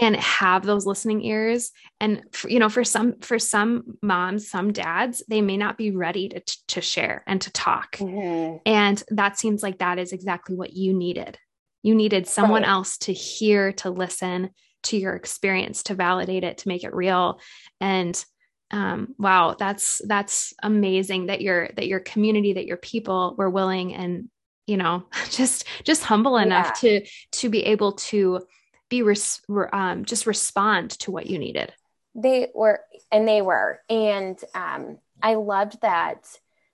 and 0.00 0.16
have 0.16 0.64
those 0.64 0.84
listening 0.84 1.22
ears 1.22 1.70
and 2.00 2.22
for, 2.32 2.48
you 2.50 2.58
know 2.58 2.68
for 2.68 2.84
some 2.84 3.18
for 3.20 3.38
some 3.38 3.96
moms 4.02 4.48
some 4.48 4.72
dads 4.72 5.22
they 5.28 5.40
may 5.40 5.56
not 5.56 5.78
be 5.78 5.90
ready 5.90 6.28
to 6.28 6.42
to 6.68 6.80
share 6.80 7.22
and 7.26 7.40
to 7.40 7.52
talk 7.52 7.96
mm-hmm. 7.96 8.56
and 8.66 9.02
that 9.08 9.38
seems 9.38 9.62
like 9.62 9.78
that 9.78 9.98
is 9.98 10.12
exactly 10.12 10.54
what 10.54 10.72
you 10.72 10.92
needed 10.92 11.38
you 11.86 11.94
needed 11.94 12.26
someone 12.26 12.62
right. 12.62 12.70
else 12.70 12.98
to 12.98 13.12
hear, 13.12 13.70
to 13.74 13.90
listen 13.90 14.50
to 14.86 14.96
your 14.96 15.14
experience, 15.14 15.84
to 15.84 15.94
validate 15.94 16.44
it, 16.44 16.58
to 16.58 16.68
make 16.68 16.84
it 16.84 16.94
real. 16.94 17.40
And 17.80 18.22
um, 18.70 19.14
wow, 19.18 19.54
that's 19.58 20.00
that's 20.06 20.52
amazing 20.62 21.26
that 21.26 21.40
your 21.40 21.70
that 21.76 21.86
your 21.86 22.00
community, 22.00 22.54
that 22.54 22.66
your 22.66 22.76
people 22.76 23.34
were 23.38 23.50
willing 23.50 23.94
and 23.94 24.28
you 24.66 24.76
know 24.76 25.04
just 25.30 25.66
just 25.84 26.02
humble 26.02 26.36
enough 26.36 26.78
yeah. 26.82 27.00
to 27.00 27.06
to 27.32 27.48
be 27.48 27.64
able 27.64 27.92
to 27.92 28.40
be 28.88 29.02
res- 29.02 29.42
um, 29.72 30.04
just 30.04 30.26
respond 30.26 30.90
to 30.90 31.10
what 31.10 31.26
you 31.26 31.38
needed. 31.38 31.72
They 32.14 32.48
were, 32.54 32.80
and 33.12 33.28
they 33.28 33.42
were, 33.42 33.80
and 33.90 34.38
um, 34.54 34.98
I 35.22 35.34
loved 35.34 35.80
that 35.82 36.26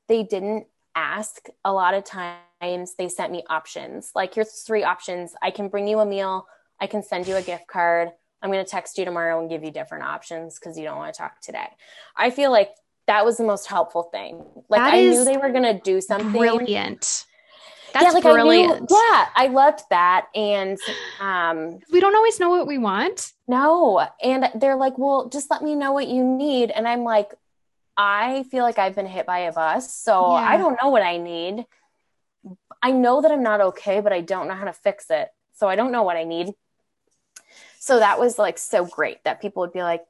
they 0.09 0.23
didn't 0.23 0.67
ask 0.95 1.49
a 1.65 1.73
lot 1.73 1.95
of 1.95 2.05
times 2.05 2.95
they 2.97 3.09
sent 3.09 3.33
me 3.33 3.43
options 3.49 4.13
like 4.15 4.35
here's 4.35 4.61
three 4.61 4.85
options 4.85 5.35
i 5.43 5.51
can 5.51 5.69
bring 5.69 5.89
you 5.89 6.01
a 6.01 6.07
meal 6.07 6.47
i 6.83 6.87
can 6.87 7.03
send 7.03 7.27
you 7.27 7.37
a 7.37 7.43
gift 7.43 7.67
card 7.67 8.11
i'm 8.43 8.51
going 8.51 8.65
to 8.65 8.71
text 8.71 8.99
you 8.99 9.05
tomorrow 9.05 9.41
and 9.41 9.49
give 9.49 9.65
you 9.65 9.71
different 9.71 10.05
options 10.05 10.59
because 10.59 10.77
you 10.77 10.85
don't 10.85 10.99
want 10.99 11.13
to 11.13 11.19
talk 11.19 11.41
today 11.41 11.69
i 12.17 12.31
feel 12.31 12.51
like 12.51 12.71
that 13.07 13.25
was 13.25 13.37
the 13.37 13.45
most 13.45 13.67
helpful 13.67 14.05
thing 14.05 14.45
like 14.69 14.81
that 14.81 14.95
i 14.95 15.01
knew 15.01 15.25
they 15.25 15.37
were 15.37 15.51
going 15.51 15.63
to 15.63 15.81
do 15.83 16.01
something 16.01 16.33
brilliant 16.33 17.25
that's 17.93 18.07
yeah, 18.07 18.11
like 18.13 18.23
brilliant. 18.23 18.73
I 18.73 18.77
knew, 18.79 18.87
yeah, 18.91 19.27
I 19.37 19.47
loved 19.49 19.81
that. 19.91 20.29
And 20.35 20.79
um, 21.21 21.79
we 21.93 22.01
don't 22.01 22.15
always 22.15 22.41
know 22.41 22.49
what 22.49 22.67
we 22.67 22.79
want. 22.79 23.33
No. 23.47 24.07
And 24.23 24.49
they're 24.55 24.77
like, 24.77 24.97
well, 24.97 25.29
just 25.29 25.51
let 25.51 25.61
me 25.61 25.75
know 25.75 25.93
what 25.93 26.09
you 26.09 26.25
need. 26.25 26.71
And 26.71 26.89
I'm 26.89 27.05
like, 27.05 27.35
I 27.97 28.45
feel 28.45 28.65
like 28.65 28.79
I've 28.79 28.95
been 28.95 29.07
hit 29.07 29.27
by 29.27 29.41
a 29.41 29.53
bus, 29.53 29.95
so 29.95 30.33
yeah. 30.33 30.49
I 30.49 30.57
don't 30.57 30.79
know 30.83 30.89
what 30.89 31.03
I 31.03 31.19
need. 31.19 31.67
I 32.83 32.91
know 32.91 33.21
that 33.21 33.31
I'm 33.31 33.43
not 33.43 33.61
okay, 33.61 34.01
but 34.01 34.13
I 34.13 34.23
don't 34.23 34.49
know 34.49 34.55
how 34.55 34.65
to 34.65 34.73
fix 34.73 35.07
it. 35.11 35.29
So 35.55 35.69
I 35.69 35.77
don't 35.77 35.93
know 35.93 36.03
what 36.03 36.17
I 36.17 36.25
need. 36.25 36.53
So 37.83 37.99
that 37.99 38.21
was 38.21 38.39
like 38.39 38.59
so 38.59 38.87
great 38.87 39.25
that 39.25 39.41
people 39.41 39.61
would 39.63 39.73
be 39.73 39.83
like, 39.83 40.05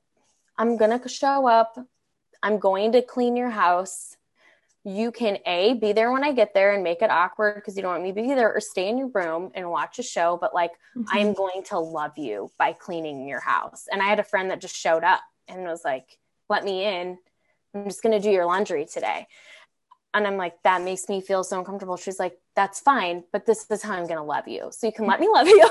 I'm 0.59 0.77
going 0.77 0.91
to 0.91 1.09
show 1.09 1.49
up. 1.49 1.79
I'm 2.43 2.59
going 2.59 2.93
to 2.93 3.01
clean 3.01 3.35
your 3.35 3.49
house. 3.49 4.19
You 4.85 5.11
can 5.11 5.39
A, 5.47 5.73
be 5.73 5.95
there 5.95 6.13
when 6.13 6.23
I 6.23 6.33
get 6.33 6.53
there 6.53 6.75
and 6.75 6.85
make 6.85 7.01
it 7.01 7.09
awkward 7.09 7.55
because 7.55 7.75
you 7.75 7.83
don't 7.83 7.93
want 7.93 8.03
me 8.03 8.11
to 8.11 8.15
be 8.15 8.35
there, 8.35 8.53
or 8.53 8.61
stay 8.61 8.91
in 8.91 8.99
your 8.99 9.09
room 9.09 9.53
and 9.55 9.71
watch 9.71 9.99
a 9.99 10.03
show. 10.03 10.37
But 10.39 10.53
like, 10.53 10.73
mm-hmm. 10.95 11.05
I'm 11.11 11.33
going 11.33 11.63
to 11.69 11.79
love 11.79 12.19
you 12.19 12.51
by 12.59 12.75
cleaning 12.75 13.27
your 13.27 13.41
house. 13.41 13.89
And 13.91 14.03
I 14.03 14.05
had 14.05 14.21
a 14.21 14.25
friend 14.25 14.51
that 14.51 14.61
just 14.61 14.77
showed 14.77 15.03
up 15.03 15.23
and 15.49 15.63
was 15.63 15.81
like, 15.83 16.19
let 16.51 16.65
me 16.65 16.85
in 16.85 17.17
I'm 17.75 17.85
just 17.85 18.03
going 18.03 18.13
to 18.13 18.21
do 18.21 18.31
your 18.31 18.45
laundry 18.45 18.85
today. 18.85 19.27
And 20.15 20.27
I'm 20.27 20.37
like, 20.37 20.63
that 20.65 20.83
makes 20.83 21.09
me 21.09 21.21
feel 21.21 21.43
so 21.43 21.59
uncomfortable. 21.59 21.97
She's 21.97 22.19
like, 22.19 22.39
that's 22.55 22.81
fine, 22.81 23.25
but 23.33 23.47
this 23.47 23.67
is 23.71 23.83
how 23.83 23.95
I'm 23.95 24.07
going 24.07 24.19
to 24.19 24.23
love 24.23 24.47
you. 24.47 24.69
So 24.71 24.87
you 24.87 24.93
can 24.93 25.07
let 25.07 25.21
me 25.21 25.29
love 25.29 25.47
you, 25.47 25.69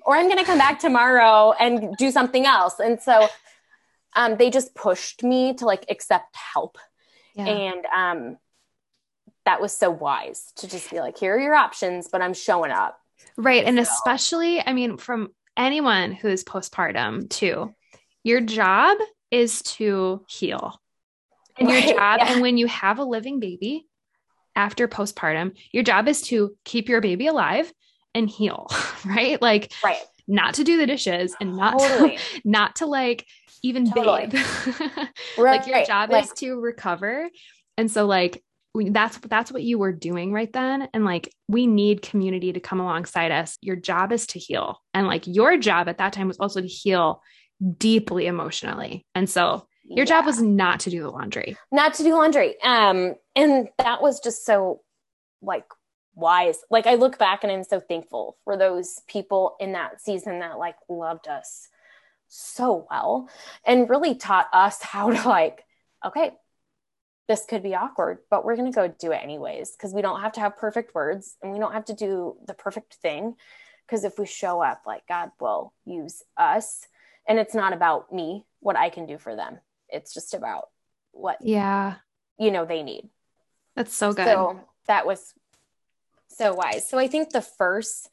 or 0.06 0.16
I'm 0.16 0.28
going 0.28 0.38
to 0.38 0.44
come 0.44 0.58
back 0.58 0.78
tomorrow 0.78 1.52
and 1.58 1.96
do 1.96 2.10
something 2.10 2.46
else. 2.46 2.78
And 2.78 3.00
so 3.00 3.26
um, 4.14 4.36
they 4.36 4.50
just 4.50 4.74
pushed 4.74 5.24
me 5.24 5.54
to 5.54 5.64
like 5.66 5.86
accept 5.90 6.36
help. 6.36 6.78
Yeah. 7.34 7.46
And 7.46 7.86
um, 7.86 8.38
that 9.44 9.60
was 9.60 9.76
so 9.76 9.90
wise 9.90 10.52
to 10.56 10.68
just 10.68 10.90
be 10.90 11.00
like, 11.00 11.18
here 11.18 11.34
are 11.34 11.40
your 11.40 11.54
options, 11.54 12.08
but 12.08 12.22
I'm 12.22 12.34
showing 12.34 12.70
up. 12.70 12.98
Right. 13.36 13.64
And 13.64 13.76
so. 13.76 13.82
especially, 13.82 14.60
I 14.64 14.72
mean, 14.72 14.98
from 14.98 15.32
anyone 15.56 16.12
who 16.12 16.28
is 16.28 16.44
postpartum 16.44 17.28
too, 17.28 17.74
your 18.22 18.40
job 18.40 18.98
is 19.30 19.62
to 19.62 20.24
heal 20.28 20.80
and 21.58 21.68
right. 21.68 21.84
your 21.84 21.94
job, 21.94 22.20
yeah. 22.20 22.32
and 22.32 22.42
when 22.42 22.56
you 22.56 22.66
have 22.66 22.98
a 22.98 23.04
living 23.04 23.40
baby 23.40 23.86
after 24.56 24.88
postpartum, 24.88 25.56
your 25.72 25.82
job 25.82 26.08
is 26.08 26.22
to 26.22 26.56
keep 26.64 26.88
your 26.88 27.00
baby 27.00 27.26
alive 27.26 27.72
and 28.14 28.28
heal, 28.28 28.68
right? 29.04 29.40
Like, 29.40 29.72
right. 29.82 29.98
not 30.28 30.54
to 30.54 30.64
do 30.64 30.76
the 30.76 30.86
dishes 30.86 31.34
and 31.40 31.56
not 31.56 31.78
totally. 31.78 32.16
to, 32.16 32.40
not 32.44 32.76
to 32.76 32.86
like 32.86 33.26
even 33.62 33.90
totally. 33.90 34.26
bathe. 34.26 34.44
right. 35.38 35.58
Like 35.58 35.66
your 35.66 35.84
job 35.84 36.10
like, 36.10 36.24
is 36.24 36.32
to 36.36 36.60
recover. 36.60 37.28
And 37.76 37.90
so 37.90 38.06
like 38.06 38.42
that's 38.74 39.18
that's 39.18 39.52
what 39.52 39.62
you 39.62 39.78
were 39.78 39.92
doing 39.92 40.32
right 40.32 40.52
then 40.52 40.88
and 40.92 41.04
like 41.04 41.32
we 41.46 41.66
need 41.66 42.02
community 42.02 42.52
to 42.52 42.58
come 42.58 42.80
alongside 42.80 43.30
us 43.30 43.56
your 43.60 43.76
job 43.76 44.10
is 44.10 44.26
to 44.26 44.38
heal 44.38 44.80
and 44.92 45.06
like 45.06 45.26
your 45.26 45.56
job 45.56 45.88
at 45.88 45.98
that 45.98 46.12
time 46.12 46.26
was 46.26 46.38
also 46.38 46.60
to 46.60 46.66
heal 46.66 47.22
deeply 47.78 48.26
emotionally 48.26 49.06
and 49.14 49.30
so 49.30 49.66
your 49.84 49.98
yeah. 49.98 50.04
job 50.04 50.26
was 50.26 50.40
not 50.40 50.80
to 50.80 50.90
do 50.90 51.02
the 51.02 51.10
laundry. 51.10 51.56
Not 51.70 51.94
to 51.94 52.02
do 52.02 52.14
laundry. 52.14 52.60
Um, 52.62 53.14
and 53.36 53.68
that 53.78 54.00
was 54.00 54.20
just 54.20 54.44
so 54.46 54.80
like 55.42 55.66
wise. 56.14 56.58
Like 56.70 56.86
I 56.86 56.94
look 56.94 57.18
back 57.18 57.44
and 57.44 57.52
I'm 57.52 57.64
so 57.64 57.80
thankful 57.80 58.36
for 58.44 58.56
those 58.56 59.00
people 59.06 59.56
in 59.60 59.72
that 59.72 60.00
season 60.00 60.40
that 60.40 60.58
like 60.58 60.76
loved 60.88 61.28
us 61.28 61.68
so 62.28 62.86
well 62.90 63.28
and 63.64 63.88
really 63.88 64.14
taught 64.14 64.48
us 64.52 64.82
how 64.82 65.10
to 65.10 65.28
like, 65.28 65.64
okay, 66.04 66.32
this 67.28 67.46
could 67.46 67.62
be 67.62 67.74
awkward, 67.74 68.18
but 68.30 68.44
we're 68.44 68.56
going 68.56 68.70
to 68.70 68.74
go 68.74 68.88
do 68.88 69.12
it 69.12 69.20
anyways 69.22 69.72
because 69.72 69.94
we 69.94 70.02
don't 70.02 70.20
have 70.20 70.32
to 70.32 70.40
have 70.40 70.58
perfect 70.58 70.94
words 70.94 71.36
and 71.42 71.52
we 71.52 71.58
don't 71.58 71.72
have 71.72 71.86
to 71.86 71.94
do 71.94 72.36
the 72.46 72.54
perfect 72.54 72.94
thing. 72.96 73.34
Because 73.86 74.04
if 74.04 74.18
we 74.18 74.26
show 74.26 74.62
up, 74.62 74.82
like 74.86 75.06
God 75.06 75.30
will 75.40 75.72
use 75.84 76.22
us. 76.36 76.86
And 77.26 77.38
it's 77.38 77.54
not 77.54 77.72
about 77.72 78.12
me, 78.12 78.44
what 78.60 78.76
I 78.76 78.90
can 78.90 79.06
do 79.06 79.16
for 79.16 79.34
them. 79.34 79.58
It's 79.88 80.14
just 80.14 80.34
about 80.34 80.68
what, 81.12 81.38
yeah, 81.40 81.96
you 82.38 82.50
know, 82.50 82.64
they 82.64 82.82
need. 82.82 83.08
That's 83.76 83.94
so 83.94 84.12
good. 84.12 84.26
So 84.26 84.60
that 84.86 85.06
was 85.06 85.34
so 86.28 86.54
wise. 86.54 86.88
So 86.88 86.98
I 86.98 87.08
think 87.08 87.30
the 87.30 87.42
first 87.42 88.10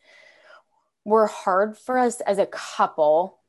were 1.03 1.27
hard 1.27 1.77
for 1.77 1.97
us 1.97 2.21
as 2.21 2.37
a 2.37 2.45
couple 2.45 3.39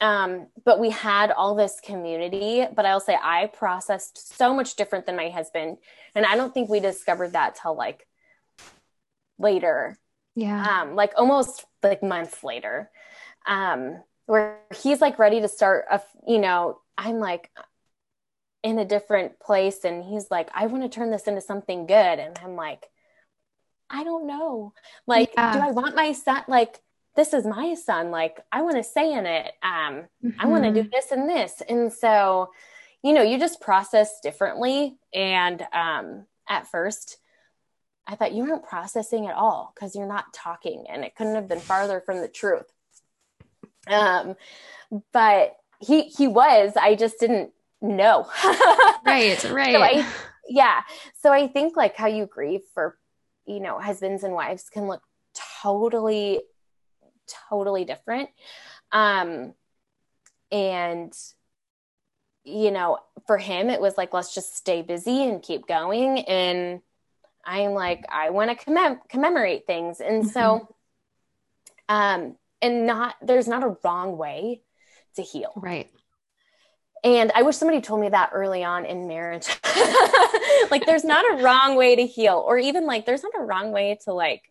um, 0.00 0.48
but 0.64 0.80
we 0.80 0.90
had 0.90 1.30
all 1.30 1.54
this 1.54 1.80
community 1.80 2.66
but 2.74 2.84
i'll 2.84 3.00
say 3.00 3.16
i 3.22 3.46
processed 3.46 4.36
so 4.36 4.54
much 4.54 4.76
different 4.76 5.06
than 5.06 5.16
my 5.16 5.28
husband 5.28 5.78
and 6.14 6.26
i 6.26 6.36
don't 6.36 6.52
think 6.52 6.68
we 6.68 6.80
discovered 6.80 7.32
that 7.32 7.56
till 7.60 7.76
like 7.76 8.06
later 9.38 9.96
yeah 10.34 10.80
um 10.82 10.94
like 10.94 11.12
almost 11.16 11.64
like 11.82 12.02
months 12.02 12.42
later 12.42 12.90
um 13.46 14.02
where 14.26 14.58
he's 14.82 15.00
like 15.00 15.18
ready 15.18 15.40
to 15.40 15.48
start 15.48 15.84
a 15.90 16.00
you 16.26 16.38
know 16.38 16.78
i'm 16.96 17.18
like 17.18 17.50
in 18.62 18.78
a 18.78 18.84
different 18.84 19.38
place 19.38 19.84
and 19.84 20.02
he's 20.02 20.30
like 20.30 20.48
i 20.54 20.66
want 20.66 20.82
to 20.82 20.88
turn 20.88 21.10
this 21.10 21.28
into 21.28 21.40
something 21.40 21.86
good 21.86 22.18
and 22.18 22.38
i'm 22.42 22.56
like 22.56 22.86
i 23.90 24.02
don't 24.02 24.26
know 24.26 24.72
like 25.06 25.30
yeah. 25.34 25.52
do 25.52 25.58
i 25.60 25.70
want 25.70 25.94
my 25.94 26.12
son 26.12 26.42
like 26.48 26.80
this 27.14 27.32
is 27.32 27.46
my 27.46 27.74
son 27.74 28.10
like 28.10 28.40
i 28.50 28.62
want 28.62 28.76
to 28.76 28.82
say 28.82 29.12
in 29.12 29.26
it 29.26 29.52
um 29.62 30.04
mm-hmm. 30.24 30.30
i 30.40 30.46
want 30.46 30.64
to 30.64 30.72
do 30.72 30.88
this 30.90 31.12
and 31.12 31.28
this 31.28 31.62
and 31.68 31.92
so 31.92 32.50
you 33.02 33.12
know 33.12 33.22
you 33.22 33.38
just 33.38 33.60
process 33.60 34.20
differently 34.22 34.96
and 35.12 35.62
um 35.72 36.24
at 36.48 36.66
first 36.66 37.18
i 38.06 38.14
thought 38.14 38.32
you 38.32 38.44
weren't 38.44 38.64
processing 38.64 39.26
at 39.26 39.34
all 39.34 39.72
because 39.74 39.94
you're 39.94 40.08
not 40.08 40.32
talking 40.32 40.86
and 40.88 41.04
it 41.04 41.14
couldn't 41.14 41.34
have 41.34 41.48
been 41.48 41.60
farther 41.60 42.00
from 42.00 42.20
the 42.20 42.28
truth 42.28 42.72
um 43.88 44.34
but 45.12 45.56
he 45.84 46.02
he 46.02 46.26
was 46.26 46.72
i 46.76 46.94
just 46.94 47.18
didn't 47.18 47.50
know 47.80 48.26
right 49.06 49.44
right 49.44 49.74
so 49.74 49.82
I, 49.82 50.06
yeah 50.48 50.80
so 51.22 51.32
i 51.32 51.46
think 51.46 51.76
like 51.76 51.96
how 51.96 52.06
you 52.06 52.26
grieve 52.26 52.62
for 52.72 52.96
you 53.46 53.60
know 53.60 53.78
husbands 53.78 54.24
and 54.24 54.32
wives 54.34 54.70
can 54.70 54.86
look 54.86 55.02
totally 55.62 56.40
totally 57.50 57.84
different. 57.84 58.30
Um, 58.92 59.54
and, 60.50 61.12
you 62.44 62.70
know, 62.70 62.98
for 63.26 63.38
him, 63.38 63.70
it 63.70 63.80
was 63.80 63.96
like, 63.96 64.12
let's 64.12 64.34
just 64.34 64.56
stay 64.56 64.82
busy 64.82 65.24
and 65.24 65.42
keep 65.42 65.66
going. 65.66 66.20
And 66.20 66.80
I'm 67.44 67.72
like, 67.72 68.04
I 68.12 68.30
want 68.30 68.50
to 68.50 68.64
commem- 68.64 69.00
commemorate 69.08 69.66
things. 69.66 70.00
And 70.00 70.24
mm-hmm. 70.24 70.30
so, 70.30 70.74
um, 71.88 72.36
and 72.62 72.86
not, 72.86 73.16
there's 73.20 73.48
not 73.48 73.62
a 73.62 73.76
wrong 73.84 74.16
way 74.16 74.62
to 75.16 75.22
heal. 75.22 75.52
Right. 75.56 75.90
And 77.02 77.30
I 77.34 77.42
wish 77.42 77.56
somebody 77.56 77.80
told 77.82 78.00
me 78.00 78.08
that 78.08 78.30
early 78.32 78.64
on 78.64 78.86
in 78.86 79.06
marriage. 79.06 79.46
like, 80.70 80.86
there's 80.86 81.04
not 81.04 81.24
a 81.32 81.42
wrong 81.42 81.76
way 81.76 81.96
to 81.96 82.06
heal, 82.06 82.42
or 82.46 82.56
even 82.56 82.86
like, 82.86 83.04
there's 83.04 83.22
not 83.22 83.32
a 83.38 83.42
wrong 83.42 83.72
way 83.72 83.98
to 84.04 84.14
like 84.14 84.42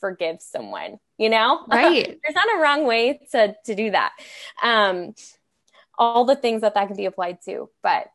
forgive 0.00 0.40
someone, 0.40 0.98
you 1.18 1.28
know? 1.28 1.64
Right. 1.68 2.18
There's 2.22 2.34
not 2.34 2.56
a 2.56 2.60
wrong 2.60 2.86
way 2.86 3.20
to, 3.32 3.54
to 3.66 3.74
do 3.74 3.90
that. 3.90 4.12
Um, 4.62 5.14
all 5.98 6.24
the 6.24 6.36
things 6.36 6.62
that 6.62 6.74
that 6.74 6.86
can 6.86 6.96
be 6.96 7.06
applied 7.06 7.42
to, 7.44 7.68
but 7.82 8.06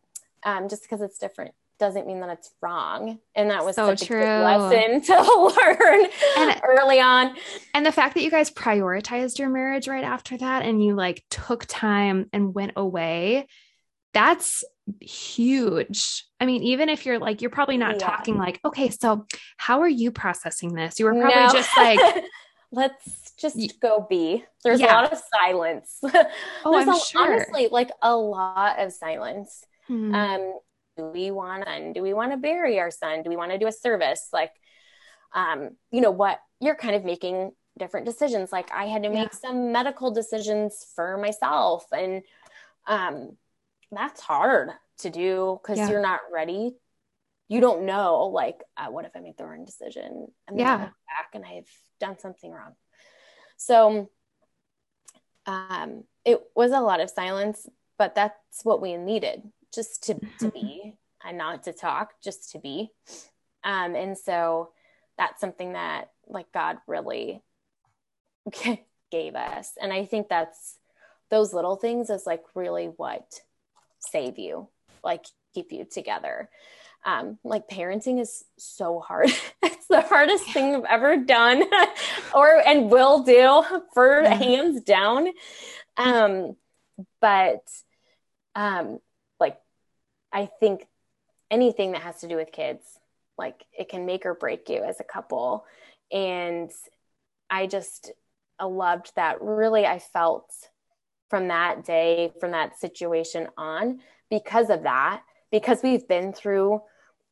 um, 0.43 0.69
just 0.69 0.83
because 0.83 1.01
it's 1.01 1.19
different 1.19 1.53
doesn't 1.79 2.07
mean 2.07 2.19
that 2.21 2.29
it's 2.29 2.51
wrong. 2.61 3.19
And 3.35 3.49
that 3.49 3.65
was 3.65 3.75
so 3.75 3.87
such 3.87 4.07
true. 4.07 4.19
a 4.19 4.21
good 4.21 4.43
lesson 4.43 5.01
to 5.07 5.53
learn 5.57 6.07
and, 6.37 6.61
early 6.67 6.99
on. 6.99 7.35
And 7.73 7.85
the 7.85 7.91
fact 7.91 8.15
that 8.15 8.23
you 8.23 8.31
guys 8.31 8.51
prioritized 8.51 9.39
your 9.39 9.49
marriage 9.49 9.87
right 9.87 10.03
after 10.03 10.37
that 10.37 10.63
and 10.63 10.83
you 10.83 10.95
like 10.95 11.23
took 11.29 11.65
time 11.65 12.29
and 12.31 12.53
went 12.53 12.73
away, 12.75 13.47
that's 14.13 14.63
huge. 15.01 16.25
I 16.39 16.45
mean, 16.45 16.63
even 16.63 16.89
if 16.89 17.05
you're 17.05 17.19
like, 17.19 17.41
you're 17.41 17.51
probably 17.51 17.77
not 17.77 17.93
yeah. 17.93 18.07
talking 18.07 18.37
like, 18.37 18.59
okay, 18.63 18.89
so 18.89 19.25
how 19.57 19.81
are 19.81 19.89
you 19.89 20.11
processing 20.11 20.73
this? 20.73 20.99
You 20.99 21.05
were 21.05 21.13
probably 21.13 21.35
no. 21.35 21.51
just 21.51 21.69
like, 21.77 21.99
let's 22.71 23.33
just 23.37 23.79
go 23.81 24.05
be. 24.09 24.43
There's 24.63 24.79
yeah. 24.79 24.93
a 24.93 24.95
lot 25.01 25.13
of 25.13 25.19
silence. 25.41 25.99
Oh, 26.65 26.77
I'm 26.77 26.89
a, 26.89 26.99
sure. 26.99 27.21
Honestly, 27.21 27.69
like 27.71 27.91
a 28.01 28.15
lot 28.15 28.79
of 28.79 28.91
silence. 28.91 29.63
Hmm. 29.87 30.13
Um, 30.13 30.53
do 30.97 31.05
we 31.05 31.31
want 31.31 31.65
to, 31.65 31.93
do 31.93 32.01
we 32.01 32.13
want 32.13 32.31
to 32.31 32.37
bury 32.37 32.79
our 32.79 32.91
son? 32.91 33.23
Do 33.23 33.29
we 33.29 33.35
want 33.35 33.51
to 33.51 33.57
do 33.57 33.67
a 33.67 33.71
service? 33.71 34.29
Like, 34.31 34.51
um, 35.33 35.71
you 35.91 36.01
know, 36.01 36.11
what 36.11 36.39
you're 36.59 36.75
kind 36.75 36.95
of 36.95 37.03
making 37.03 37.51
different 37.77 38.05
decisions. 38.05 38.51
Like 38.51 38.71
I 38.71 38.85
had 38.85 39.03
to 39.03 39.09
make 39.09 39.33
yeah. 39.33 39.39
some 39.39 39.71
medical 39.71 40.11
decisions 40.11 40.85
for 40.95 41.17
myself 41.17 41.85
and, 41.91 42.21
um, 42.85 43.37
that's 43.91 44.21
hard 44.21 44.69
to 44.99 45.09
do 45.09 45.59
because 45.61 45.77
yeah. 45.77 45.89
you're 45.89 46.01
not 46.01 46.21
ready. 46.31 46.75
You 47.47 47.61
don't 47.61 47.85
know, 47.85 48.31
like, 48.33 48.57
uh, 48.77 48.87
what 48.87 49.05
if 49.05 49.11
I 49.15 49.19
make 49.19 49.37
the 49.37 49.45
wrong 49.45 49.65
decision 49.65 50.27
and 50.47 50.59
then 50.59 50.65
yeah. 50.65 50.77
back 50.77 51.29
and 51.33 51.45
I've 51.45 51.69
done 51.99 52.17
something 52.17 52.51
wrong. 52.51 52.73
So, 53.57 54.09
um, 55.45 56.03
it 56.25 56.41
was 56.55 56.71
a 56.71 56.79
lot 56.79 57.01
of 57.01 57.09
silence, 57.09 57.67
but 57.97 58.15
that's 58.15 58.35
what 58.63 58.81
we 58.81 58.97
needed 58.97 59.43
just 59.73 60.03
to, 60.03 60.19
to 60.39 60.51
be 60.51 60.95
and 61.23 61.37
not 61.37 61.63
to 61.63 61.73
talk, 61.73 62.13
just 62.23 62.51
to 62.51 62.59
be. 62.59 62.91
Um, 63.63 63.95
and 63.95 64.17
so 64.17 64.71
that's 65.17 65.39
something 65.39 65.73
that 65.73 66.09
like 66.27 66.51
God 66.51 66.77
really 66.87 67.41
gave 69.11 69.35
us. 69.35 69.71
And 69.81 69.93
I 69.93 70.05
think 70.05 70.29
that's 70.29 70.77
those 71.29 71.53
little 71.53 71.75
things 71.75 72.09
is 72.09 72.25
like 72.25 72.43
really 72.55 72.87
what 72.87 73.41
save 73.99 74.37
you, 74.37 74.67
like 75.03 75.25
keep 75.53 75.71
you 75.71 75.85
together. 75.85 76.49
Um, 77.05 77.37
like 77.43 77.67
parenting 77.67 78.21
is 78.21 78.45
so 78.57 78.99
hard. 78.99 79.29
it's 79.63 79.87
the 79.87 80.01
hardest 80.01 80.49
thing 80.51 80.75
I've 80.75 80.85
ever 80.89 81.17
done 81.17 81.63
or 82.35 82.61
and 82.65 82.89
will 82.89 83.23
do 83.23 83.63
for 83.93 84.21
yeah. 84.21 84.35
hands 84.35 84.81
down. 84.81 85.27
Um, 85.97 86.55
but 87.19 87.63
um, 88.55 88.99
I 90.33 90.49
think 90.59 90.87
anything 91.51 91.91
that 91.91 92.01
has 92.01 92.19
to 92.21 92.27
do 92.27 92.35
with 92.35 92.51
kids, 92.51 92.83
like 93.37 93.63
it 93.77 93.87
can 93.87 94.05
make 94.05 94.25
or 94.25 94.33
break 94.33 94.67
you 94.67 94.83
as 94.83 94.99
a 94.99 95.03
couple. 95.03 95.65
And 96.11 96.71
I 97.49 97.67
just 97.67 98.11
uh, 98.59 98.67
loved 98.67 99.11
that. 99.15 99.41
Really, 99.41 99.85
I 99.85 99.99
felt 99.99 100.51
from 101.29 101.47
that 101.49 101.85
day, 101.85 102.31
from 102.39 102.51
that 102.51 102.79
situation 102.79 103.47
on, 103.57 103.99
because 104.29 104.69
of 104.69 104.83
that, 104.83 105.21
because 105.51 105.81
we've 105.83 106.07
been 106.07 106.33
through 106.33 106.81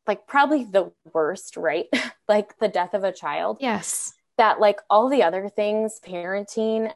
like 0.08 0.28
probably 0.28 0.64
the 0.64 0.92
worst, 1.14 1.58
right? 1.58 1.88
like 2.28 2.58
the 2.60 2.68
death 2.68 2.94
of 2.94 3.04
a 3.04 3.12
child. 3.12 3.58
Yes. 3.60 4.14
That 4.38 4.60
like 4.60 4.80
all 4.90 5.10
the 5.10 5.24
other 5.24 5.50
things, 5.50 6.00
parenting, 6.04 6.92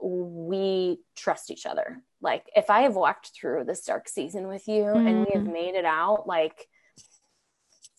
we 0.00 1.00
trust 1.16 1.50
each 1.50 1.66
other. 1.66 2.02
Like 2.22 2.44
if 2.54 2.70
I 2.70 2.82
have 2.82 2.94
walked 2.94 3.30
through 3.34 3.64
this 3.64 3.84
dark 3.84 4.08
season 4.08 4.46
with 4.46 4.68
you 4.68 4.82
mm-hmm. 4.84 5.06
and 5.06 5.26
we 5.26 5.32
have 5.32 5.42
mm-hmm. 5.42 5.52
made 5.52 5.74
it 5.74 5.84
out, 5.84 6.26
like 6.26 6.68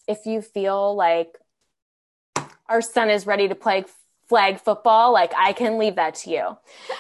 if 0.08 0.26
you 0.26 0.42
feel 0.42 0.96
like 0.96 1.38
our 2.68 2.82
son 2.82 3.10
is 3.10 3.26
ready 3.26 3.48
to 3.48 3.56
play 3.56 3.86
flag 4.30 4.60
football, 4.60 5.12
like 5.12 5.34
I 5.38 5.54
can 5.54 5.78
leave 5.78 5.96
that 5.96 6.16
to 6.16 6.30
you. 6.30 6.58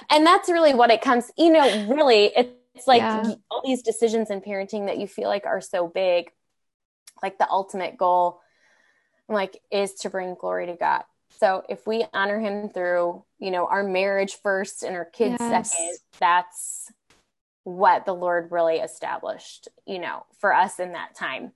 And 0.09 0.25
that's 0.25 0.49
really 0.49 0.73
what 0.73 0.91
it 0.91 1.01
comes, 1.01 1.31
you 1.37 1.51
know, 1.51 1.87
really 1.89 2.25
it's 2.35 2.87
like 2.87 3.01
yeah. 3.01 3.33
all 3.49 3.61
these 3.63 3.81
decisions 3.81 4.29
in 4.29 4.41
parenting 4.41 4.87
that 4.87 4.97
you 4.97 5.07
feel 5.07 5.29
like 5.29 5.45
are 5.45 5.61
so 5.61 5.87
big, 5.87 6.31
like 7.21 7.37
the 7.37 7.49
ultimate 7.49 7.97
goal 7.97 8.41
like 9.29 9.61
is 9.71 9.93
to 9.93 10.09
bring 10.09 10.35
glory 10.35 10.65
to 10.67 10.75
God. 10.75 11.03
So 11.39 11.63
if 11.69 11.87
we 11.87 12.05
honor 12.13 12.39
him 12.39 12.69
through, 12.69 13.23
you 13.39 13.51
know, 13.51 13.65
our 13.65 13.83
marriage 13.83 14.35
first 14.43 14.83
and 14.83 14.95
our 14.95 15.05
kids 15.05 15.37
yes. 15.39 15.71
second, 15.71 15.97
that's 16.19 16.91
what 17.63 18.05
the 18.05 18.13
Lord 18.13 18.51
really 18.51 18.77
established, 18.77 19.67
you 19.85 19.99
know, 19.99 20.25
for 20.39 20.53
us 20.53 20.79
in 20.79 20.93
that 20.93 21.15
time. 21.15 21.51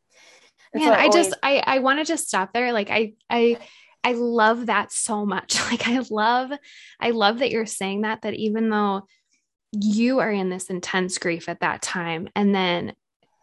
And 0.74 0.84
Man, 0.84 0.93
so 0.93 0.99
I 0.99 1.06
always- 1.06 1.28
just 1.28 1.39
I 1.41 1.64
I 1.66 1.80
want 1.80 1.99
to 1.99 2.06
just 2.06 2.28
stop 2.28 2.53
there. 2.53 2.72
Like 2.74 2.89
I 2.89 3.14
I 3.30 3.58
I 4.03 4.14
love 4.14 4.68
that 4.68 4.91
so 4.91 5.26
much. 5.26 5.60
Like 5.72 5.88
I 5.88 5.99
love 6.10 6.51
I 6.99 7.12
love 7.12 7.39
that 7.39 7.51
you're 7.51 7.66
saying 7.66 8.01
that 8.01 8.22
that 8.22 8.36
even 8.36 8.70
though 8.70 9.08
you 9.72 10.20
are 10.20 10.32
in 10.32 10.49
this 10.49 10.70
intense 10.70 11.18
grief 11.18 11.49
at 11.49 11.60
that 11.60 11.82
time 11.82 12.30
and 12.36 12.53
then 12.53 12.93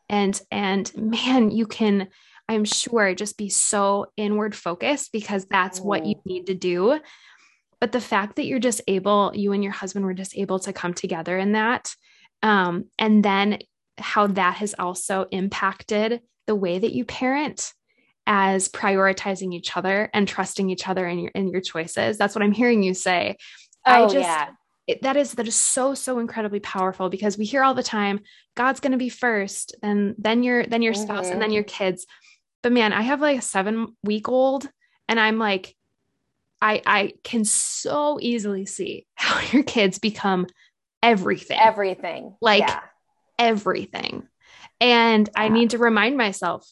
and 0.08 0.40
and 0.50 0.90
man, 0.96 1.50
you 1.50 1.66
can 1.66 2.08
I'm 2.48 2.64
sure 2.64 3.14
just 3.14 3.38
be 3.38 3.48
so 3.48 4.06
inward 4.16 4.54
focused 4.54 5.10
because 5.12 5.46
that's 5.46 5.80
mm. 5.80 5.84
what 5.84 6.06
you 6.06 6.16
mm. 6.16 6.26
need 6.26 6.46
to 6.46 6.54
do. 6.54 7.00
But 7.80 7.92
the 7.92 8.00
fact 8.00 8.36
that 8.36 8.46
you're 8.46 8.60
just 8.60 8.80
able, 8.86 9.32
you 9.34 9.52
and 9.52 9.64
your 9.64 9.72
husband 9.72 10.04
were 10.04 10.14
just 10.14 10.36
able 10.36 10.60
to 10.60 10.72
come 10.72 10.94
together 10.94 11.36
in 11.36 11.52
that 11.52 11.94
um, 12.42 12.86
and 12.98 13.24
then 13.24 13.58
how 13.98 14.26
that 14.26 14.56
has 14.56 14.74
also 14.78 15.26
impacted 15.30 16.20
the 16.46 16.54
way 16.54 16.78
that 16.78 16.92
you 16.92 17.04
parent 17.04 17.72
as 18.26 18.68
prioritizing 18.68 19.52
each 19.52 19.76
other 19.76 20.08
and 20.14 20.28
trusting 20.28 20.70
each 20.70 20.88
other 20.88 21.06
in 21.06 21.18
your 21.18 21.30
in 21.34 21.48
your 21.48 21.60
choices. 21.60 22.18
That's 22.18 22.34
what 22.34 22.42
I'm 22.42 22.52
hearing 22.52 22.82
you 22.82 22.94
say. 22.94 23.36
Oh, 23.86 24.04
I 24.04 24.06
just 24.06 24.16
yeah. 24.16 24.48
It, 24.88 25.02
that 25.02 25.16
is 25.16 25.32
that 25.34 25.46
is 25.46 25.54
so 25.54 25.94
so 25.94 26.18
incredibly 26.18 26.60
powerful 26.60 27.08
because 27.08 27.38
we 27.38 27.44
hear 27.44 27.62
all 27.62 27.74
the 27.74 27.82
time 27.82 28.20
God's 28.56 28.80
going 28.80 28.92
to 28.92 28.98
be 28.98 29.08
first 29.08 29.76
and 29.82 30.14
then 30.18 30.42
your 30.42 30.66
then 30.66 30.82
your 30.82 30.94
spouse 30.94 31.24
mm-hmm. 31.26 31.32
and 31.32 31.42
then 31.42 31.48
mm-hmm. 31.48 31.54
your 31.54 31.64
kids. 31.64 32.06
But 32.62 32.72
man, 32.72 32.92
I 32.92 33.02
have 33.02 33.20
like 33.20 33.38
a 33.38 33.42
7 33.42 33.96
week 34.02 34.28
old 34.28 34.68
and 35.08 35.20
I'm 35.20 35.38
like 35.38 35.74
I 36.60 36.82
I 36.84 37.12
can 37.22 37.44
so 37.44 38.18
easily 38.20 38.66
see 38.66 39.06
how 39.14 39.40
your 39.52 39.62
kids 39.62 39.98
become 39.98 40.46
everything. 41.02 41.58
Everything. 41.60 42.36
Like 42.40 42.60
yeah. 42.60 42.80
everything. 43.38 44.28
And 44.80 45.28
yeah. 45.34 45.42
I 45.42 45.48
need 45.48 45.70
to 45.70 45.78
remind 45.78 46.16
myself 46.16 46.66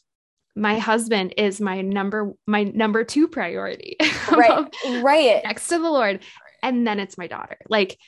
my 0.56 0.78
husband 0.78 1.34
is 1.36 1.60
my 1.60 1.80
number 1.80 2.32
my 2.46 2.64
number 2.64 3.04
2 3.04 3.28
priority. 3.28 3.96
Right. 4.30 4.66
right. 5.02 5.40
Next 5.42 5.68
to 5.68 5.78
the 5.78 5.90
Lord. 5.90 6.20
And 6.62 6.86
then 6.86 7.00
it's 7.00 7.18
my 7.18 7.26
daughter. 7.26 7.56
Like 7.68 7.98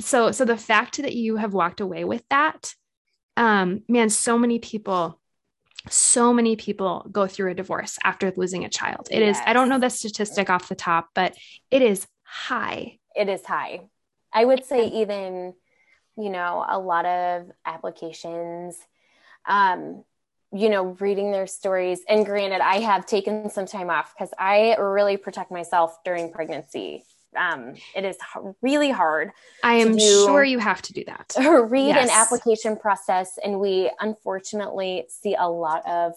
so 0.00 0.32
so 0.32 0.44
the 0.44 0.56
fact 0.56 1.00
that 1.00 1.14
you 1.14 1.36
have 1.36 1.54
walked 1.54 1.80
away 1.80 2.04
with 2.04 2.24
that 2.30 2.74
um 3.36 3.82
man 3.88 4.08
so 4.08 4.36
many 4.38 4.58
people 4.58 5.20
so 5.88 6.32
many 6.32 6.56
people 6.56 7.06
go 7.10 7.26
through 7.26 7.52
a 7.52 7.54
divorce 7.54 7.98
after 8.04 8.32
losing 8.36 8.64
a 8.64 8.68
child. 8.68 9.08
It 9.10 9.20
yes. 9.20 9.36
is. 9.36 9.42
I 9.46 9.52
don't 9.52 9.68
know 9.68 9.78
the 9.78 9.88
statistic 9.88 10.50
off 10.50 10.68
the 10.68 10.74
top, 10.74 11.08
but 11.14 11.34
it 11.70 11.82
is 11.82 12.06
high. 12.22 12.98
It 13.16 13.28
is 13.28 13.44
high. 13.44 13.80
I 14.32 14.44
would 14.44 14.64
say 14.64 14.86
even, 14.86 15.54
you 16.16 16.30
know, 16.30 16.64
a 16.68 16.78
lot 16.78 17.06
of 17.06 17.50
applications, 17.64 18.78
um, 19.46 20.04
you 20.52 20.68
know, 20.68 20.96
reading 21.00 21.32
their 21.32 21.46
stories. 21.46 22.00
And 22.08 22.26
granted, 22.26 22.60
I 22.60 22.80
have 22.80 23.06
taken 23.06 23.50
some 23.50 23.66
time 23.66 23.90
off 23.90 24.14
because 24.14 24.32
I 24.38 24.74
really 24.76 25.16
protect 25.16 25.50
myself 25.50 25.98
during 26.04 26.32
pregnancy 26.32 27.04
um, 27.36 27.74
it 27.94 28.04
is 28.04 28.16
really 28.62 28.90
hard. 28.90 29.30
I 29.62 29.74
am 29.74 29.98
sure 29.98 30.42
you 30.42 30.58
have 30.58 30.82
to 30.82 30.92
do 30.92 31.04
that. 31.04 31.34
Read 31.38 31.88
yes. 31.88 32.08
an 32.08 32.10
application 32.10 32.76
process, 32.76 33.38
and 33.42 33.60
we 33.60 33.90
unfortunately 34.00 35.06
see 35.08 35.36
a 35.38 35.48
lot 35.48 35.86
of 35.86 36.14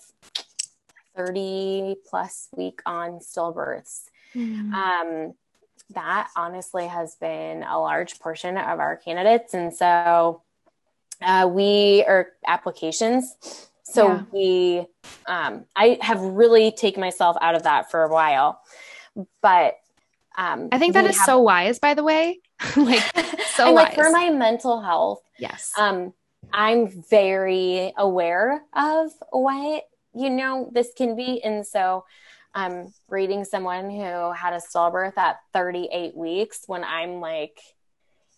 30 1.15 1.95
plus 2.09 2.49
week 2.55 2.81
on 2.85 3.19
stillbirths. 3.19 4.05
Mm. 4.35 4.73
Um, 4.73 5.33
that 5.91 6.29
honestly 6.35 6.87
has 6.87 7.15
been 7.15 7.63
a 7.63 7.79
large 7.79 8.19
portion 8.19 8.57
of 8.57 8.79
our 8.79 8.95
candidates. 8.97 9.53
And 9.53 9.73
so 9.73 10.41
uh, 11.21 11.49
we 11.51 12.03
are 12.07 12.29
applications. 12.47 13.35
So 13.83 14.07
yeah. 14.07 14.23
we, 14.31 14.85
um, 15.27 15.65
I 15.75 15.99
have 16.01 16.19
really 16.21 16.71
taken 16.71 17.01
myself 17.01 17.37
out 17.41 17.55
of 17.55 17.63
that 17.63 17.91
for 17.91 18.03
a 18.03 18.11
while. 18.11 18.59
But 19.41 19.75
um, 20.35 20.69
I 20.71 20.79
think 20.79 20.93
that 20.93 21.05
is 21.05 21.17
have, 21.17 21.25
so 21.25 21.39
wise, 21.39 21.79
by 21.79 21.93
the 21.93 22.03
way. 22.03 22.39
like 22.75 23.03
so 23.55 23.67
and, 23.67 23.75
like 23.75 23.95
for 23.95 24.09
my 24.09 24.29
mental 24.29 24.81
health. 24.81 25.21
Yes. 25.37 25.71
Um, 25.77 26.13
I'm 26.51 26.87
very 27.09 27.93
aware 27.97 28.63
of 28.73 29.11
what 29.31 29.83
you 30.13 30.29
know 30.29 30.69
this 30.71 30.91
can 30.95 31.15
be, 31.15 31.43
and 31.43 31.65
so 31.65 32.05
um, 32.55 32.93
reading 33.09 33.45
someone 33.45 33.89
who 33.89 34.31
had 34.31 34.53
a 34.53 34.61
stillbirth 34.61 35.17
at 35.17 35.37
38 35.53 36.15
weeks 36.15 36.63
when 36.67 36.83
I'm 36.83 37.19
like 37.19 37.59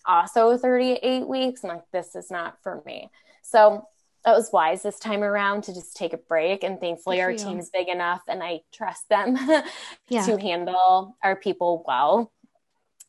also 0.05 0.57
38 0.57 1.28
weeks, 1.28 1.63
I'm 1.63 1.70
like, 1.70 1.91
this 1.91 2.16
is 2.16 2.32
not 2.32 2.57
for 2.63 2.82
me. 2.86 3.09
So 3.41 3.88
it 4.26 4.32
was 4.32 4.51
wise 4.51 4.84
this 4.84 4.99
time 4.99 5.24
around 5.24 5.63
to 5.66 5.74
just 5.74 5.95
take 5.95 6.13
a 6.13 6.18
break. 6.18 6.63
And 6.63 6.80
thankfully, 6.80 7.22
our 7.22 7.34
team 7.34 7.59
is 7.59 7.70
big 7.70 7.88
enough 7.88 8.22
and 8.28 8.41
I 8.41 8.61
trust 8.74 9.07
them 9.09 9.38
yeah. 10.09 10.26
to 10.26 10.38
handle 10.38 11.16
our 11.24 11.36
people 11.36 11.84
well 11.88 12.32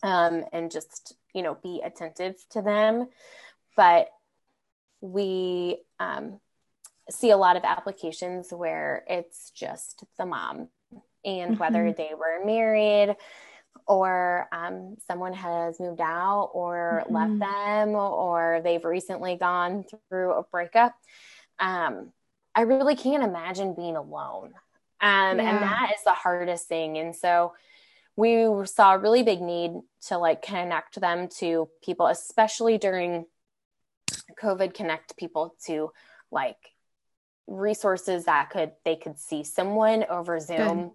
um, 0.03 0.45
and 0.53 0.71
just, 0.71 1.15
you 1.35 1.43
know, 1.43 1.57
be 1.63 1.81
attentive 1.85 2.37
to 2.51 2.63
them. 2.63 3.09
But 3.77 4.09
we 5.01 5.79
um, 6.01 6.41
see 7.11 7.31
a 7.31 7.37
lot 7.37 7.57
of 7.57 7.65
applications 7.65 8.53
where 8.53 9.05
it's 9.09 9.51
just 9.51 10.05
the 10.19 10.27
mom 10.27 10.69
and 11.27 11.53
mm-hmm. 11.53 11.61
whether 11.61 11.93
they 11.93 12.13
were 12.19 12.45
married 12.47 13.17
or 13.87 14.49
um, 14.53 14.97
someone 15.07 15.33
has 15.33 15.79
moved 15.79 16.01
out 16.01 16.51
or 16.55 17.03
mm-hmm. 17.05 17.15
left 17.15 17.39
them 17.39 17.95
or 17.95 18.61
they've 18.63 18.85
recently 18.85 19.37
gone 19.37 19.85
through 20.09 20.33
a 20.33 20.43
breakup 20.45 20.95
um, 21.59 22.13
i 22.55 22.63
really 22.63 22.97
can't 22.97 23.25
imagine 23.25 23.75
being 23.75 23.97
alone 23.97 24.53
um, 25.01 25.39
yeah. 25.39 25.51
and 25.51 25.63
that 25.63 25.93
is 25.97 26.03
the 26.05 26.13
hardest 26.13 26.69
thing 26.69 26.97
and 26.97 27.15
so 27.15 27.53
we 28.17 28.47
saw 28.65 28.95
a 28.95 28.99
really 28.99 29.23
big 29.23 29.43
need 29.43 29.73
to 30.01 30.17
like 30.17 30.41
connect 30.41 30.99
them 31.01 31.29
to 31.29 31.69
people 31.83 32.07
especially 32.07 32.79
during 32.79 33.27
covid 34.41 34.73
connect 34.73 35.17
people 35.17 35.55
to 35.65 35.91
like 36.31 36.57
resources 37.47 38.25
that 38.25 38.51
could 38.51 38.73
they 38.85 38.97
could 38.97 39.19
see 39.19 39.45
someone 39.45 40.05
over 40.09 40.41
zoom 40.41 40.79
Good 40.79 40.91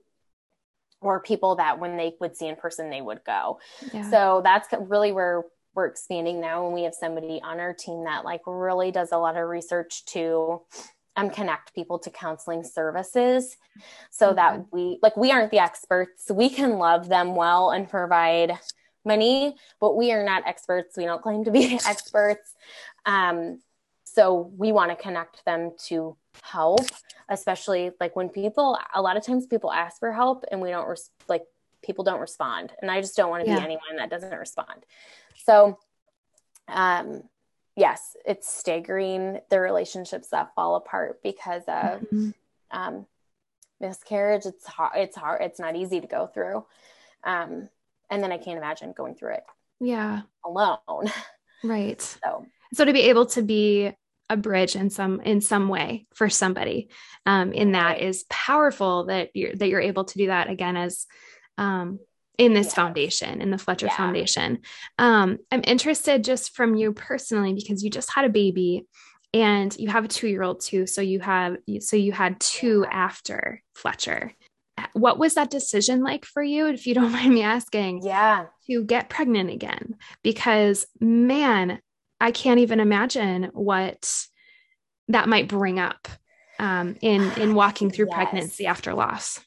or 1.02 1.20
people 1.20 1.56
that 1.56 1.80
when 1.80 1.98
they 1.98 2.14
would 2.20 2.38
see 2.38 2.48
in 2.48 2.56
person 2.56 2.90
they 2.90 3.02
would 3.02 3.24
go. 3.26 3.60
Yeah. 3.94 4.10
so 4.10 4.42
that's 4.44 4.68
really 4.80 5.12
where 5.12 5.44
we're 5.74 5.88
expanding 5.88 6.42
now 6.42 6.66
and 6.66 6.74
we 6.74 6.84
have 6.84 6.94
somebody 6.94 7.42
on 7.44 7.60
our 7.60 7.74
team 7.74 8.04
that 8.06 8.26
like 8.26 8.42
really 8.46 8.92
does 8.92 9.12
a 9.12 9.18
lot 9.18 9.38
of 9.38 9.48
research 9.48 10.06
to 10.06 10.62
um, 11.16 11.30
connect 11.30 11.74
people 11.74 12.00
to 12.00 12.10
counseling 12.10 12.64
services 12.64 13.58
so 14.10 14.28
okay. 14.28 14.36
that 14.36 14.66
we 14.72 15.00
like 15.02 15.18
we 15.18 15.32
aren't 15.32 15.52
the 15.52 15.60
experts. 15.60 16.30
We 16.32 16.50
can 16.50 16.78
love 16.78 17.10
them 17.10 17.36
well 17.36 17.72
and 17.72 17.90
provide 17.90 18.58
money 19.04 19.56
but 19.80 19.98
we 19.98 20.12
are 20.12 20.24
not 20.24 20.44
experts. 20.46 20.96
We 20.96 21.06
don't 21.06 21.22
claim 21.22 21.44
to 21.46 21.52
be 21.52 21.80
experts. 21.88 22.54
Um, 23.06 23.60
so 24.04 24.52
we 24.58 24.72
want 24.72 24.92
to 24.92 25.02
connect 25.02 25.44
them 25.46 25.72
to 25.88 26.18
help 26.42 26.82
especially 27.32 27.92
like 28.00 28.16
when 28.16 28.30
people 28.30 28.78
a 28.94 29.02
lot 29.02 29.18
of 29.18 29.26
times 29.26 29.48
people 29.48 29.72
ask 29.72 30.00
for 30.00 30.12
help 30.12 30.44
and 30.52 30.62
we 30.62 30.70
don't 30.70 30.88
res- 30.88 31.10
like 31.28 31.46
people 31.82 32.04
don't 32.04 32.20
respond. 32.20 32.72
And 32.82 32.92
i 32.92 33.02
just 33.02 33.16
don't 33.16 33.32
want 33.32 33.44
to 33.44 33.50
yeah. 33.50 33.58
be 33.58 33.64
anyone 33.64 33.96
that 33.98 34.12
doesn't 34.12 34.38
respond. 34.38 34.86
So 35.46 35.80
um 36.68 37.24
yes 37.76 38.16
it's 38.26 38.54
staggering 38.54 39.40
the 39.50 39.60
relationships 39.60 40.28
that 40.30 40.54
fall 40.54 40.76
apart 40.76 41.24
because 41.24 41.64
of 41.64 42.02
mm-hmm. 42.02 42.30
um 42.72 43.08
miscarriage. 43.80 44.46
It's 44.46 44.68
hard 44.68 44.98
it's 44.98 45.16
hard 45.16 45.42
it's 45.42 45.60
not 45.60 45.76
easy 45.76 46.02
to 46.02 46.08
go 46.08 46.28
through. 46.28 46.66
Um 47.24 47.70
and 48.10 48.22
then 48.22 48.34
i 48.34 48.38
can't 48.38 48.58
imagine 48.58 48.92
going 48.92 49.16
through 49.16 49.36
it 49.36 49.44
yeah. 49.80 50.22
alone. 50.46 50.78
Right. 51.64 52.02
So 52.02 52.48
so 52.74 52.86
to 52.86 52.92
be 52.92 53.02
able 53.02 53.28
to 53.28 53.44
be 53.44 53.94
a 54.32 54.38
bridge 54.38 54.76
in 54.76 54.90
some 54.90 55.20
in 55.22 55.42
some 55.42 55.68
way 55.68 56.08
for 56.16 56.30
somebody. 56.30 56.90
Um, 57.26 57.52
in 57.52 57.74
that 57.74 58.00
is 58.00 58.26
powerful 58.30 59.06
that 59.06 59.30
you're 59.36 59.54
that 59.54 59.68
you're 59.68 59.82
able 59.82 60.06
to 60.06 60.18
do 60.18 60.28
that 60.28 60.50
again 60.50 60.78
as 60.78 61.06
um, 61.58 62.00
in 62.38 62.54
this 62.54 62.68
yeah. 62.68 62.74
foundation 62.74 63.42
in 63.42 63.52
the 63.52 63.58
fletcher 63.58 63.88
yeah. 63.88 63.98
foundation. 63.98 64.60
Um, 64.98 65.38
i'm 65.52 65.62
interested 65.66 66.24
just 66.24 66.56
from 66.56 66.76
you 66.76 66.94
personally 66.94 67.54
because 67.54 67.84
you 67.84 67.90
just 67.90 68.12
had 68.12 68.26
a 68.26 68.30
baby 68.30 68.88
and 69.34 69.78
you 69.78 69.90
have 69.90 70.06
a 70.06 70.10
two-year-old 70.10 70.62
too. 70.62 70.88
So 70.88 71.02
you 71.02 71.20
have 71.20 71.58
so 71.80 71.96
you 71.96 72.12
had 72.12 72.40
two 72.40 72.86
after 72.90 73.62
fletcher. 73.76 74.34
What 74.94 75.20
was 75.20 75.36
that 75.36 75.52
decision 75.52 76.02
like 76.04 76.26
for 76.26 76.42
you 76.42 76.68
if 76.68 76.88
you 76.88 76.94
don't 76.94 77.12
mind 77.20 77.34
me 77.34 77.44
asking 77.44 78.02
yeah. 78.04 78.46
to 78.68 78.84
get 78.84 79.10
pregnant 79.10 79.50
again? 79.50 79.96
Because 80.24 80.86
man 81.00 81.82
I 82.22 82.32
can't 82.32 82.60
even 82.60 82.80
imagine 82.80 83.50
what 83.54 84.28
that 85.08 85.28
might 85.28 85.48
bring 85.48 85.80
up 85.80 86.08
um, 86.60 86.96
in 87.02 87.32
in 87.34 87.56
walking 87.56 87.90
through 87.90 88.08
yes. 88.08 88.16
pregnancy 88.16 88.66
after 88.66 88.94
loss. 88.94 89.40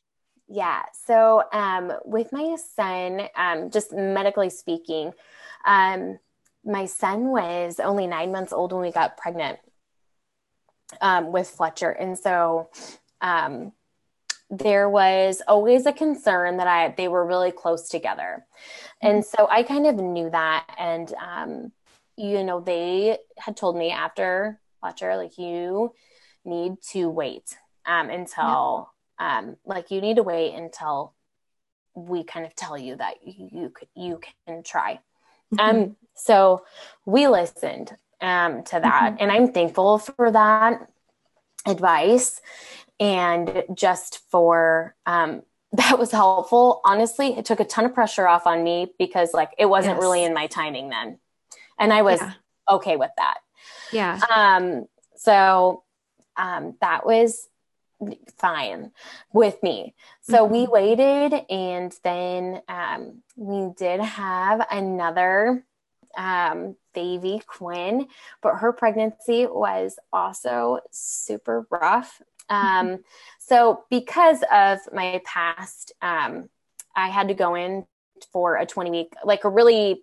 Yeah. 0.48 0.82
So 1.06 1.44
um, 1.52 1.92
with 2.04 2.32
my 2.32 2.56
son, 2.76 3.22
um, 3.36 3.70
just 3.70 3.92
medically 3.92 4.50
speaking, 4.50 5.12
um, 5.64 6.18
my 6.64 6.84
son 6.86 7.28
was 7.28 7.80
only 7.80 8.06
nine 8.06 8.30
months 8.32 8.52
old 8.52 8.72
when 8.72 8.82
we 8.82 8.90
got 8.90 9.16
pregnant 9.16 9.58
um, 11.00 11.32
with 11.32 11.48
Fletcher, 11.48 11.90
and 11.90 12.18
so 12.18 12.70
um, 13.20 13.72
there 14.50 14.90
was 14.90 15.40
always 15.48 15.86
a 15.86 15.92
concern 15.92 16.58
that 16.58 16.66
I 16.66 16.94
they 16.96 17.08
were 17.08 17.24
really 17.24 17.52
close 17.52 17.88
together, 17.88 18.44
mm-hmm. 19.02 19.06
and 19.06 19.24
so 19.24 19.46
I 19.48 19.62
kind 19.62 19.86
of 19.86 19.96
knew 19.96 20.28
that, 20.30 20.66
and 20.76 21.12
um, 21.14 21.72
you 22.16 22.44
know, 22.44 22.60
they 22.60 23.18
had 23.38 23.56
told 23.56 23.76
me 23.76 23.90
after 23.90 24.60
Fletcher, 24.80 25.16
like, 25.16 25.38
you 25.38 25.92
need 26.44 26.80
to 26.90 27.08
wait 27.08 27.56
um, 27.86 28.10
until, 28.10 28.90
yeah. 29.20 29.38
um, 29.38 29.56
like, 29.64 29.90
you 29.90 30.00
need 30.00 30.16
to 30.16 30.22
wait 30.22 30.54
until 30.54 31.14
we 31.94 32.24
kind 32.24 32.46
of 32.46 32.54
tell 32.54 32.76
you 32.76 32.96
that 32.96 33.14
you 33.24 33.70
could, 33.70 33.88
you 33.94 34.20
can 34.46 34.62
try. 34.62 35.00
Mm-hmm. 35.54 35.60
Um, 35.60 35.96
so 36.14 36.64
we 37.06 37.28
listened 37.28 37.96
um, 38.20 38.64
to 38.64 38.80
that, 38.80 39.12
mm-hmm. 39.12 39.16
and 39.20 39.32
I'm 39.32 39.52
thankful 39.52 39.98
for 39.98 40.30
that 40.30 40.88
advice. 41.66 42.40
and 43.00 43.64
just 43.74 44.20
for 44.30 44.94
um, 45.06 45.42
that 45.72 45.98
was 45.98 46.12
helpful. 46.12 46.80
Honestly, 46.84 47.36
it 47.36 47.44
took 47.44 47.58
a 47.58 47.64
ton 47.64 47.84
of 47.84 47.94
pressure 47.94 48.28
off 48.28 48.46
on 48.46 48.62
me 48.62 48.92
because 48.98 49.34
like 49.34 49.50
it 49.58 49.66
wasn't 49.66 49.96
yes. 49.96 50.02
really 50.02 50.24
in 50.24 50.32
my 50.32 50.46
timing 50.46 50.88
then. 50.88 51.18
And 51.78 51.92
I 51.92 52.02
was 52.02 52.20
yeah. 52.20 52.32
okay 52.68 52.96
with 52.96 53.10
that. 53.16 53.38
Yeah. 53.92 54.20
Um, 54.34 54.86
so 55.16 55.82
um, 56.36 56.76
that 56.80 57.06
was 57.06 57.48
fine 58.38 58.90
with 59.32 59.62
me. 59.62 59.94
So 60.22 60.44
mm-hmm. 60.44 60.52
we 60.52 60.66
waited 60.66 61.44
and 61.48 61.94
then 62.02 62.60
um, 62.68 63.22
we 63.36 63.72
did 63.76 64.00
have 64.00 64.66
another 64.70 65.64
um, 66.16 66.76
baby, 66.94 67.42
Quinn, 67.46 68.06
but 68.42 68.56
her 68.56 68.72
pregnancy 68.72 69.46
was 69.46 69.98
also 70.12 70.80
super 70.90 71.66
rough. 71.70 72.20
Um, 72.48 72.86
mm-hmm. 72.86 73.02
So, 73.40 73.84
because 73.90 74.42
of 74.52 74.78
my 74.92 75.20
past, 75.24 75.92
um, 76.02 76.48
I 76.94 77.08
had 77.08 77.28
to 77.28 77.34
go 77.34 77.54
in 77.54 77.86
for 78.32 78.56
a 78.56 78.66
20 78.66 78.90
week, 78.90 79.14
like 79.24 79.44
a 79.44 79.48
really, 79.48 80.02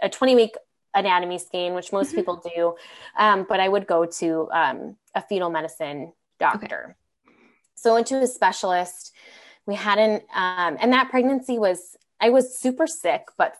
a 0.00 0.08
20 0.08 0.34
week 0.34 0.54
anatomy 0.94 1.38
scan, 1.38 1.74
which 1.74 1.92
most 1.92 2.08
mm-hmm. 2.08 2.16
people 2.16 2.42
do. 2.54 2.74
Um, 3.18 3.46
but 3.48 3.60
I 3.60 3.68
would 3.68 3.86
go 3.86 4.06
to 4.06 4.48
um, 4.52 4.96
a 5.14 5.22
fetal 5.22 5.50
medicine 5.50 6.12
doctor. 6.38 6.96
Okay. 7.26 7.34
So 7.74 7.90
I 7.90 7.94
went 7.94 8.06
to 8.08 8.20
a 8.20 8.26
specialist. 8.26 9.12
We 9.66 9.74
hadn't, 9.74 10.22
um, 10.34 10.76
and 10.80 10.92
that 10.92 11.10
pregnancy 11.10 11.58
was, 11.58 11.96
I 12.20 12.30
was 12.30 12.56
super 12.56 12.86
sick, 12.86 13.26
but, 13.36 13.56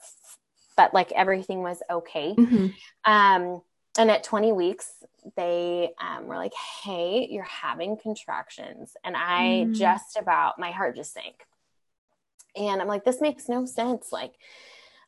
but 0.77 0.95
like 0.95 1.13
everything 1.13 1.63
was 1.63 1.83
okay. 1.91 2.35
Mm-hmm. 2.35 2.67
Um, 3.11 3.63
and 3.99 4.11
at 4.11 4.25
20 4.25 4.53
weeks, 4.53 4.91
they 5.37 5.91
um, 6.01 6.27
were 6.27 6.37
like, 6.37 6.53
Hey, 6.83 7.29
you're 7.31 7.45
having 7.45 7.97
contractions. 7.97 8.97
And 9.05 9.17
I 9.17 9.67
mm. 9.67 9.75
just 9.75 10.17
about, 10.17 10.59
my 10.59 10.71
heart 10.71 10.97
just 10.97 11.15
sank. 11.15 11.47
And 12.57 12.81
I'm 12.81 12.89
like, 12.89 13.05
This 13.05 13.21
makes 13.21 13.49
no 13.49 13.67
sense. 13.67 14.11
Like, 14.13 14.33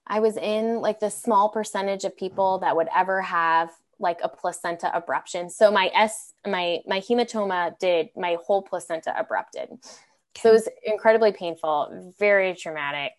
I 0.07 0.21
was 0.21 0.37
in 0.37 0.81
like 0.81 1.01
the 1.01 1.11
small 1.11 1.49
percentage 1.49 2.05
of 2.05 2.17
people 2.17 2.59
that 2.59 2.77
would 2.77 2.89
ever 2.95 3.23
have 3.23 3.71
like 3.99 4.21
a 4.23 4.29
placenta 4.29 4.91
abruption. 4.95 5.51
So 5.51 5.71
my 5.71 5.91
S 5.95 6.33
my 6.47 6.81
my 6.87 7.01
hematoma 7.01 7.79
did 7.79 8.11
my 8.17 8.37
whole 8.45 8.63
placenta 8.63 9.15
abrupted. 9.19 9.71
Okay. 9.73 10.43
So 10.43 10.51
it 10.51 10.53
was 10.53 10.69
incredibly 10.85 11.33
painful, 11.33 12.13
very 12.19 12.55
traumatic. 12.55 13.13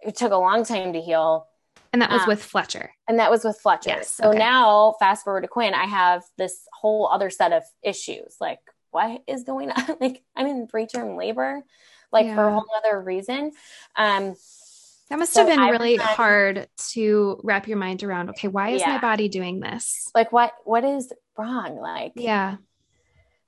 It 0.00 0.16
took 0.16 0.32
a 0.32 0.36
long 0.36 0.64
time 0.64 0.92
to 0.92 1.00
heal. 1.00 1.46
And 1.92 2.02
that 2.02 2.10
was 2.10 2.22
um, 2.22 2.28
with 2.28 2.42
Fletcher. 2.42 2.90
And 3.08 3.18
that 3.18 3.30
was 3.30 3.44
with 3.44 3.58
Fletcher. 3.58 3.90
Yes, 3.90 4.10
so 4.10 4.30
okay. 4.30 4.38
now, 4.38 4.96
fast 4.98 5.24
forward 5.24 5.42
to 5.42 5.48
Quinn, 5.48 5.74
I 5.74 5.84
have 5.84 6.24
this 6.36 6.66
whole 6.72 7.08
other 7.08 7.30
set 7.30 7.52
of 7.52 7.62
issues. 7.82 8.36
Like, 8.40 8.58
what 8.90 9.22
is 9.28 9.44
going 9.44 9.70
on? 9.76 9.96
like, 10.00 10.22
I'm 10.34 10.46
in 10.46 10.66
preterm 10.66 11.16
labor, 11.16 11.62
like 12.12 12.26
yeah. 12.26 12.34
for 12.34 12.48
a 12.48 12.52
whole 12.52 12.66
other 12.76 13.00
reason. 13.00 13.52
Um, 13.94 14.34
that 15.10 15.18
must 15.18 15.32
so 15.32 15.40
have 15.40 15.48
been 15.48 15.58
I 15.58 15.70
really 15.70 15.96
hard 15.96 16.66
to 16.92 17.40
wrap 17.42 17.68
your 17.68 17.76
mind 17.76 18.02
around. 18.02 18.30
Okay, 18.30 18.48
why 18.48 18.70
is 18.70 18.80
yeah. 18.80 18.94
my 18.94 19.00
body 19.00 19.28
doing 19.28 19.60
this? 19.60 20.10
Like, 20.14 20.32
what 20.32 20.52
what 20.64 20.84
is 20.84 21.12
wrong? 21.36 21.76
Like, 21.76 22.12
yeah. 22.16 22.56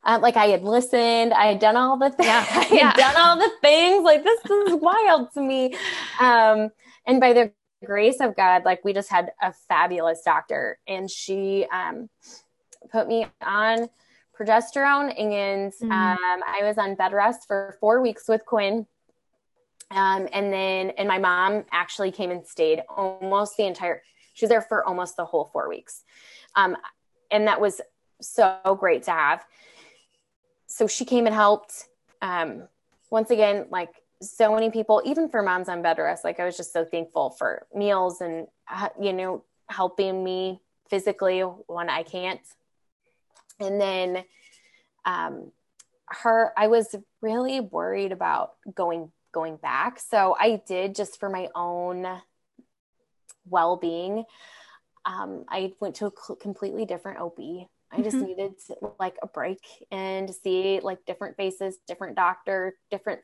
Uh, 0.04 0.20
like 0.22 0.36
I 0.36 0.46
had 0.46 0.62
listened, 0.62 1.34
I 1.34 1.46
had 1.46 1.58
done 1.58 1.76
all 1.76 1.98
the 1.98 2.10
things, 2.10 2.28
yeah. 2.28 2.46
I 2.50 2.62
had 2.62 2.72
yeah. 2.72 2.92
done 2.92 3.16
all 3.16 3.36
the 3.36 3.50
things. 3.60 4.04
Like 4.04 4.22
this 4.22 4.38
is 4.44 4.74
wild 4.80 5.32
to 5.34 5.40
me. 5.40 5.74
Um, 6.20 6.70
and 7.06 7.20
by 7.20 7.32
the 7.32 7.52
grace 7.84 8.20
of 8.20 8.36
God, 8.36 8.64
like 8.64 8.84
we 8.84 8.92
just 8.92 9.10
had 9.10 9.32
a 9.42 9.52
fabulous 9.68 10.22
doctor 10.24 10.78
and 10.86 11.10
she 11.10 11.66
um, 11.72 12.08
put 12.92 13.08
me 13.08 13.26
on 13.42 13.88
progesterone 14.38 15.18
and 15.18 15.72
mm. 15.72 15.90
um, 15.90 16.42
I 16.46 16.60
was 16.62 16.78
on 16.78 16.94
bed 16.94 17.12
rest 17.12 17.46
for 17.46 17.76
four 17.80 18.00
weeks 18.00 18.28
with 18.28 18.44
Quinn. 18.44 18.86
Um, 19.90 20.28
and 20.32 20.52
then, 20.52 20.90
and 20.90 21.06
my 21.06 21.18
mom 21.18 21.64
actually 21.70 22.10
came 22.10 22.30
and 22.30 22.46
stayed 22.46 22.82
almost 22.88 23.56
the 23.56 23.66
entire, 23.66 24.02
she 24.34 24.44
was 24.44 24.50
there 24.50 24.62
for 24.62 24.84
almost 24.84 25.16
the 25.16 25.24
whole 25.24 25.44
four 25.52 25.68
weeks. 25.68 26.02
Um, 26.56 26.76
and 27.30 27.46
that 27.46 27.60
was 27.60 27.80
so 28.20 28.58
great 28.78 29.04
to 29.04 29.12
have. 29.12 29.44
So 30.66 30.86
she 30.86 31.04
came 31.04 31.26
and 31.26 31.34
helped. 31.34 31.86
Um, 32.20 32.68
once 33.10 33.30
again, 33.30 33.66
like 33.70 33.90
so 34.20 34.52
many 34.52 34.70
people, 34.70 35.02
even 35.04 35.28
for 35.28 35.42
moms 35.42 35.68
on 35.68 35.82
bed 35.82 35.98
rest, 35.98 36.24
like 36.24 36.40
I 36.40 36.44
was 36.44 36.56
just 36.56 36.72
so 36.72 36.84
thankful 36.84 37.30
for 37.30 37.66
meals 37.74 38.20
and, 38.20 38.48
uh, 38.68 38.88
you 39.00 39.12
know, 39.12 39.44
helping 39.68 40.24
me 40.24 40.60
physically 40.88 41.40
when 41.40 41.88
I 41.88 42.02
can't. 42.02 42.40
And 43.60 43.80
then, 43.80 44.24
um, 45.04 45.52
her, 46.08 46.52
I 46.56 46.68
was 46.68 46.94
really 47.20 47.60
worried 47.60 48.12
about 48.12 48.54
going, 48.74 49.10
going 49.36 49.56
back. 49.56 50.00
So 50.00 50.34
I 50.40 50.62
did 50.66 50.94
just 50.94 51.20
for 51.20 51.28
my 51.28 51.48
own 51.54 52.06
well-being. 53.44 54.24
Um, 55.04 55.44
I 55.46 55.74
went 55.78 55.96
to 55.96 56.06
a 56.06 56.36
completely 56.36 56.86
different 56.86 57.20
OB. 57.20 57.68
I 57.92 58.00
just 58.00 58.16
mm-hmm. 58.16 58.24
needed 58.24 58.52
to, 58.68 58.76
like 58.98 59.16
a 59.22 59.26
break 59.26 59.60
and 59.90 60.26
to 60.26 60.32
see 60.32 60.80
like 60.82 61.04
different 61.04 61.36
faces, 61.36 61.76
different 61.86 62.16
doctor, 62.16 62.76
different 62.90 63.20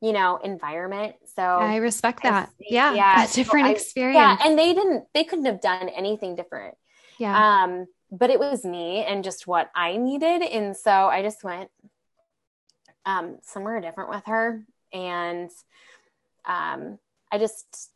you 0.00 0.12
know, 0.12 0.36
environment. 0.36 1.16
So 1.34 1.42
I 1.42 1.76
respect 1.76 2.22
that. 2.22 2.48
I, 2.48 2.52
yeah. 2.60 2.94
Yeah. 2.94 3.24
A 3.24 3.32
different 3.32 3.66
so 3.66 3.70
I, 3.70 3.72
experience. 3.72 4.16
Yeah. 4.16 4.36
And 4.46 4.56
they 4.56 4.72
didn't, 4.72 5.06
they 5.14 5.24
couldn't 5.24 5.46
have 5.46 5.60
done 5.60 5.88
anything 5.88 6.36
different. 6.36 6.76
Yeah. 7.18 7.34
Um, 7.64 7.86
but 8.12 8.30
it 8.30 8.38
was 8.38 8.64
me 8.64 9.04
and 9.04 9.24
just 9.24 9.48
what 9.48 9.70
I 9.74 9.96
needed. 9.96 10.42
And 10.42 10.76
so 10.76 10.90
I 10.90 11.22
just 11.22 11.42
went 11.42 11.70
um, 13.06 13.38
somewhere 13.42 13.80
different 13.80 14.10
with 14.10 14.24
her. 14.26 14.64
And 14.92 15.50
um, 16.44 16.98
I 17.32 17.38
just, 17.38 17.90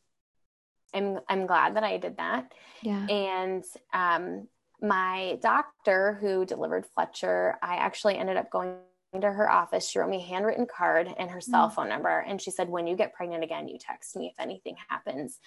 I'm, 0.94 1.20
I'm 1.28 1.46
glad 1.46 1.76
that 1.76 1.84
I 1.84 1.98
did 1.98 2.16
that. 2.16 2.52
Yeah. 2.82 3.06
And 3.06 3.64
um, 3.92 4.48
my 4.80 5.38
doctor 5.42 6.18
who 6.20 6.44
delivered 6.44 6.86
Fletcher, 6.94 7.56
I 7.62 7.76
actually 7.76 8.16
ended 8.16 8.36
up 8.36 8.50
going 8.50 8.76
to 9.20 9.30
her 9.30 9.50
office. 9.50 9.88
She 9.88 9.98
wrote 9.98 10.10
me 10.10 10.18
a 10.18 10.26
handwritten 10.26 10.66
card 10.66 11.12
and 11.18 11.30
her 11.30 11.40
cell 11.40 11.68
mm. 11.68 11.74
phone 11.74 11.88
number. 11.88 12.20
And 12.20 12.40
she 12.40 12.50
said, 12.50 12.68
when 12.68 12.86
you 12.86 12.96
get 12.96 13.14
pregnant 13.14 13.44
again, 13.44 13.68
you 13.68 13.78
text 13.78 14.16
me 14.16 14.26
if 14.26 14.40
anything 14.40 14.76
happens. 14.88 15.38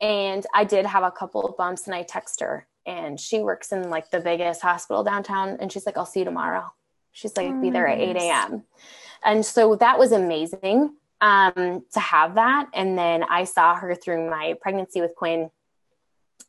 And 0.00 0.46
I 0.54 0.64
did 0.64 0.86
have 0.86 1.02
a 1.02 1.10
couple 1.10 1.44
of 1.46 1.56
bumps 1.56 1.86
and 1.86 1.94
I 1.94 2.02
text 2.02 2.40
her 2.40 2.66
and 2.86 3.20
she 3.20 3.40
works 3.40 3.70
in 3.72 3.90
like 3.90 4.10
the 4.10 4.20
biggest 4.20 4.62
hospital 4.62 5.04
downtown. 5.04 5.58
And 5.60 5.70
she's 5.70 5.84
like, 5.84 5.98
I'll 5.98 6.06
see 6.06 6.20
you 6.20 6.24
tomorrow. 6.24 6.72
She's 7.12 7.36
like, 7.36 7.48
oh, 7.50 7.60
be 7.60 7.70
there 7.70 7.88
nice. 7.88 8.00
at 8.00 8.16
8 8.16 8.16
a.m. 8.16 8.64
And 9.24 9.44
so 9.44 9.76
that 9.76 9.98
was 9.98 10.12
amazing 10.12 10.94
um, 11.20 11.84
to 11.92 12.00
have 12.00 12.34
that. 12.34 12.68
And 12.72 12.96
then 12.96 13.24
I 13.24 13.44
saw 13.44 13.74
her 13.74 13.94
through 13.94 14.30
my 14.30 14.54
pregnancy 14.60 15.00
with 15.00 15.14
Quinn. 15.14 15.50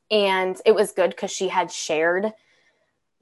And 0.10 0.58
it 0.66 0.76
was 0.76 0.92
good 0.92 1.12
because 1.12 1.32
she 1.32 1.48
had 1.48 1.72
shared 1.72 2.34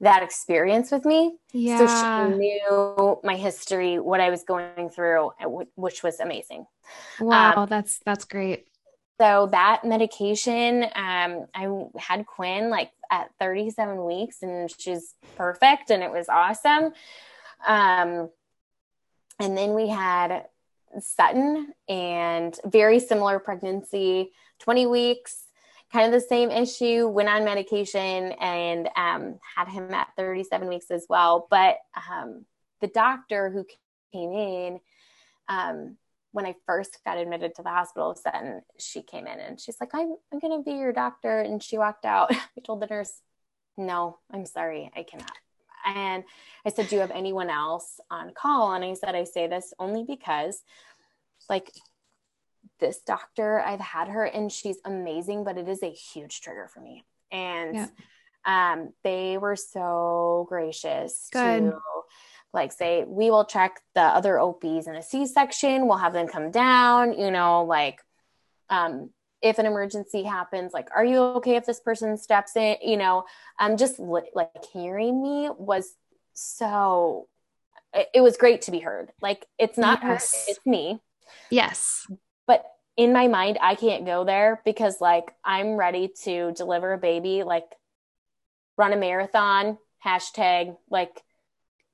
that 0.00 0.22
experience 0.22 0.90
with 0.90 1.04
me. 1.04 1.36
Yeah. 1.52 1.78
So 1.78 2.30
she 2.30 2.36
knew 2.36 3.20
my 3.22 3.36
history, 3.36 3.98
what 3.98 4.20
I 4.20 4.30
was 4.30 4.42
going 4.44 4.90
through, 4.90 5.32
which 5.76 6.02
was 6.02 6.20
amazing. 6.20 6.66
Wow, 7.20 7.54
um, 7.56 7.68
that's 7.68 8.00
that's 8.04 8.24
great. 8.24 8.66
So 9.20 9.48
that 9.52 9.84
medication, 9.84 10.84
um, 10.94 11.46
I 11.54 11.84
had 11.98 12.24
Quinn 12.26 12.70
like 12.70 12.90
at 13.10 13.30
37 13.38 14.02
weeks, 14.04 14.42
and 14.42 14.70
she's 14.78 15.14
perfect, 15.36 15.90
and 15.90 16.02
it 16.02 16.10
was 16.10 16.28
awesome. 16.30 16.92
Um, 17.66 18.30
and 19.38 19.56
then 19.56 19.74
we 19.74 19.88
had 19.88 20.46
Sutton, 21.00 21.72
and 21.88 22.58
very 22.64 22.98
similar 22.98 23.38
pregnancy, 23.38 24.32
20 24.60 24.86
weeks 24.86 25.44
kind 25.92 26.06
of 26.06 26.12
the 26.12 26.26
same 26.26 26.50
issue, 26.50 27.08
went 27.08 27.28
on 27.28 27.44
medication 27.44 28.32
and 28.32 28.88
um, 28.96 29.38
had 29.56 29.68
him 29.68 29.92
at 29.92 30.08
37 30.16 30.68
weeks 30.68 30.90
as 30.90 31.06
well. 31.08 31.46
But 31.50 31.78
um, 32.10 32.44
the 32.80 32.86
doctor 32.86 33.50
who 33.50 33.66
came 34.12 34.32
in, 34.32 34.80
um, 35.48 35.96
when 36.32 36.46
I 36.46 36.54
first 36.64 36.98
got 37.04 37.18
admitted 37.18 37.56
to 37.56 37.62
the 37.62 37.70
hospital, 37.70 38.14
Sutton, 38.14 38.62
she 38.78 39.02
came 39.02 39.26
in 39.26 39.40
and 39.40 39.60
she's 39.60 39.76
like, 39.80 39.90
I'm, 39.92 40.14
I'm 40.32 40.38
going 40.38 40.56
to 40.56 40.64
be 40.64 40.76
your 40.76 40.92
doctor. 40.92 41.40
And 41.40 41.60
she 41.60 41.76
walked 41.76 42.04
out. 42.04 42.32
I 42.34 42.60
told 42.64 42.80
the 42.80 42.86
nurse, 42.86 43.20
no, 43.76 44.18
I'm 44.32 44.46
sorry, 44.46 44.92
I 44.94 45.02
cannot. 45.02 45.32
And 45.84 46.24
I 46.64 46.70
said, 46.70 46.88
do 46.88 46.96
you 46.96 47.00
have 47.00 47.10
anyone 47.10 47.50
else 47.50 48.00
on 48.10 48.32
call? 48.34 48.72
And 48.72 48.84
I 48.84 48.94
said, 48.94 49.14
I 49.14 49.24
say 49.24 49.46
this 49.46 49.72
only 49.78 50.04
because 50.04 50.62
like 51.48 51.70
this 52.78 53.00
doctor, 53.06 53.60
I've 53.60 53.80
had 53.80 54.08
her 54.08 54.24
and 54.24 54.50
she's 54.50 54.78
amazing, 54.84 55.44
but 55.44 55.58
it 55.58 55.68
is 55.68 55.82
a 55.82 55.90
huge 55.90 56.40
trigger 56.40 56.68
for 56.72 56.80
me. 56.80 57.04
And 57.30 57.74
yeah. 58.46 58.72
um, 58.72 58.92
they 59.04 59.38
were 59.38 59.56
so 59.56 60.46
gracious 60.48 61.28
Good. 61.32 61.70
to 61.70 61.78
like 62.52 62.72
say, 62.72 63.04
we 63.06 63.30
will 63.30 63.44
check 63.44 63.80
the 63.94 64.00
other 64.00 64.40
OBs 64.40 64.86
in 64.86 64.96
a 64.96 65.02
C 65.02 65.26
section, 65.26 65.86
we'll 65.86 65.98
have 65.98 66.12
them 66.12 66.26
come 66.26 66.50
down, 66.50 67.18
you 67.18 67.30
know, 67.30 67.64
like 67.64 68.00
um, 68.68 69.10
if 69.42 69.58
an 69.58 69.66
emergency 69.66 70.22
happens, 70.22 70.72
like, 70.72 70.88
are 70.94 71.04
you 71.04 71.18
okay 71.18 71.56
if 71.56 71.66
this 71.66 71.80
person 71.80 72.16
steps 72.16 72.56
in? 72.56 72.76
You 72.82 72.96
know, 72.96 73.24
um, 73.58 73.76
just 73.76 73.98
li- 73.98 74.30
like 74.34 74.64
hearing 74.72 75.22
me 75.22 75.50
was 75.56 75.94
so 76.34 77.28
it, 77.92 78.08
it 78.14 78.20
was 78.20 78.36
great 78.36 78.62
to 78.62 78.70
be 78.70 78.80
heard. 78.80 79.12
Like 79.20 79.46
it's 79.58 79.78
not 79.78 80.00
yes. 80.02 80.32
her, 80.32 80.52
it's 80.52 80.66
me. 80.66 81.00
Yes. 81.50 82.06
But 82.46 82.64
in 82.96 83.12
my 83.12 83.28
mind, 83.28 83.58
I 83.60 83.74
can't 83.74 84.06
go 84.06 84.24
there 84.24 84.60
because 84.64 85.00
like 85.00 85.32
I'm 85.44 85.76
ready 85.76 86.10
to 86.24 86.52
deliver 86.52 86.92
a 86.92 86.98
baby, 86.98 87.42
like 87.42 87.74
run 88.76 88.92
a 88.92 88.96
marathon, 88.96 89.78
hashtag 90.04 90.76
like 90.88 91.22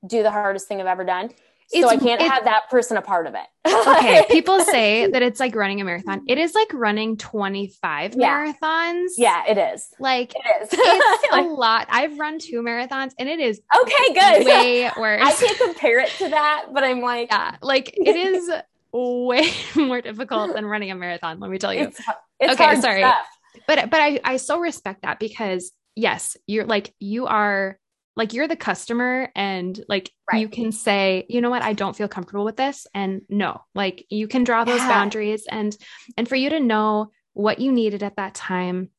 do 0.05 0.23
the 0.23 0.31
hardest 0.31 0.67
thing 0.67 0.79
I've 0.79 0.87
ever 0.87 1.03
done. 1.03 1.31
It's, 1.71 1.81
so 1.81 1.89
I 1.89 1.97
can't 1.97 2.21
have 2.21 2.45
that 2.45 2.69
person 2.69 2.95
a 2.95 3.01
part 3.01 3.27
of 3.27 3.35
it. 3.35 3.45
okay. 3.67 4.25
People 4.31 4.61
say 4.61 5.07
that 5.07 5.21
it's 5.21 5.39
like 5.39 5.53
running 5.53 5.81
a 5.81 5.83
marathon. 5.83 6.23
It 6.27 6.37
is 6.37 6.55
like 6.55 6.73
running 6.73 7.17
25 7.17 8.15
yeah. 8.15 8.53
marathons. 8.53 9.09
Yeah, 9.17 9.43
it 9.47 9.57
is. 9.57 9.89
Like 9.99 10.33
it 10.33 10.63
is. 10.63 10.69
it's 10.71 11.27
a 11.33 11.41
lot. 11.41 11.87
I've 11.89 12.17
run 12.17 12.39
two 12.39 12.61
marathons 12.61 13.11
and 13.19 13.27
it 13.27 13.39
is 13.39 13.61
okay, 13.81 14.13
good. 14.13 14.45
Way 14.45 14.91
worse. 14.97 15.21
I 15.21 15.33
can't 15.33 15.59
compare 15.59 15.99
it 15.99 16.09
to 16.19 16.29
that, 16.29 16.67
but 16.73 16.85
I'm 16.85 17.01
like, 17.01 17.29
yeah, 17.31 17.57
like 17.61 17.93
it 17.97 18.15
is 18.15 18.49
way 18.93 19.51
more 19.75 20.01
difficult 20.01 20.53
than 20.53 20.65
running 20.65 20.91
a 20.91 20.95
marathon. 20.95 21.41
Let 21.41 21.51
me 21.51 21.57
tell 21.57 21.73
you. 21.73 21.81
It's, 21.81 22.01
it's 22.39 22.53
okay, 22.53 22.79
sorry. 22.79 23.01
Stuff. 23.01 23.27
But 23.67 23.89
but 23.89 23.99
I 23.99 24.21
I 24.23 24.37
so 24.37 24.59
respect 24.59 25.01
that 25.01 25.19
because 25.19 25.71
yes, 25.95 26.37
you're 26.47 26.65
like 26.65 26.93
you 26.99 27.25
are 27.25 27.77
like 28.17 28.33
you're 28.33 28.47
the 28.47 28.55
customer 28.55 29.31
and 29.35 29.79
like 29.87 30.11
right. 30.31 30.41
you 30.41 30.49
can 30.49 30.71
say 30.71 31.25
you 31.29 31.39
know 31.39 31.49
what 31.49 31.61
i 31.61 31.71
don't 31.71 31.95
feel 31.95 32.07
comfortable 32.07 32.43
with 32.43 32.57
this 32.57 32.87
and 32.93 33.21
no 33.29 33.61
like 33.75 34.05
you 34.09 34.27
can 34.27 34.43
draw 34.43 34.65
those 34.65 34.79
yeah. 34.79 34.89
boundaries 34.89 35.45
and 35.49 35.77
and 36.17 36.27
for 36.27 36.35
you 36.35 36.49
to 36.49 36.59
know 36.59 37.11
what 37.33 37.59
you 37.59 37.71
needed 37.71 38.03
at 38.03 38.17
that 38.17 38.33
time 38.33 38.89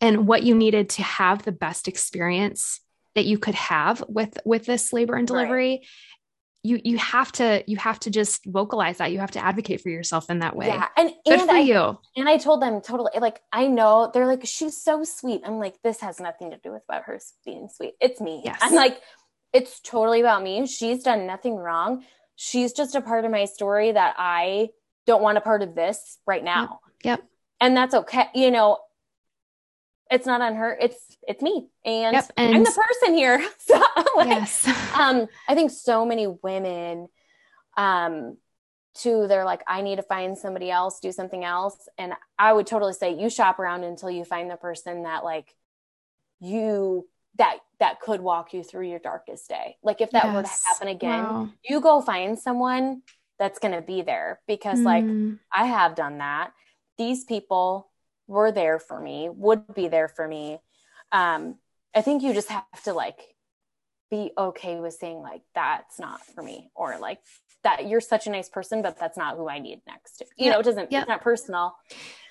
and 0.00 0.26
what 0.26 0.42
you 0.42 0.54
needed 0.54 0.88
to 0.88 1.02
have 1.02 1.42
the 1.42 1.52
best 1.52 1.88
experience 1.88 2.80
that 3.14 3.26
you 3.26 3.36
could 3.36 3.56
have 3.56 4.02
with 4.08 4.38
with 4.44 4.64
this 4.64 4.92
labor 4.92 5.16
and 5.16 5.26
delivery 5.26 5.70
right 5.70 5.86
you 6.62 6.80
you 6.84 6.98
have 6.98 7.32
to 7.32 7.64
you 7.66 7.76
have 7.78 7.98
to 8.00 8.10
just 8.10 8.44
vocalize 8.44 8.98
that. 8.98 9.12
You 9.12 9.18
have 9.20 9.30
to 9.32 9.44
advocate 9.44 9.80
for 9.80 9.88
yourself 9.88 10.28
in 10.28 10.40
that 10.40 10.54
way. 10.54 10.66
Yeah 10.66 10.88
and 10.96 11.10
good 11.24 11.40
and 11.40 11.48
for 11.48 11.56
I, 11.56 11.60
you. 11.60 11.98
and 12.16 12.28
i 12.28 12.36
told 12.36 12.60
them 12.60 12.80
totally 12.80 13.12
like 13.18 13.40
i 13.52 13.66
know 13.66 14.10
they're 14.12 14.26
like 14.26 14.46
she's 14.46 14.82
so 14.82 15.04
sweet. 15.04 15.42
I'm 15.44 15.58
like 15.58 15.76
this 15.82 16.00
has 16.00 16.20
nothing 16.20 16.50
to 16.50 16.58
do 16.58 16.72
with 16.72 16.82
about 16.88 17.04
her 17.04 17.18
being 17.44 17.68
sweet. 17.68 17.94
It's 18.00 18.20
me. 18.20 18.42
Yes. 18.44 18.58
i'm 18.60 18.74
like 18.74 19.00
it's 19.52 19.80
totally 19.80 20.20
about 20.20 20.42
me. 20.42 20.66
She's 20.66 21.02
done 21.02 21.26
nothing 21.26 21.56
wrong. 21.56 22.04
She's 22.36 22.72
just 22.72 22.94
a 22.94 23.00
part 23.00 23.24
of 23.24 23.30
my 23.30 23.46
story 23.46 23.92
that 23.92 24.14
i 24.18 24.68
don't 25.06 25.22
want 25.22 25.38
a 25.38 25.40
part 25.40 25.62
of 25.62 25.74
this 25.74 26.18
right 26.26 26.44
now. 26.44 26.80
yep, 27.02 27.20
yep. 27.20 27.28
and 27.60 27.76
that's 27.76 27.94
okay 27.94 28.26
you 28.34 28.50
know 28.50 28.78
it's 30.10 30.26
not 30.26 30.40
on 30.40 30.56
her 30.56 30.76
it's 30.80 31.16
it's 31.26 31.42
me 31.42 31.68
and, 31.84 32.14
yep, 32.14 32.30
and 32.36 32.54
i'm 32.54 32.64
the 32.64 32.70
person 32.70 33.14
here 33.14 33.42
so 33.58 33.82
like, 34.16 34.28
yes 34.28 34.66
um 34.94 35.26
i 35.48 35.54
think 35.54 35.70
so 35.70 36.04
many 36.04 36.26
women 36.26 37.08
um 37.76 38.36
to 38.94 39.26
they're 39.28 39.44
like 39.44 39.62
i 39.68 39.82
need 39.82 39.96
to 39.96 40.02
find 40.02 40.36
somebody 40.36 40.70
else 40.70 40.98
do 41.00 41.12
something 41.12 41.44
else 41.44 41.88
and 41.96 42.12
i 42.38 42.52
would 42.52 42.66
totally 42.66 42.92
say 42.92 43.14
you 43.14 43.30
shop 43.30 43.58
around 43.58 43.84
until 43.84 44.10
you 44.10 44.24
find 44.24 44.50
the 44.50 44.56
person 44.56 45.04
that 45.04 45.24
like 45.24 45.54
you 46.40 47.06
that 47.36 47.58
that 47.78 48.00
could 48.00 48.20
walk 48.20 48.52
you 48.52 48.64
through 48.64 48.88
your 48.88 48.98
darkest 48.98 49.48
day 49.48 49.76
like 49.82 50.00
if 50.00 50.10
that 50.10 50.24
yes. 50.24 50.34
were 50.34 50.42
to 50.42 50.48
happen 50.66 50.88
again 50.88 51.22
wow. 51.22 51.48
you 51.62 51.80
go 51.80 52.00
find 52.00 52.38
someone 52.38 53.02
that's 53.38 53.58
going 53.60 53.72
to 53.72 53.80
be 53.80 54.02
there 54.02 54.40
because 54.48 54.80
mm. 54.80 54.84
like 54.84 55.38
i 55.52 55.66
have 55.66 55.94
done 55.94 56.18
that 56.18 56.52
these 56.98 57.24
people 57.24 57.89
were 58.30 58.52
there 58.52 58.78
for 58.78 59.00
me, 59.00 59.28
would 59.28 59.74
be 59.74 59.88
there 59.88 60.08
for 60.08 60.26
me. 60.26 60.58
Um, 61.12 61.56
I 61.94 62.02
think 62.02 62.22
you 62.22 62.32
just 62.32 62.48
have 62.48 62.82
to 62.84 62.92
like 62.92 63.18
be 64.10 64.30
okay 64.38 64.78
with 64.78 64.94
saying 64.94 65.18
like 65.18 65.42
that's 65.54 65.98
not 65.98 66.24
for 66.24 66.42
me 66.42 66.70
or 66.74 66.98
like 66.98 67.18
that 67.64 67.88
you're 67.88 68.00
such 68.00 68.26
a 68.26 68.30
nice 68.30 68.48
person, 68.48 68.82
but 68.82 68.98
that's 68.98 69.18
not 69.18 69.36
who 69.36 69.48
I 69.48 69.58
need 69.58 69.82
next. 69.86 70.22
You 70.36 70.46
yeah. 70.46 70.52
know, 70.52 70.60
it 70.60 70.64
doesn't. 70.64 70.92
Yeah. 70.92 71.00
It's 71.00 71.08
not 71.08 71.22
personal. 71.22 71.74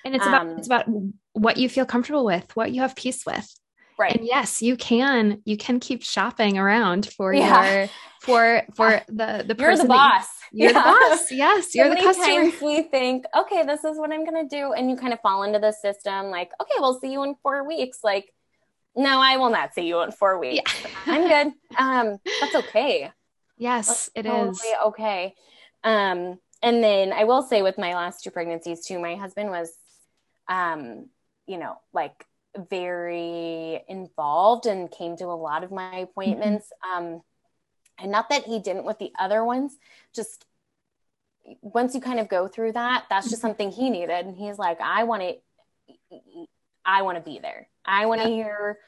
And 0.06 0.16
it's 0.16 0.26
about 0.26 0.41
um, 0.47 0.58
it's 0.58 0.68
about 0.68 0.86
what 1.34 1.58
you 1.58 1.68
feel 1.70 1.86
comfortable 1.86 2.26
with, 2.26 2.56
what 2.56 2.72
you 2.72 2.82
have 2.82 2.95
peace 2.95 3.26
with. 3.26 3.47
Right. 4.00 4.16
And 4.16 4.26
yes, 4.26 4.62
you 4.62 4.78
can 4.78 5.41
you 5.43 5.58
can 5.58 5.82
keep 5.82 6.04
shopping 6.04 6.58
around 6.58 7.08
for 7.18 7.34
yeah. 7.34 7.80
your 7.80 7.89
for 8.22 8.64
for 8.74 8.91
yeah. 8.91 9.04
the 9.10 9.43
the 9.45 9.56
person 9.56 9.62
you're 9.62 9.78
the 9.78 9.88
boss. 9.88 10.28
You, 10.54 10.68
are 10.68 10.72
yeah. 10.72 10.74
the 10.74 10.80
boss. 10.80 11.32
Yes, 11.32 11.76
you're 11.76 11.89
the 11.89 11.97
customer. 11.97 12.52
we 12.66 12.84
think, 12.84 13.26
okay, 13.38 13.64
this 13.66 13.84
is 13.84 13.97
what 13.97 14.12
I'm 14.12 14.24
gonna 14.24 14.47
do, 14.47 14.72
and 14.72 14.89
you 14.89 14.95
kind 14.95 15.12
of 15.12 15.20
fall 15.20 15.43
into 15.43 15.60
the 15.60 15.74
system, 15.74 16.28
like, 16.28 16.50
okay, 16.62 16.74
we'll 16.80 17.00
see 17.00 17.12
you 17.12 17.24
in 17.24 17.36
four 17.43 17.68
weeks. 17.68 18.00
Like, 18.02 18.34
no, 18.95 19.20
I 19.20 19.36
will 19.36 19.50
not 19.50 19.76
see 19.76 19.86
you 19.86 20.00
in 20.02 20.12
four 20.12 20.39
weeks. 20.39 20.74
I'm 21.06 21.28
good. 21.28 21.54
Um, 21.78 22.18
that's 22.39 22.56
okay. 22.56 23.12
Yes, 23.58 23.88
that's 23.88 24.10
it 24.16 24.24
totally 24.24 24.52
is 24.52 24.64
okay. 24.86 25.36
Um, 25.84 26.39
and 26.64 26.82
then 26.82 27.12
I 27.12 27.26
will 27.26 27.41
say 27.41 27.62
with 27.62 27.78
my 27.78 27.95
last 27.95 28.24
two 28.24 28.32
pregnancies 28.32 28.86
too, 28.86 28.97
my 28.97 29.16
husband 29.16 29.50
was, 29.50 29.72
um, 30.47 31.10
you 31.47 31.58
know, 31.58 31.76
like 31.93 32.26
very 32.58 33.82
involved 33.88 34.66
and 34.66 34.91
came 34.91 35.16
to 35.18 35.26
a 35.26 35.36
lot 35.36 35.64
of 35.64 35.72
my 35.72 35.97
appointments. 35.97 36.72
Mm-hmm. 36.86 37.06
Um, 37.06 37.22
and 38.00 38.12
not 38.12 38.30
that 38.30 38.43
he 38.43 38.60
didn't 38.60 38.86
with 38.86 39.00
the 39.00 39.12
other 39.20 39.43
ones, 39.43 39.78
just 40.16 40.45
once 41.62 41.95
you 41.95 42.02
kind 42.02 42.20
of 42.20 42.30
go 42.30 42.47
through 42.47 42.74
that, 42.74 43.06
that's 43.10 43.30
just 43.30 43.41
mm-hmm. 43.41 43.50
something 43.50 43.72
he 43.72 43.89
needed. 43.89 44.26
And 44.26 44.36
he's 44.36 44.58
like, 44.58 44.80
I 44.82 45.04
want 45.04 45.24
to, 45.24 45.36
I 46.86 47.02
want 47.02 47.18
to 47.18 47.24
be 47.24 47.39
there. 47.39 47.68
I 47.86 48.06
want 48.06 48.22
to 48.22 48.30
yeah. 48.30 48.36
hear 48.36 48.80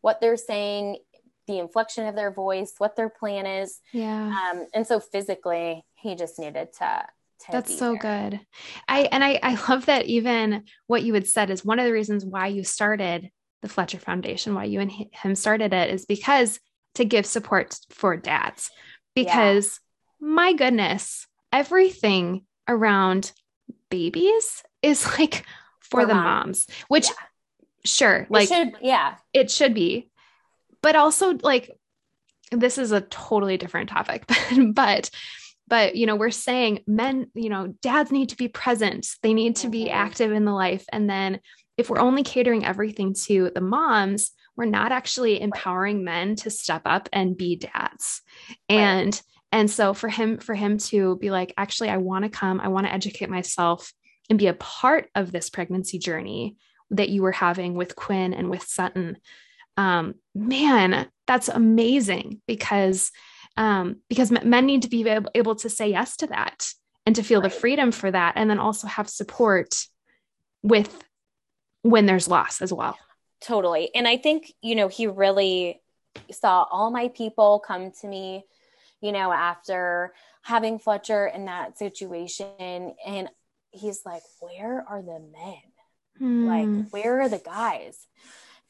what 0.00 0.20
they're 0.20 0.36
saying, 0.36 0.98
the 1.46 1.58
inflection 1.58 2.06
of 2.06 2.14
their 2.14 2.30
voice, 2.30 2.74
what 2.78 2.96
their 2.96 3.08
plan 3.08 3.46
is. 3.46 3.80
Yeah. 3.92 4.50
Um, 4.52 4.66
and 4.72 4.86
so 4.86 5.00
physically, 5.00 5.84
he 5.94 6.14
just 6.14 6.38
needed 6.38 6.72
to 6.78 7.04
that's 7.50 7.78
so 7.78 7.96
there. 8.00 8.30
good. 8.30 8.40
I 8.88 9.08
and 9.12 9.24
I 9.24 9.38
I 9.42 9.58
love 9.68 9.86
that 9.86 10.06
even 10.06 10.64
what 10.86 11.02
you 11.02 11.14
had 11.14 11.26
said 11.26 11.50
is 11.50 11.64
one 11.64 11.78
of 11.78 11.86
the 11.86 11.92
reasons 11.92 12.24
why 12.24 12.48
you 12.48 12.64
started 12.64 13.30
the 13.62 13.68
Fletcher 13.68 13.98
Foundation, 13.98 14.54
why 14.54 14.64
you 14.64 14.80
and 14.80 14.90
him 14.90 15.34
started 15.34 15.72
it 15.72 15.90
is 15.90 16.06
because 16.06 16.60
to 16.94 17.04
give 17.04 17.26
support 17.26 17.78
for 17.90 18.16
dads. 18.16 18.70
Because 19.14 19.80
yeah. 20.20 20.28
my 20.28 20.52
goodness, 20.52 21.26
everything 21.52 22.44
around 22.68 23.32
babies 23.90 24.62
is 24.82 25.06
like 25.18 25.44
for, 25.80 26.02
for 26.02 26.06
the 26.06 26.14
mom. 26.14 26.24
moms, 26.24 26.66
which 26.88 27.08
yeah. 27.08 27.14
sure, 27.84 28.26
like 28.30 28.48
should, 28.48 28.72
yeah, 28.80 29.16
it 29.32 29.50
should 29.50 29.74
be. 29.74 30.08
But 30.82 30.96
also 30.96 31.34
like 31.42 31.70
this 32.52 32.78
is 32.78 32.92
a 32.92 33.00
totally 33.02 33.56
different 33.56 33.90
topic, 33.90 34.24
but 34.72 34.74
but 34.74 35.10
you 35.94 36.06
know 36.06 36.16
we're 36.16 36.30
saying 36.30 36.80
men 36.86 37.30
you 37.34 37.48
know 37.48 37.68
dads 37.82 38.12
need 38.12 38.30
to 38.30 38.36
be 38.36 38.48
present. 38.48 39.06
They 39.22 39.32
need 39.32 39.56
to 39.56 39.68
be 39.68 39.84
mm-hmm. 39.84 39.94
active 39.94 40.32
in 40.32 40.44
the 40.44 40.52
life. 40.52 40.84
And 40.92 41.08
then 41.08 41.40
if 41.78 41.88
we're 41.88 42.00
only 42.00 42.22
catering 42.22 42.64
everything 42.64 43.14
to 43.26 43.50
the 43.54 43.60
moms 43.60 44.32
we're 44.56 44.66
not 44.66 44.92
actually 44.92 45.40
empowering 45.40 46.04
men 46.04 46.36
to 46.36 46.50
step 46.50 46.82
up 46.84 47.08
and 47.14 47.34
be 47.36 47.56
dads. 47.56 48.20
And 48.68 49.14
right. 49.14 49.22
and 49.52 49.70
so 49.70 49.94
for 49.94 50.08
him 50.08 50.38
for 50.38 50.54
him 50.54 50.76
to 50.78 51.16
be 51.16 51.30
like 51.30 51.54
actually 51.56 51.88
i 51.88 51.96
want 51.96 52.24
to 52.24 52.30
come. 52.30 52.60
I 52.60 52.68
want 52.68 52.86
to 52.86 52.92
educate 52.92 53.30
myself 53.30 53.92
and 54.28 54.38
be 54.38 54.48
a 54.48 54.54
part 54.54 55.08
of 55.14 55.32
this 55.32 55.48
pregnancy 55.50 55.98
journey 55.98 56.56
that 56.90 57.08
you 57.08 57.22
were 57.22 57.32
having 57.32 57.74
with 57.74 57.96
quinn 57.96 58.34
and 58.34 58.50
with 58.50 58.64
sutton. 58.64 59.16
Um, 59.76 60.16
man 60.34 61.08
that's 61.26 61.48
amazing 61.48 62.42
because 62.46 63.12
um, 63.60 63.96
because 64.08 64.30
men 64.30 64.64
need 64.64 64.82
to 64.82 64.88
be 64.88 65.06
able, 65.34 65.54
to 65.54 65.68
say 65.68 65.90
yes 65.90 66.16
to 66.16 66.26
that 66.28 66.72
and 67.04 67.14
to 67.14 67.22
feel 67.22 67.42
right. 67.42 67.52
the 67.52 67.58
freedom 67.58 67.92
for 67.92 68.10
that 68.10 68.32
and 68.36 68.48
then 68.48 68.58
also 68.58 68.86
have 68.86 69.08
support 69.08 69.86
with 70.62 71.04
when 71.82 72.06
there's 72.06 72.26
loss 72.26 72.62
as 72.62 72.72
well 72.72 72.98
totally 73.40 73.90
and 73.94 74.06
i 74.06 74.16
think 74.16 74.52
you 74.62 74.74
know 74.74 74.88
he 74.88 75.06
really 75.06 75.80
saw 76.30 76.64
all 76.70 76.90
my 76.90 77.08
people 77.08 77.62
come 77.66 77.90
to 77.90 78.06
me 78.06 78.44
you 79.00 79.12
know 79.12 79.32
after 79.32 80.12
having 80.42 80.78
fletcher 80.78 81.26
in 81.26 81.46
that 81.46 81.78
situation 81.78 82.94
and 83.06 83.28
he's 83.70 84.02
like 84.04 84.22
where 84.40 84.84
are 84.88 85.02
the 85.02 85.20
men 85.32 86.46
like 86.46 86.66
hmm. 86.66 86.80
where 86.90 87.22
are 87.22 87.28
the 87.30 87.38
guys 87.38 88.06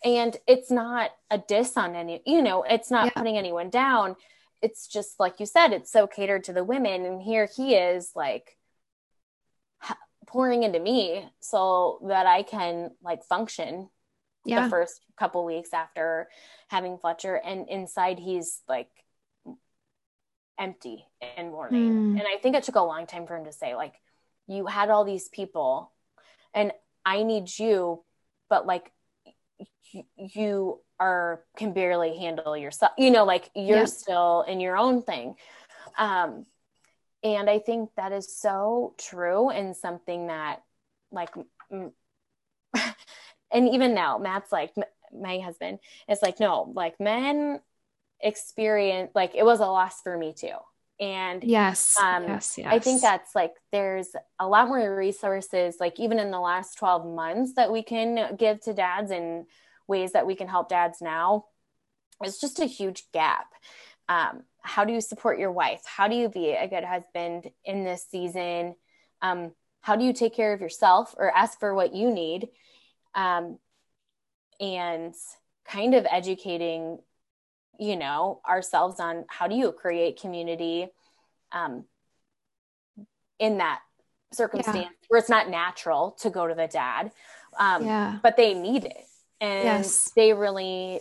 and 0.04 0.36
it's 0.46 0.70
not 0.70 1.10
a 1.30 1.38
diss 1.38 1.76
on 1.76 1.96
any 1.96 2.22
you 2.24 2.42
know 2.42 2.62
it's 2.62 2.92
not 2.92 3.06
yeah. 3.06 3.12
putting 3.12 3.36
anyone 3.36 3.70
down 3.70 4.14
it's 4.62 4.86
just 4.86 5.18
like 5.18 5.40
you 5.40 5.46
said, 5.46 5.72
it's 5.72 5.90
so 5.90 6.06
catered 6.06 6.44
to 6.44 6.52
the 6.52 6.64
women. 6.64 7.04
And 7.04 7.22
here 7.22 7.48
he 7.56 7.74
is 7.74 8.12
like 8.14 8.56
pouring 10.26 10.62
into 10.62 10.78
me 10.78 11.28
so 11.40 11.98
that 12.08 12.26
I 12.26 12.42
can 12.42 12.90
like 13.02 13.24
function 13.24 13.88
yeah. 14.44 14.64
the 14.64 14.70
first 14.70 15.00
couple 15.18 15.44
weeks 15.44 15.72
after 15.72 16.28
having 16.68 16.98
Fletcher. 16.98 17.34
And 17.34 17.68
inside 17.68 18.18
he's 18.18 18.60
like 18.68 18.90
empty 20.58 21.06
and 21.36 21.50
mourning. 21.50 22.14
Mm. 22.14 22.20
And 22.20 22.22
I 22.22 22.38
think 22.40 22.54
it 22.54 22.64
took 22.64 22.76
a 22.76 22.80
long 22.80 23.06
time 23.06 23.26
for 23.26 23.36
him 23.36 23.46
to 23.46 23.52
say, 23.52 23.74
like, 23.74 23.94
you 24.46 24.66
had 24.66 24.90
all 24.90 25.04
these 25.04 25.28
people 25.28 25.92
and 26.52 26.72
I 27.04 27.22
need 27.22 27.56
you, 27.58 28.04
but 28.48 28.66
like 28.66 28.92
you 30.16 30.80
are 31.00 31.42
can 31.56 31.72
barely 31.72 32.16
handle 32.16 32.56
yourself 32.56 32.92
you 32.98 33.10
know 33.10 33.24
like 33.24 33.50
you're 33.54 33.78
yeah. 33.78 33.84
still 33.86 34.42
in 34.46 34.60
your 34.60 34.76
own 34.76 35.02
thing. 35.02 35.34
Um 35.98 36.46
and 37.22 37.50
i 37.50 37.58
think 37.58 37.90
that 37.96 38.12
is 38.12 38.34
so 38.34 38.94
true 38.96 39.50
and 39.50 39.76
something 39.76 40.28
that 40.28 40.62
like 41.12 41.28
and 41.70 41.92
even 43.52 43.92
now 43.92 44.16
matt's 44.16 44.52
like 44.52 44.72
my 45.12 45.38
husband 45.38 45.78
is 46.08 46.22
like 46.22 46.40
no 46.40 46.72
like 46.74 46.98
men 47.00 47.60
experience 48.22 49.10
like 49.14 49.34
it 49.34 49.44
was 49.44 49.60
a 49.60 49.66
loss 49.66 50.00
for 50.02 50.16
me 50.16 50.32
too. 50.32 50.56
And 50.98 51.42
yes, 51.42 51.96
um, 51.98 52.24
yes, 52.24 52.58
yes, 52.58 52.66
I 52.70 52.78
think 52.78 53.00
that's 53.00 53.34
like 53.34 53.54
there's 53.72 54.08
a 54.38 54.46
lot 54.46 54.68
more 54.68 54.94
resources, 54.94 55.76
like 55.80 55.98
even 55.98 56.18
in 56.18 56.30
the 56.30 56.38
last 56.38 56.76
12 56.76 57.06
months, 57.06 57.54
that 57.54 57.72
we 57.72 57.82
can 57.82 58.36
give 58.36 58.60
to 58.62 58.74
dads 58.74 59.10
and 59.10 59.46
ways 59.86 60.12
that 60.12 60.26
we 60.26 60.34
can 60.34 60.48
help 60.48 60.68
dads 60.68 61.00
now. 61.00 61.46
It's 62.22 62.40
just 62.40 62.60
a 62.60 62.66
huge 62.66 63.04
gap. 63.12 63.46
Um, 64.08 64.42
how 64.62 64.84
do 64.84 64.92
you 64.92 65.00
support 65.00 65.38
your 65.38 65.52
wife? 65.52 65.82
How 65.84 66.08
do 66.08 66.14
you 66.14 66.28
be 66.28 66.50
a 66.50 66.68
good 66.68 66.84
husband 66.84 67.50
in 67.64 67.84
this 67.84 68.06
season? 68.10 68.74
Um, 69.22 69.52
how 69.80 69.96
do 69.96 70.04
you 70.04 70.12
take 70.12 70.34
care 70.34 70.52
of 70.52 70.60
yourself 70.60 71.14
or 71.16 71.34
ask 71.34 71.58
for 71.58 71.74
what 71.74 71.94
you 71.94 72.12
need? 72.12 72.48
Um, 73.14 73.58
and 74.60 75.14
kind 75.64 75.94
of 75.94 76.06
educating 76.10 76.98
you 77.78 77.96
know 77.96 78.40
ourselves 78.46 79.00
on 79.00 79.24
how 79.28 79.48
do 79.48 79.54
you 79.54 79.72
create 79.72 80.20
community 80.20 80.86
um, 81.52 81.84
in 83.38 83.58
that 83.58 83.80
circumstance 84.32 84.76
yeah. 84.76 84.88
where 85.08 85.18
it's 85.18 85.30
not 85.30 85.48
natural 85.48 86.12
to 86.20 86.30
go 86.30 86.46
to 86.46 86.54
the 86.54 86.68
dad 86.68 87.10
um, 87.58 87.84
yeah. 87.84 88.18
but 88.22 88.36
they 88.36 88.54
need 88.54 88.84
it 88.84 89.04
and 89.40 89.64
yes. 89.64 90.12
they 90.16 90.32
really 90.32 91.00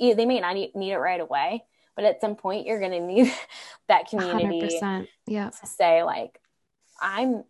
they 0.00 0.26
may 0.26 0.40
not 0.40 0.54
need 0.54 0.92
it 0.92 0.98
right 0.98 1.20
away 1.20 1.64
but 1.96 2.04
at 2.04 2.20
some 2.20 2.36
point 2.36 2.66
you're 2.66 2.80
going 2.80 2.92
to 2.92 3.00
need 3.00 3.32
that 3.88 4.08
community 4.08 4.78
100%. 4.80 5.08
yeah 5.26 5.50
to 5.50 5.66
say 5.66 6.02
like 6.02 6.40
i'm 7.00 7.44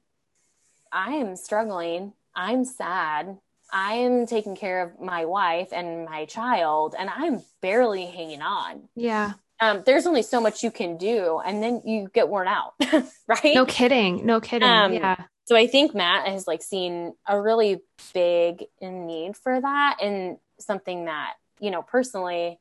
i 0.92 1.12
am 1.12 1.36
struggling 1.36 2.12
i'm 2.34 2.64
sad 2.64 3.38
I'm 3.74 4.26
taking 4.26 4.54
care 4.54 4.82
of 4.82 5.00
my 5.00 5.24
wife 5.24 5.68
and 5.72 6.04
my 6.04 6.26
child, 6.26 6.94
and 6.96 7.10
I'm 7.10 7.42
barely 7.60 8.06
hanging 8.06 8.40
on. 8.40 8.88
Yeah. 8.94 9.32
Um, 9.60 9.82
there's 9.84 10.06
only 10.06 10.22
so 10.22 10.40
much 10.40 10.62
you 10.62 10.70
can 10.70 10.96
do, 10.96 11.40
and 11.44 11.60
then 11.60 11.82
you 11.84 12.08
get 12.14 12.28
worn 12.28 12.46
out, 12.46 12.74
right? 13.26 13.54
No 13.54 13.66
kidding. 13.66 14.24
No 14.24 14.40
kidding. 14.40 14.68
Um, 14.68 14.92
yeah. 14.92 15.24
So 15.44 15.56
I 15.56 15.66
think 15.66 15.94
Matt 15.94 16.28
has 16.28 16.46
like 16.46 16.62
seen 16.62 17.14
a 17.28 17.40
really 17.40 17.80
big 18.12 18.64
need 18.80 19.36
for 19.36 19.60
that, 19.60 19.98
and 20.00 20.38
something 20.58 21.06
that 21.06 21.34
you 21.60 21.70
know 21.70 21.82
personally 21.82 22.58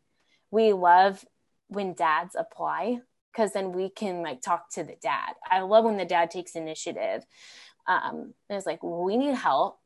we 0.51 0.73
love 0.73 1.23
when 1.67 1.93
dads 1.93 2.36
apply 2.38 2.99
because 3.31 3.53
then 3.53 3.71
we 3.71 3.89
can 3.89 4.21
like 4.21 4.41
talk 4.41 4.69
to 4.71 4.84
the 4.84 4.95
dad. 5.01 5.34
I 5.49 5.61
love 5.61 5.86
when 5.86 5.97
the 5.97 6.05
dad 6.05 6.29
takes 6.29 6.55
initiative. 6.55 7.25
Um, 7.88 8.34
it's 8.49 8.65
like, 8.65 8.84
we 8.84 9.17
need 9.17 9.36
help 9.36 9.79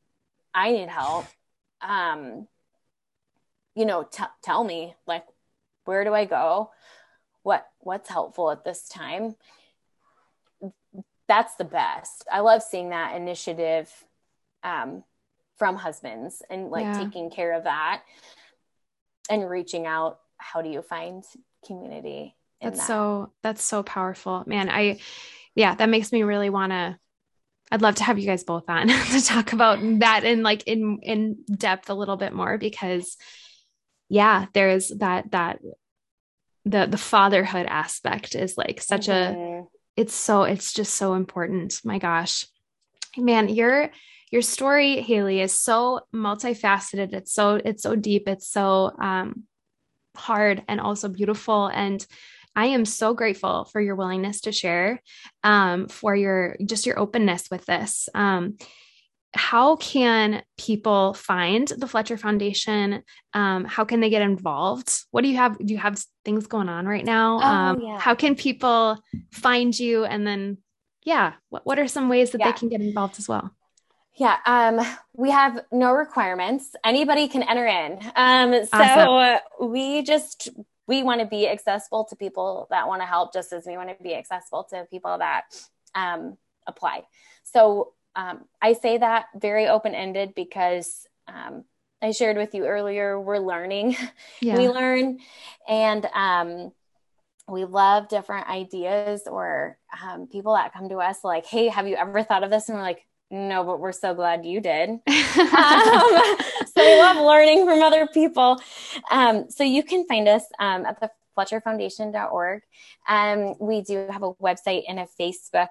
I 0.57 0.71
need 0.71 0.89
help. 0.89 1.27
Um, 1.81 2.47
you 3.75 3.85
know, 3.85 4.03
t- 4.03 4.23
tell 4.41 4.63
me 4.63 4.95
like, 5.05 5.23
where 5.85 6.03
do 6.03 6.15
I 6.15 6.25
go? 6.25 6.71
What 7.43 7.67
what's 7.79 8.09
helpful 8.09 8.49
at 8.49 8.63
this 8.63 8.89
time? 8.89 9.35
That's 11.28 11.55
the 11.55 11.65
best. 11.65 12.25
I 12.32 12.39
love 12.39 12.63
seeing 12.63 12.89
that 12.89 13.15
initiative 13.15 13.91
um, 14.63 15.03
from 15.57 15.75
husbands 15.75 16.41
and 16.49 16.69
like 16.69 16.84
yeah. 16.84 17.03
taking 17.03 17.30
care 17.30 17.53
of 17.53 17.65
that 17.65 18.03
and 19.30 19.49
reaching 19.49 19.86
out. 19.86 20.19
How 20.38 20.61
do 20.61 20.69
you 20.69 20.82
find 20.82 21.23
community? 21.65 22.36
That's 22.61 22.80
that? 22.80 22.88
so 22.88 23.34
that's 23.43 23.63
so 23.63 23.84
powerful, 23.84 24.43
man. 24.45 24.69
I 24.69 24.99
yeah, 25.55 25.75
that 25.75 25.89
makes 25.89 26.11
me 26.11 26.23
really 26.23 26.49
want 26.49 26.71
to 26.71 26.97
I'd 27.71 27.82
love 27.82 27.95
to 27.95 28.03
have 28.03 28.17
you 28.17 28.25
guys 28.25 28.43
both 28.43 28.69
on 28.69 28.88
to 29.11 29.21
talk 29.21 29.53
about 29.53 29.80
that 29.99 30.23
in 30.23 30.43
like 30.43 30.63
in 30.67 30.99
in 31.01 31.38
depth 31.53 31.89
a 31.89 31.93
little 31.93 32.17
bit 32.17 32.34
more 32.34 32.57
because 32.57 33.17
yeah, 34.09 34.45
there's 34.53 34.89
that 34.99 35.32
that 35.32 35.59
the 36.65 36.86
the 36.86 36.97
fatherhood 36.97 37.65
aspect 37.65 38.36
is 38.36 38.57
like 38.57 38.82
such 38.82 39.07
mm-hmm. 39.07 39.61
a 39.61 39.65
it's 39.97 40.13
so 40.13 40.43
it's 40.43 40.71
just 40.73 40.95
so 40.95 41.15
important. 41.15 41.81
My 41.83 41.99
gosh. 41.99 42.45
Man, 43.17 43.49
your 43.49 43.89
your 44.31 44.41
story, 44.43 45.01
Haley, 45.01 45.41
is 45.41 45.51
so 45.51 46.01
multifaceted. 46.13 47.13
It's 47.13 47.33
so 47.33 47.55
it's 47.55 47.83
so 47.83 47.95
deep. 47.95 48.27
It's 48.27 48.47
so 48.47 48.91
um 49.01 49.43
hard 50.15 50.63
and 50.67 50.79
also 50.79 51.09
beautiful 51.09 51.67
and 51.67 52.05
I 52.55 52.67
am 52.67 52.85
so 52.85 53.13
grateful 53.13 53.65
for 53.65 53.79
your 53.79 53.95
willingness 53.95 54.41
to 54.41 54.51
share, 54.51 55.03
um, 55.43 55.87
for 55.87 56.15
your 56.15 56.57
just 56.65 56.87
your 56.87 56.97
openness 56.97 57.51
with 57.51 57.63
this. 57.67 58.09
Um, 58.15 58.57
how 59.38 59.75
can 59.77 60.43
people 60.57 61.13
find 61.13 61.67
the 61.67 61.88
Fletcher 61.88 62.17
Foundation? 62.17 63.03
Um, 63.33 63.65
how 63.65 63.85
can 63.85 63.99
they 63.99 64.09
get 64.09 64.21
involved? 64.21 64.91
What 65.11 65.21
do 65.21 65.29
you 65.29 65.38
have? 65.38 65.57
Do 65.57 65.73
you 65.73 65.77
have 65.77 66.03
things 66.25 66.47
going 66.47 66.69
on 66.69 66.85
right 66.88 67.05
now? 67.05 67.38
Oh, 67.38 67.43
um, 67.43 67.81
yeah. 67.81 67.99
How 67.99 68.15
can 68.15 68.35
people 68.35 69.01
find 69.31 69.77
you? 69.77 70.05
And 70.05 70.25
then, 70.25 70.57
yeah, 71.03 71.33
what, 71.49 71.65
what 71.65 71.79
are 71.79 71.88
some 71.88 72.09
ways 72.09 72.31
that 72.31 72.39
yeah. 72.39 72.51
they 72.51 72.57
can 72.57 72.69
get 72.69 72.81
involved 72.81 73.19
as 73.19 73.27
well? 73.27 73.51
Yeah, 74.15 74.38
um, 74.45 74.81
we 75.13 75.29
have 75.29 75.59
no 75.71 75.91
requirements. 75.91 76.75
Anybody 76.83 77.27
can 77.27 77.43
enter 77.43 77.67
in. 77.67 77.99
Um, 78.15 78.65
so 78.65 78.77
awesome. 78.77 79.69
we 79.69 80.01
just 80.01 80.49
we 80.88 81.03
want 81.03 81.21
to 81.21 81.27
be 81.27 81.47
accessible 81.47 82.05
to 82.05 82.15
people 82.15 82.67
that 82.71 82.88
want 82.88 83.01
to 83.01 83.05
help 83.05 83.33
just 83.33 83.53
as 83.53 83.65
we 83.67 83.77
want 83.77 83.89
to 83.89 84.03
be 84.03 84.15
accessible 84.15 84.63
to 84.71 84.88
people 84.89 85.17
that 85.17 85.43
um, 85.93 86.38
apply 86.65 87.03
so 87.43 87.93
um, 88.18 88.43
i 88.61 88.74
say 88.74 88.97
that 88.97 89.28
very 89.36 89.68
open-ended 89.68 90.34
because 90.36 91.07
um, 91.28 91.63
i 92.01 92.11
shared 92.11 92.36
with 92.36 92.53
you 92.53 92.65
earlier 92.65 93.20
we're 93.20 93.39
learning 93.39 93.95
yeah. 94.41 94.57
we 94.57 94.68
learn 94.68 95.20
and 95.70 96.05
um, 96.13 96.72
we 97.47 97.63
love 97.63 98.09
different 98.09 98.49
ideas 98.49 99.22
or 99.26 99.78
um, 100.03 100.28
people 100.28 100.53
that 100.55 100.74
come 100.74 100.89
to 100.89 100.97
us 100.97 101.20
like 101.24 101.45
hey 101.45 101.70
have 101.70 101.88
you 101.88 101.95
ever 101.95 102.24
thought 102.24 102.43
of 102.43 102.49
this 102.49 102.68
and 102.68 102.78
we're 102.78 102.84
like 102.84 103.07
no, 103.30 103.63
but 103.63 103.80
we're 103.80 103.91
so 103.91 104.13
glad 104.13 104.45
you 104.45 104.61
did. 104.61 104.89
um, 104.89 104.99
so 105.07 106.78
we 106.78 106.99
love 106.99 107.18
learning 107.18 107.65
from 107.65 107.82
other 107.82 108.07
people. 108.07 108.61
Um, 109.11 109.49
so 109.49 109.63
you 109.63 109.84
can 109.84 110.07
find 110.07 110.28
us 110.28 110.43
um, 110.59 110.86
at 110.86 110.99
the 111.01 111.11
fletcherfoundation.org. 111.38 112.61
Um, 113.07 113.55
we 113.59 113.82
do 113.82 114.07
have 114.09 114.24
a 114.24 114.34
website 114.36 114.84
and 114.88 114.99
a 114.99 115.07
Facebook. 115.20 115.68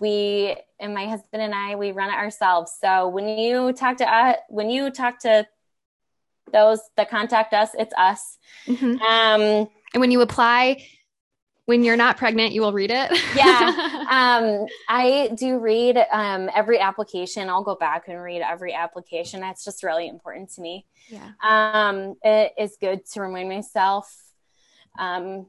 We 0.00 0.56
and 0.78 0.94
my 0.94 1.06
husband 1.06 1.42
and 1.42 1.54
I 1.54 1.76
we 1.76 1.92
run 1.92 2.10
it 2.10 2.14
ourselves. 2.14 2.72
So 2.80 3.08
when 3.08 3.28
you 3.28 3.72
talk 3.72 3.96
to 3.98 4.12
us, 4.12 4.36
when 4.48 4.70
you 4.70 4.90
talk 4.90 5.20
to 5.20 5.46
those 6.52 6.80
that 6.96 7.10
contact 7.10 7.54
us, 7.54 7.70
it's 7.78 7.94
us. 7.96 8.38
Mm-hmm. 8.66 9.02
Um, 9.02 9.68
and 9.94 10.00
when 10.00 10.10
you 10.10 10.20
apply, 10.20 10.84
when 11.66 11.82
you're 11.82 11.96
not 11.96 12.16
pregnant, 12.16 12.52
you 12.52 12.60
will 12.60 12.72
read 12.72 12.90
it. 12.90 13.36
yeah. 13.36 13.92
Um, 14.06 14.66
I 14.88 15.30
do 15.34 15.58
read 15.58 15.98
um, 16.12 16.48
every 16.54 16.78
application. 16.78 17.50
I'll 17.50 17.64
go 17.64 17.74
back 17.74 18.06
and 18.06 18.22
read 18.22 18.40
every 18.40 18.72
application. 18.72 19.40
That's 19.40 19.64
just 19.64 19.82
really 19.82 20.06
important 20.06 20.52
to 20.52 20.60
me. 20.60 20.86
Yeah. 21.08 21.32
Um, 21.42 22.14
it 22.22 22.52
is 22.56 22.76
good 22.80 23.04
to 23.14 23.20
remind 23.20 23.48
myself 23.48 24.08
um, 24.96 25.46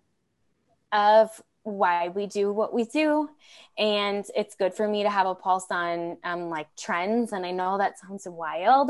of 0.92 1.40
why 1.68 2.08
we 2.08 2.28
do 2.28 2.52
what 2.52 2.74
we 2.74 2.86
do. 2.86 3.30
And 3.78 4.26
it's 4.36 4.56
good 4.56 4.74
for 4.74 4.88
me 4.88 5.04
to 5.04 5.10
have 5.10 5.28
a 5.28 5.36
pulse 5.36 5.68
on 5.70 6.18
um, 6.24 6.50
like 6.50 6.68
trends. 6.76 7.34
And 7.34 7.46
I 7.46 7.52
know 7.52 7.78
that 7.78 8.00
sounds 8.00 8.28
wild, 8.28 8.90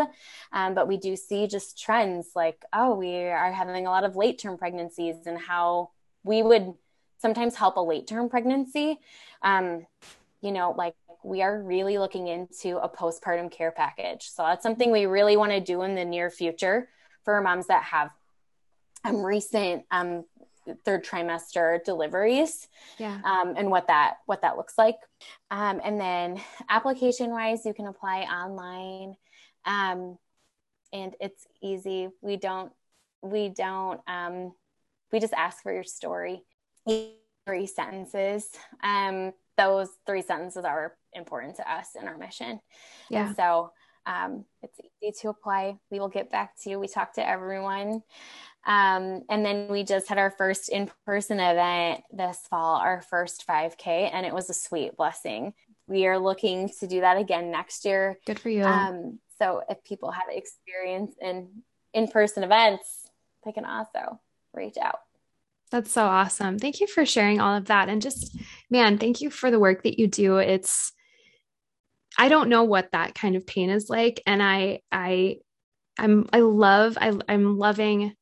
um, 0.54 0.76
but 0.76 0.88
we 0.88 0.98
do 0.98 1.16
see 1.16 1.48
just 1.48 1.82
trends 1.82 2.30
like, 2.36 2.64
oh, 2.72 2.96
we 2.96 3.16
are 3.16 3.52
having 3.52 3.86
a 3.86 3.90
lot 3.90 4.04
of 4.04 4.16
late 4.16 4.40
term 4.40 4.58
pregnancies 4.58 5.16
and 5.26 5.40
how 5.40 5.90
we 6.24 6.44
would 6.44 6.74
sometimes 7.18 7.56
help 7.56 7.78
a 7.78 7.82
late 7.82 8.08
term 8.08 8.30
pregnancy. 8.30 9.00
Um, 9.42 9.88
you 10.42 10.52
know, 10.52 10.74
like 10.78 10.94
we 11.24 11.42
are 11.42 11.62
really 11.62 11.98
looking 11.98 12.28
into 12.28 12.78
a 12.78 12.88
postpartum 12.88 13.52
care 13.52 13.72
package. 13.72 14.30
So 14.30 14.44
that's 14.44 14.64
something 14.64 14.92
we 14.92 15.08
really 15.08 15.36
want 15.36 15.52
to 15.52 15.60
do 15.60 15.82
in 15.82 15.96
the 15.96 16.06
near 16.06 16.30
future 16.30 16.90
for 17.26 17.42
moms 17.42 17.68
that 17.68 17.84
have 17.84 18.12
um, 19.04 19.24
recent 19.24 19.86
um, 19.90 20.26
third 20.86 21.06
trimester 21.06 21.84
deliveries 21.84 22.68
yeah 22.98 23.20
um, 23.24 23.54
and 23.58 23.70
what 23.70 23.88
that 23.88 24.16
what 24.26 24.42
that 24.42 24.58
looks 24.58 24.78
like 24.78 24.98
um, 25.52 25.80
and 25.84 26.00
then 26.00 26.42
application 26.70 27.30
wise 27.30 27.66
you 27.66 27.74
can 27.74 27.88
apply 27.88 28.22
online 28.22 29.16
um, 29.66 30.18
and 30.94 31.16
it's 31.20 31.46
easy 31.62 32.10
we 32.22 32.38
don't 32.38 32.72
we 33.22 33.50
don't 33.50 34.02
um, 34.08 34.54
we 35.12 35.20
just 35.20 35.34
ask 35.34 35.64
for 35.64 35.74
your 35.74 35.84
story 35.84 36.44
three 37.46 37.66
sentences. 37.66 38.50
Um, 38.84 39.32
those 39.58 39.90
three 40.06 40.22
sentences 40.22 40.66
are 40.66 40.96
important 41.14 41.56
to 41.56 41.72
us 41.72 41.90
in 42.00 42.08
our 42.08 42.18
mission. 42.18 42.60
Yeah. 43.10 43.28
And 43.28 43.36
so 43.36 43.72
Um, 44.06 44.46
it's 44.64 44.80
easy 45.02 45.14
to 45.22 45.30
apply. 45.30 45.78
We 45.92 46.00
will 46.00 46.08
get 46.08 46.32
back 46.32 46.56
to 46.62 46.70
you. 46.70 46.80
We 46.80 46.88
talk 46.88 47.14
to 47.16 47.28
everyone. 47.28 48.04
Um, 48.68 49.24
and 49.30 49.46
then 49.46 49.70
we 49.70 49.84
just 49.84 50.10
had 50.10 50.18
our 50.18 50.30
first 50.30 50.68
in 50.68 50.92
person 51.06 51.40
event 51.40 52.04
this 52.12 52.38
fall, 52.50 52.76
our 52.76 53.02
first 53.02 53.48
5K, 53.48 54.12
and 54.14 54.26
it 54.26 54.34
was 54.34 54.50
a 54.50 54.54
sweet 54.54 54.98
blessing. 54.98 55.54
We 55.88 56.06
are 56.06 56.20
looking 56.20 56.70
to 56.82 56.88
do 56.88 57.00
that 57.00 57.18
again 57.18 57.50
next 57.50 57.86
year. 57.86 58.20
Good 58.26 58.40
for 58.40 58.50
you. 58.50 58.66
Um, 58.66 59.20
so 59.40 59.64
if 59.70 59.82
people 59.86 60.12
have 60.12 60.26
experience 60.30 61.16
in 61.22 61.64
in 61.94 62.10
person 62.10 62.44
events, 62.44 63.10
they 63.46 63.54
can 63.54 63.64
also 63.64 64.20
reach 64.54 64.78
out. 64.78 65.00
That's 65.72 65.92
so 65.92 66.04
awesome. 66.04 66.60
Thank 66.60 66.80
you 66.80 66.88
for 66.88 67.06
sharing 67.06 67.40
all 67.40 67.56
of 67.56 67.66
that. 67.66 67.90
And 67.90 68.02
just, 68.02 68.38
man, 68.70 68.98
thank 68.98 69.22
you 69.22 69.30
for 69.30 69.50
the 69.50 69.60
work 69.60 69.84
that 69.84 70.00
you 70.00 70.08
do. 70.08 70.38
It's, 70.38 70.94
I 72.18 72.30
don't 72.30 72.50
know 72.50 72.64
what 72.64 72.92
that 72.92 73.16
kind 73.16 73.36
of 73.36 73.48
pain 73.48 73.70
is 73.70 73.90
like. 73.90 74.22
And 74.26 74.42
I, 74.42 74.82
I, 74.92 75.38
I'm, 75.98 76.28
I 76.32 76.40
love, 76.40 76.98
I, 77.00 77.18
I'm 77.28 77.58
loving 77.58 78.16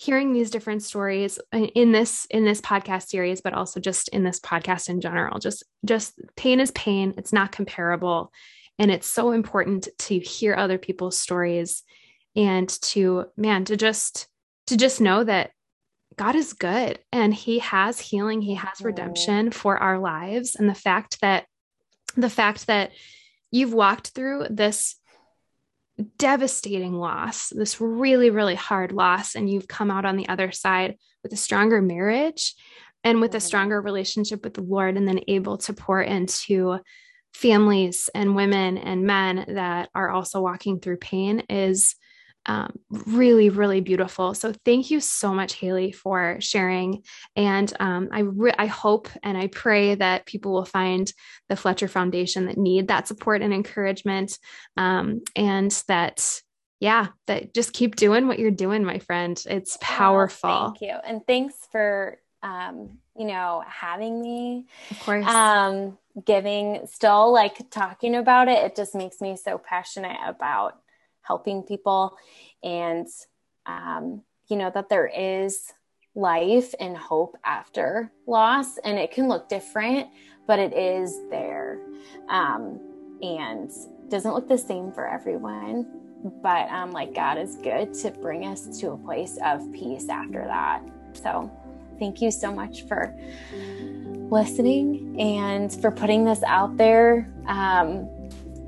hearing 0.00 0.32
these 0.32 0.50
different 0.50 0.80
stories 0.80 1.40
in 1.52 1.90
this 1.90 2.24
in 2.30 2.44
this 2.44 2.60
podcast 2.60 3.08
series 3.08 3.40
but 3.40 3.52
also 3.52 3.80
just 3.80 4.08
in 4.10 4.22
this 4.22 4.38
podcast 4.38 4.88
in 4.88 5.00
general. 5.00 5.40
Just 5.40 5.64
just 5.84 6.14
pain 6.36 6.60
is 6.60 6.70
pain. 6.70 7.14
It's 7.18 7.32
not 7.32 7.50
comparable. 7.50 8.32
And 8.78 8.92
it's 8.92 9.10
so 9.10 9.32
important 9.32 9.88
to 9.98 10.20
hear 10.20 10.54
other 10.54 10.78
people's 10.78 11.18
stories 11.18 11.82
and 12.36 12.68
to 12.82 13.24
man 13.36 13.64
to 13.64 13.76
just 13.76 14.28
to 14.68 14.76
just 14.76 15.00
know 15.00 15.24
that 15.24 15.50
God 16.14 16.36
is 16.36 16.52
good 16.52 17.00
and 17.10 17.34
he 17.34 17.58
has 17.58 17.98
healing. 17.98 18.40
He 18.40 18.54
has 18.54 18.80
redemption 18.80 19.50
for 19.50 19.78
our 19.78 19.98
lives. 19.98 20.54
And 20.54 20.70
the 20.70 20.74
fact 20.74 21.20
that 21.22 21.46
the 22.16 22.30
fact 22.30 22.68
that 22.68 22.92
you've 23.50 23.74
walked 23.74 24.10
through 24.10 24.46
this 24.48 24.94
devastating 26.18 26.94
loss, 26.94 27.50
this 27.50 27.80
really, 27.80 28.30
really 28.30 28.54
hard 28.54 28.92
loss, 28.92 29.34
and 29.34 29.50
you've 29.50 29.68
come 29.68 29.90
out 29.90 30.04
on 30.04 30.16
the 30.16 30.28
other 30.28 30.52
side 30.52 30.96
with 31.22 31.32
a 31.32 31.36
stronger 31.36 31.82
marriage 31.82 32.54
and 33.04 33.20
with 33.20 33.34
a 33.34 33.38
mm-hmm. 33.38 33.46
stronger 33.46 33.80
relationship 33.80 34.44
with 34.44 34.54
the 34.54 34.62
Lord, 34.62 34.96
and 34.96 35.06
then 35.06 35.20
able 35.28 35.58
to 35.58 35.72
pour 35.72 36.00
into 36.00 36.78
families 37.32 38.10
and 38.14 38.34
women 38.34 38.78
and 38.78 39.04
men 39.04 39.44
that 39.48 39.90
are 39.94 40.10
also 40.10 40.40
walking 40.40 40.80
through 40.80 40.96
pain 40.96 41.40
is 41.48 41.94
um, 42.46 42.78
really, 42.90 43.50
really 43.50 43.80
beautiful. 43.80 44.34
So 44.34 44.54
thank 44.64 44.90
you 44.90 45.00
so 45.00 45.34
much, 45.34 45.54
Haley, 45.54 45.92
for 45.92 46.38
sharing. 46.40 47.02
And 47.36 47.72
um, 47.78 48.08
I, 48.10 48.20
re- 48.20 48.54
I 48.58 48.66
hope 48.66 49.08
and 49.22 49.36
I 49.36 49.48
pray 49.48 49.94
that 49.96 50.26
people 50.26 50.52
will 50.52 50.64
find 50.64 51.12
the 51.48 51.56
Fletcher 51.56 51.88
Foundation 51.88 52.46
that 52.46 52.56
need 52.56 52.88
that 52.88 53.06
support 53.06 53.42
and 53.42 53.52
encouragement, 53.52 54.38
um, 54.76 55.20
and 55.36 55.70
that 55.88 56.40
yeah, 56.80 57.08
that 57.26 57.52
just 57.54 57.72
keep 57.72 57.96
doing 57.96 58.28
what 58.28 58.38
you're 58.38 58.50
doing, 58.52 58.84
my 58.84 59.00
friend. 59.00 59.42
It's 59.46 59.76
powerful. 59.80 60.50
Oh, 60.50 60.64
thank 60.66 60.80
you, 60.80 60.96
and 61.04 61.26
thanks 61.26 61.54
for 61.72 62.18
um, 62.42 62.98
you 63.16 63.26
know 63.26 63.64
having 63.66 64.20
me. 64.20 64.66
Of 64.90 65.00
course. 65.00 65.26
Um, 65.26 65.98
giving 66.24 66.86
still 66.86 67.32
like 67.32 67.70
talking 67.70 68.14
about 68.14 68.48
it. 68.48 68.64
It 68.64 68.76
just 68.76 68.94
makes 68.94 69.20
me 69.20 69.36
so 69.36 69.58
passionate 69.58 70.18
about 70.26 70.78
helping 71.28 71.62
people 71.62 72.16
and 72.64 73.06
um, 73.66 74.22
you 74.48 74.56
know 74.56 74.70
that 74.74 74.88
there 74.88 75.06
is 75.06 75.72
life 76.14 76.74
and 76.80 76.96
hope 76.96 77.36
after 77.44 78.10
loss 78.26 78.78
and 78.78 78.98
it 78.98 79.12
can 79.12 79.28
look 79.28 79.48
different 79.48 80.08
but 80.46 80.58
it 80.58 80.72
is 80.72 81.20
there. 81.30 81.78
Um, 82.30 82.80
and 83.20 83.70
doesn't 84.08 84.32
look 84.32 84.48
the 84.48 84.56
same 84.56 84.90
for 84.92 85.06
everyone 85.06 85.86
but 86.42 86.68
um, 86.70 86.92
like 86.92 87.14
god 87.14 87.36
is 87.36 87.56
good 87.56 87.92
to 87.92 88.10
bring 88.10 88.46
us 88.46 88.80
to 88.80 88.92
a 88.92 88.96
place 88.96 89.38
of 89.44 89.70
peace 89.72 90.08
after 90.08 90.44
that. 90.44 90.82
So 91.12 91.50
thank 91.98 92.20
you 92.20 92.30
so 92.30 92.52
much 92.52 92.82
for 92.82 93.14
listening 94.30 95.20
and 95.20 95.72
for 95.80 95.90
putting 95.90 96.24
this 96.24 96.42
out 96.42 96.76
there. 96.76 97.32
Um, 97.46 98.08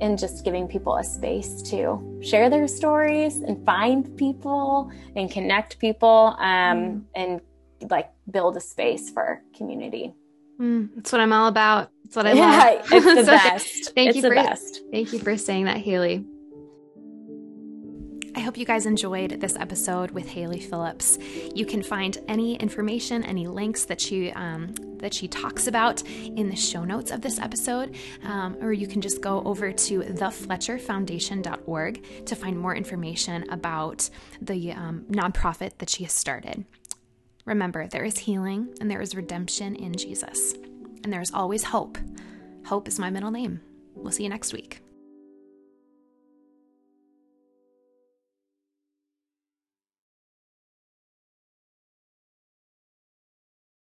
and 0.01 0.19
just 0.19 0.45
giving 0.45 0.67
people 0.67 0.97
a 0.97 1.05
space 1.05 1.63
to 1.63 2.21
share 2.23 2.51
their 2.51 2.67
stories 2.67 3.37
and 3.37 3.65
find 3.65 4.17
people 4.17 4.91
and 5.17 5.31
connect 5.31 5.79
people 5.79 6.37
um, 6.39 6.79
mm. 6.79 7.03
and 7.15 7.41
like 7.91 8.11
build 8.31 8.57
a 8.57 8.61
space 8.61 9.11
for 9.11 9.43
community. 9.55 10.13
Mm, 10.61 10.91
that's 10.95 11.13
what 11.13 11.21
I'm 11.21 11.33
all 11.33 11.49
about. 11.49 11.91
That's 12.05 12.17
what 12.17 12.27
I 12.27 12.33
yeah, 12.35 12.81
love. 12.81 12.93
It's 12.93 13.07
the 13.07 13.15
so 13.25 13.33
best. 13.33 13.95
Thank 13.95 14.09
it's 14.09 14.17
you 14.17 14.23
for 14.23 14.35
best. 14.35 14.83
thank 14.91 15.13
you 15.13 15.19
for 15.19 15.37
saying 15.37 15.65
that, 15.65 15.79
Haley. 15.79 16.25
I 18.35 18.41
hope 18.41 18.57
you 18.57 18.65
guys 18.65 18.87
enjoyed 18.87 19.41
this 19.41 19.57
episode 19.57 20.13
with 20.13 20.29
Haley 20.29 20.61
Phillips. 20.61 21.19
You 21.55 21.67
can 21.67 21.83
find 21.83 22.17
any 22.29 22.55
information, 22.57 23.25
any 23.25 23.49
links 23.49 23.85
that 23.87 24.01
she 24.01 24.31
um, 24.33 24.75
that 24.99 25.13
she 25.13 25.27
talks 25.27 25.67
about 25.67 26.03
in 26.07 26.49
the 26.49 26.57
show 26.57 26.85
notes 26.85 27.11
of 27.11 27.23
this 27.23 27.39
episode, 27.39 27.97
um, 28.23 28.57
or 28.61 28.73
you 28.73 28.87
can 28.87 29.01
just 29.01 29.21
go 29.21 29.43
over 29.45 29.73
to 29.73 30.01
thefletcherfoundation.org 30.01 32.27
to 32.27 32.37
find 32.37 32.59
more 32.59 32.75
information 32.75 33.51
about 33.51 34.09
the 34.41 34.73
um, 34.73 35.05
nonprofit 35.11 35.79
that 35.79 35.91
she 35.91 36.05
has 36.05 36.13
started. 36.13 36.65
Remember, 37.47 37.89
there 37.89 38.05
is 38.05 38.19
healing 38.19 38.69
and 38.81 38.91
there 38.91 39.01
is 39.01 39.17
redemption 39.17 39.75
in 39.75 39.95
Jesus, 39.95 40.55
and 41.03 41.13
there 41.13 41.23
is 41.23 41.33
always 41.33 41.65
hope. 41.65 41.99
Hope 42.67 42.87
is 42.87 42.99
my 42.99 43.11
middle 43.11 43.31
name. 43.31 43.61
We'll 43.95 44.13
see 44.13 44.23
you 44.23 44.29
next 44.29 44.53
week. 44.53 44.83